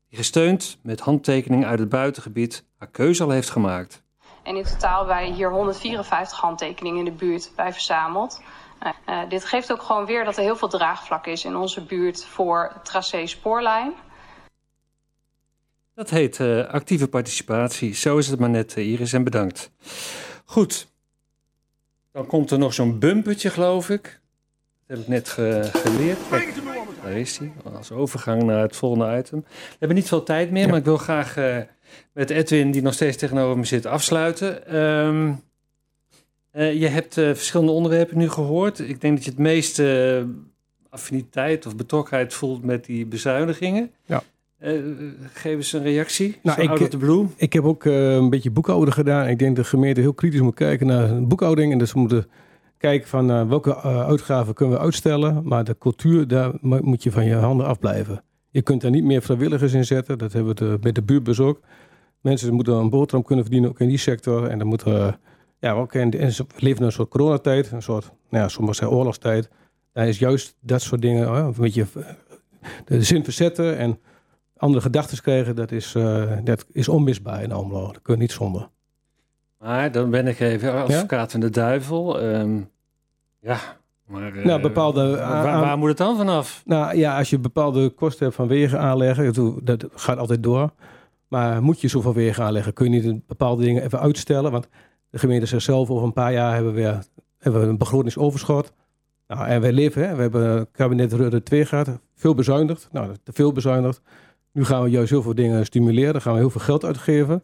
die 0.09 0.19
gesteund 0.19 0.79
met 0.83 1.01
handtekeningen 1.01 1.69
uit 1.69 1.79
het 1.79 1.89
buitengebied 1.89 2.65
haar 2.77 2.91
keuze 2.91 3.23
al 3.23 3.31
heeft 3.31 3.51
gemaakt. 3.51 4.03
En 4.43 4.57
in 4.57 4.65
totaal 4.65 5.07
wij 5.07 5.31
hier 5.31 5.51
154 5.51 6.41
handtekeningen 6.41 6.99
in 6.99 7.05
de 7.05 7.11
buurt 7.11 7.53
bij 7.57 7.73
verzameld. 7.73 8.43
Eh, 8.79 8.91
eh, 9.07 9.29
dit 9.29 9.45
geeft 9.45 9.73
ook 9.73 9.83
gewoon 9.83 10.07
weer 10.07 10.25
dat 10.25 10.37
er 10.37 10.43
heel 10.43 10.57
veel 10.57 10.69
draagvlak 10.69 11.27
is 11.27 11.45
in 11.45 11.57
onze 11.57 11.81
buurt 11.85 12.25
voor 12.25 12.73
tracé 12.83 13.27
spoorlijn. 13.27 13.93
Dat 15.95 16.11
heet 16.11 16.41
eh, 16.41 16.67
actieve 16.67 17.09
participatie. 17.09 17.95
Zo 17.95 18.19
is 18.19 18.29
het 18.29 18.41
maar 18.41 18.51
net, 18.51 18.77
Iris, 18.77 19.13
en 19.13 19.25
bedankt. 19.25 19.71
Goed. 20.45 20.89
Dan 22.13 22.27
komt 22.27 22.51
er 22.51 22.59
nog 22.59 22.75
zo'n 22.75 22.99
bumpertje, 22.99 23.51
geloof 23.51 23.89
ik. 23.91 24.03
Dat 24.87 24.97
heb 24.97 24.99
ik 24.99 25.09
net 25.09 25.29
ge- 25.29 25.71
geleerd. 25.73 26.19
Daar 27.03 27.13
is 27.13 27.39
hij. 27.39 27.53
Als 27.77 27.93
overgang 27.93 28.43
naar 28.43 28.63
het 28.63 28.77
volgende 28.77 29.19
item. 29.19 29.45
We 29.49 29.77
hebben 29.79 29.97
niet 29.97 30.09
veel 30.09 30.23
tijd 30.23 30.51
meer, 30.51 30.69
maar 30.69 30.79
ik 30.79 30.85
wil 30.85 30.97
graag 30.97 31.37
eh, 31.37 31.57
met 32.13 32.31
Edwin, 32.31 32.71
die 32.71 32.83
nog 32.83 32.95
steeds 32.95 33.17
tegenover 33.17 33.59
me 33.59 33.65
zit, 33.65 33.87
afsluiten. 33.87 34.67
Ehm, 34.67 35.33
eh, 36.51 36.81
je 36.81 36.87
hebt 36.87 37.19
eh, 37.19 37.25
verschillende 37.25 37.73
onderwerpen 37.73 38.19
nu 38.19 38.29
gehoord. 38.29 38.79
Ik 38.79 39.01
denk 39.01 39.15
dat 39.15 39.25
je 39.25 39.31
het 39.31 39.39
meeste 39.39 40.27
affiniteit 40.89 41.67
of 41.67 41.77
betrokkenheid 41.77 42.35
voelt 42.35 42.65
met 42.65 42.85
die 42.85 43.07
bezuinigingen. 43.07 43.91
Ja. 44.07 44.23
Eh, 44.59 44.73
geef 45.33 45.57
eens 45.57 45.73
een 45.73 45.83
reactie. 45.83 46.39
Nou, 46.43 46.63
ik, 46.63 46.69
out 46.69 46.99
blue. 46.99 47.27
ik 47.37 47.53
heb 47.53 47.65
ook 47.65 47.85
een 47.85 48.31
beetje 48.31 48.51
boekhouden 48.51 48.95
gedaan. 48.95 49.29
Ik 49.29 49.39
denk 49.39 49.57
dat 49.57 49.65
de 49.65 49.71
gemeente 49.71 50.01
heel 50.01 50.13
kritisch 50.13 50.41
moet 50.41 50.55
kijken 50.55 50.87
naar 50.87 51.27
boekhouding. 51.27 51.73
En 51.73 51.79
dat 51.79 51.89
ze 51.89 51.99
moeten 51.99 52.27
kijken 52.81 53.09
van 53.09 53.31
eh, 53.31 53.49
welke 53.49 53.75
eh, 53.75 54.07
uitgaven 54.07 54.55
kunnen 54.55 54.77
we 54.77 54.83
uitstellen. 54.83 55.41
Maar 55.45 55.65
de 55.65 55.79
cultuur, 55.79 56.29
daar 56.29 56.53
mo- 56.61 56.81
moet 56.83 57.03
je 57.03 57.11
van 57.11 57.25
je 57.25 57.35
handen 57.35 57.67
afblijven. 57.67 58.25
Je 58.51 58.63
kunt 58.63 58.81
daar 58.81 58.91
niet 58.91 59.05
meer 59.05 59.23
vrijwilligers 59.23 59.73
in 59.73 59.85
zetten. 59.85 60.19
Dat 60.19 60.33
hebben 60.33 60.57
we 60.57 60.79
met 60.81 60.95
de 60.95 61.03
buurtbus. 61.03 61.41
Mensen 62.21 62.55
moeten 62.55 62.75
een 62.75 62.91
boterham 62.91 63.25
kunnen 63.25 63.45
verdienen, 63.45 63.71
ook 63.71 63.81
in 63.81 63.89
die 63.89 63.99
sector. 63.99 64.47
En 64.47 64.59
dan 64.59 64.67
moeten 64.67 64.93
we, 64.95 65.15
ja, 65.59 65.73
ook 65.73 65.95
in, 65.95 66.09
leven 66.57 66.79
in 66.79 66.83
een 66.83 66.93
soort 66.93 67.09
coronatijd. 67.09 67.71
Een 67.71 67.83
soort, 67.83 68.05
nou 68.31 68.43
ja, 68.43 68.49
sommigen 68.49 68.91
oorlogstijd. 68.91 69.51
Daar 69.93 70.09
is 70.09 70.19
juist 70.19 70.57
dat 70.61 70.83
soort 70.83 71.03
dingen, 71.03 71.27
eh, 71.27 71.35
een 71.35 71.55
beetje 71.59 71.87
eh, 71.95 72.05
de 72.85 73.03
zin 73.03 73.25
verzetten 73.25 73.79
en 73.79 73.99
andere 74.57 74.83
gedachten 74.83 75.23
krijgen. 75.23 75.57
Dat 75.57 75.73
is, 75.73 75.95
eh, 75.95 76.39
dat 76.45 76.67
is 76.73 76.89
onmisbaar 76.89 77.43
in 77.43 77.53
Almelo. 77.53 77.87
Dat 77.93 78.03
kun 78.03 78.15
je 78.15 78.21
niet 78.21 78.33
zonder. 78.33 78.69
Maar 79.61 79.93
dan 79.93 80.11
ben 80.11 80.27
ik 80.27 80.41
even 80.41 80.73
advocaat 80.75 81.31
van 81.31 81.41
de 81.41 81.51
duivel. 81.51 82.21
Ehm, 82.21 82.61
ja, 83.41 83.59
maar 84.07 84.37
eh, 84.37 84.45
Nou, 84.45 84.61
bepaalde 84.61 85.17
waar, 85.17 85.79
moet 85.79 85.89
het 85.89 85.97
dan 85.99 86.17
vanaf? 86.17 86.63
Nou 86.65 86.97
ja, 86.97 87.19
als 87.19 87.31
je 87.31 87.39
bepaalde 87.39 87.89
kosten 87.89 88.25
hebt 88.25 88.37
van 88.37 88.49
wegen 88.49 88.79
aanleggen, 88.81 89.65
dat- 89.65 89.87
gaat 89.95 90.19
altijd 90.19 90.43
door. 90.43 90.71
Maar 91.29 91.63
moet 91.63 91.81
je 91.81 91.89
zoveel 91.89 92.15
wegen 92.15 92.45
aanleggen, 92.45 92.73
kun 92.73 92.93
je 92.93 93.03
niet 93.03 93.27
bepaalde 93.27 93.63
dingen 93.65 93.83
even 93.83 94.01
uitstellen. 94.01 94.51
Want 94.53 94.69
de 95.11 95.19
gemeente 95.19 95.47
zegt 95.47 95.63
zelf, 95.65 95.91
over 95.91 96.05
een 96.05 96.13
paar 96.13 96.33
jaar 96.33 96.55
hebben 96.55 96.75
we, 96.75 96.81
weer, 96.81 96.99
hebben 97.39 97.61
we 97.61 97.67
een 97.67 97.79
begrotingsoverschot. 97.79 98.73
Nou, 99.29 99.47
en 99.47 99.61
wij 99.61 99.73
leven, 99.73 100.09
hè, 100.09 100.15
we 100.15 100.23
hebben 100.23 100.69
kabinet 100.73 101.13
Rutte 101.13 101.43
2 101.43 101.65
gehad, 101.67 101.89
veel 102.15 102.35
bezuinigd. 102.35 102.89
Nou, 102.93 103.15
te 103.23 103.33
veel 103.33 103.53
bezuinigd. 103.53 104.01
Nu 104.53 104.65
gaan 104.65 104.83
we 104.83 104.91
juist 104.91 105.11
heel 105.11 105.23
veel 105.23 105.35
dingen 105.35 105.65
stimuleren, 105.67 106.13
dan 106.13 106.23
gaan 106.23 106.33
we 106.33 106.39
heel 106.39 106.51
veel 106.51 106.61
geld 106.61 106.85
uitgeven. 106.85 107.43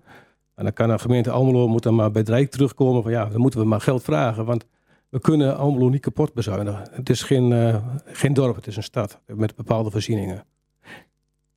En 0.57 0.65
dan 0.65 0.73
kan 0.73 0.91
een 0.91 1.01
gemeente 1.01 1.31
Almelo 1.31 1.69
moet 1.69 1.83
dan 1.83 1.95
maar 1.95 2.11
bij 2.11 2.21
het 2.21 2.31
Rijk 2.31 2.51
terugkomen 2.51 3.03
van 3.03 3.13
ja, 3.13 3.25
dan 3.25 3.41
moeten 3.41 3.61
we 3.61 3.67
maar 3.67 3.81
geld 3.81 4.03
vragen. 4.03 4.45
Want 4.45 4.67
we 5.09 5.21
kunnen 5.21 5.57
Almelo 5.57 5.89
niet 5.89 6.01
kapot 6.01 6.35
bezuinigen. 6.35 6.89
Het 6.93 7.11
is 7.11 7.23
geen, 7.23 7.53
eh, 7.53 7.77
geen 8.05 8.35
dorp, 8.35 8.57
het 8.57 8.67
is 8.67 8.77
een 8.77 8.83
stad 8.83 9.21
met 9.27 9.57
bepaalde 9.57 9.91
voorzieningen. 9.91 10.45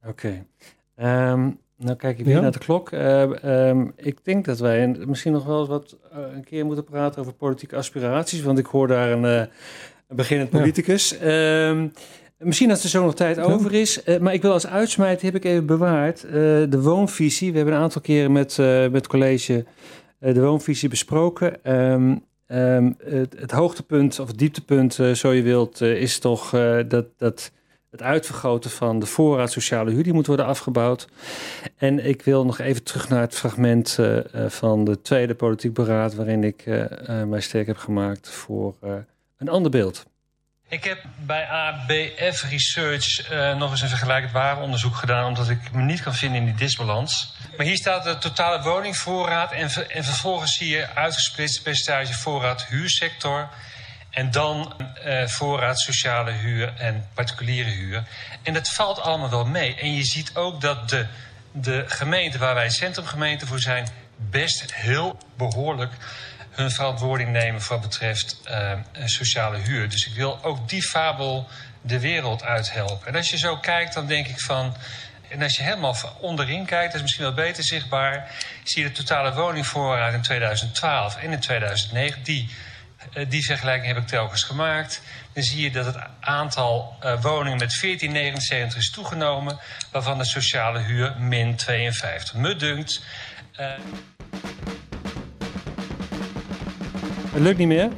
Oké. 0.07 0.45
Ehm, 0.95 1.49
nou 1.77 1.95
kijk 1.97 2.19
ik 2.19 2.25
weer 2.25 2.35
Ja? 2.35 2.41
naar 2.41 2.51
de 2.51 2.59
klok. 2.59 2.91
Eh, 2.91 3.43
ehm, 3.69 3.87
ik 3.95 4.25
denk 4.25 4.45
dat 4.45 4.59
wij 4.59 4.87
misschien 4.87 5.31
nog 5.31 5.45
wel 5.45 5.59
eens 5.59 5.67
wat 5.67 5.97
eh, 6.11 6.19
een 6.35 6.43
keer 6.43 6.65
moeten 6.65 6.83
praten 6.83 7.21
over 7.21 7.33
politieke 7.33 7.75
aspiraties. 7.75 8.41
Want 8.41 8.59
ik 8.59 8.65
hoor 8.65 8.87
daar 8.87 9.11
een, 9.11 9.25
eh, 9.25 9.53
een 10.07 10.15
beginnend 10.15 10.51
Ja. 10.51 10.57
politicus. 10.59 11.17
Misschien 12.39 12.69
als 12.69 12.83
er 12.83 12.89
zo 12.89 13.03
nog 13.03 13.15
tijd 13.15 13.39
over 13.39 13.73
is. 13.73 14.03
Eh, 14.03 14.19
maar 14.19 14.33
ik 14.33 14.41
wil 14.41 14.51
als 14.51 14.67
uitsmijt, 14.67 15.21
heb 15.21 15.35
ik 15.35 15.45
even 15.45 15.65
bewaard, 15.65 16.23
eh, 16.23 16.31
de 16.69 16.81
woonvisie. 16.81 17.51
We 17.51 17.57
hebben 17.57 17.75
een 17.75 17.81
aantal 17.81 18.01
keren 18.01 18.31
met, 18.31 18.59
eh, 18.59 18.81
met 18.81 18.93
het 18.93 19.07
college 19.07 19.65
de 20.19 20.41
woonvisie 20.41 20.89
besproken. 20.89 21.63
Ehm, 21.63 22.15
ehm, 22.47 22.91
het, 23.03 23.35
het 23.39 23.51
hoogtepunt 23.51 24.19
of 24.19 24.27
het 24.27 24.37
dieptepunt, 24.37 24.93
zo 25.13 25.31
je 25.31 25.41
wilt, 25.41 25.81
is 25.81 26.19
toch 26.19 26.49
dat... 26.87 27.05
dat 27.17 27.51
het 27.89 28.01
uitvergroten 28.01 28.69
van 28.69 28.99
de 28.99 29.05
voorraad 29.05 29.51
sociale 29.51 29.91
huur, 29.91 30.03
die 30.03 30.13
moet 30.13 30.27
worden 30.27 30.45
afgebouwd. 30.45 31.07
En 31.77 32.05
ik 32.05 32.21
wil 32.21 32.45
nog 32.45 32.59
even 32.59 32.83
terug 32.83 33.09
naar 33.09 33.21
het 33.21 33.35
fragment 33.35 33.99
van 34.47 34.83
de 34.83 35.01
tweede 35.01 35.35
politiek 35.35 35.73
beraad, 35.73 36.15
waarin 36.15 36.43
ik 36.43 36.63
mij 37.27 37.41
sterk 37.41 37.67
heb 37.67 37.77
gemaakt 37.77 38.29
voor 38.29 38.75
een 39.37 39.49
ander 39.49 39.71
beeld. 39.71 40.05
Ik 40.70 40.84
heb 40.84 41.03
bij 41.17 41.47
ABF 41.47 42.43
Research 42.49 43.30
eh, 43.30 43.55
nog 43.55 43.72
eens 43.72 43.82
een 43.82 43.89
vergelijkend 43.89 44.32
waaronderzoek 44.32 44.95
gedaan, 44.95 45.26
omdat 45.26 45.49
ik 45.49 45.72
me 45.72 45.82
niet 45.82 46.01
kan 46.01 46.13
vinden 46.13 46.39
in 46.39 46.45
die 46.45 46.55
disbalans. 46.55 47.36
Maar 47.57 47.65
hier 47.65 47.76
staat 47.76 48.03
de 48.03 48.17
totale 48.17 48.61
woningvoorraad 48.61 49.51
en, 49.51 49.89
en 49.89 50.03
vervolgens 50.03 50.57
zie 50.57 50.70
je 50.70 50.95
uitgesplitst 50.95 51.63
percentage 51.63 52.13
voorraad 52.13 52.65
huursector. 52.65 53.49
En 54.09 54.32
dan 54.32 54.74
eh, 55.03 55.28
voorraad 55.28 55.80
sociale 55.80 56.32
huur 56.32 56.74
en 56.78 57.07
particuliere 57.13 57.70
huur. 57.70 58.03
En 58.43 58.53
dat 58.53 58.70
valt 58.70 58.99
allemaal 58.99 59.30
wel 59.30 59.45
mee. 59.45 59.76
En 59.76 59.93
je 59.93 60.03
ziet 60.03 60.36
ook 60.36 60.61
dat 60.61 60.89
de, 60.89 61.05
de 61.51 61.84
gemeente 61.88 62.38
waar 62.38 62.55
wij 62.55 62.70
centrumgemeente 62.70 63.47
voor 63.47 63.59
zijn, 63.59 63.88
best 64.17 64.74
heel 64.74 65.17
behoorlijk 65.38 65.93
hun 66.60 66.72
verantwoording 66.72 67.30
nemen 67.30 67.62
voor 67.62 67.80
wat 67.80 67.89
betreft 67.89 68.38
eh, 68.43 68.72
sociale 69.05 69.57
huur. 69.57 69.89
Dus 69.89 70.07
ik 70.07 70.14
wil 70.14 70.39
ook 70.43 70.70
die 70.70 70.84
fabel 70.84 71.47
de 71.82 71.99
wereld 71.99 72.43
uithelpen. 72.43 73.07
En 73.07 73.16
als 73.16 73.30
je 73.30 73.38
zo 73.38 73.57
kijkt, 73.57 73.93
dan 73.93 74.07
denk 74.07 74.28
ik 74.28 74.39
van. 74.39 74.76
En 75.30 75.41
als 75.41 75.57
je 75.57 75.64
helemaal 75.64 75.95
onderin 76.20 76.66
kijkt, 76.66 76.86
dat 76.86 76.95
is 76.95 77.01
misschien 77.01 77.24
wel 77.24 77.34
beter 77.34 77.64
zichtbaar. 77.64 78.32
Zie 78.64 78.84
je 78.84 78.89
de 78.89 78.95
totale 78.95 79.34
woningvoorraad 79.34 80.14
in 80.14 80.22
2012 80.22 81.18
en 81.18 81.32
in 81.32 81.39
2009. 81.39 82.24
Die, 82.24 82.49
eh, 83.14 83.30
die 83.30 83.45
vergelijking 83.45 83.93
heb 83.93 84.03
ik 84.03 84.07
telkens 84.07 84.43
gemaakt. 84.43 85.01
Dan 85.34 85.43
zie 85.43 85.62
je 85.62 85.72
dat 85.72 85.86
het 85.86 85.97
aantal 86.20 86.97
eh, 86.99 87.22
woningen 87.22 87.57
met 87.57 87.80
1479 87.80 88.78
is 88.78 88.91
toegenomen. 88.91 89.60
Waarvan 89.91 90.18
de 90.18 90.26
sociale 90.26 90.80
huur 90.80 91.16
min 91.18 91.55
52. 91.55 92.34
Me 92.34 92.55
dunkt. 92.55 93.01
Het 97.32 97.41
lukt 97.41 97.57
niet 97.57 97.67
meer. 97.67 97.89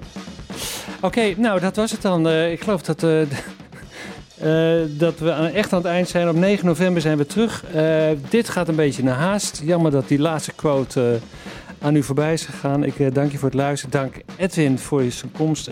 Oké, 1.02 1.34
nou 1.38 1.60
dat 1.60 1.76
was 1.76 1.92
het 1.92 2.02
dan. 2.02 2.28
Eh, 2.28 2.52
ik 2.52 2.62
geloof 2.64 2.82
dat, 2.82 3.04
eh, 3.04 3.22
eh, 4.82 4.88
dat 4.90 5.20
we 5.20 5.34
aan- 5.34 5.46
echt 5.46 5.74
aan 5.74 5.80
het 5.80 5.88
eind 5.88 6.10
zijn. 6.10 6.30
Op 6.30 6.36
9 6.36 6.66
november 6.66 7.02
zijn 7.02 7.18
we 7.18 7.26
terug. 7.26 7.64
Dit 8.30 8.50
gaat 8.50 8.68
een 8.68 8.76
beetje 8.76 9.04
naar 9.04 9.16
haast. 9.18 9.62
Jammer 9.64 9.92
dat 9.92 10.08
die 10.08 10.20
laatste 10.20 10.52
quote 10.56 11.20
aan 11.82 11.96
u 11.96 12.04
voorbij 12.04 12.34
is 12.34 12.46
gegaan. 12.46 12.84
Ik 12.84 13.14
dank 13.16 13.32
je 13.32 13.38
voor 13.38 13.50
het 13.50 13.58
luisteren. 13.58 13.92
Dank 14.00 14.16
Edwin 14.38 14.80
voor 14.80 15.04
je 15.04 15.12
komst. 15.38 15.70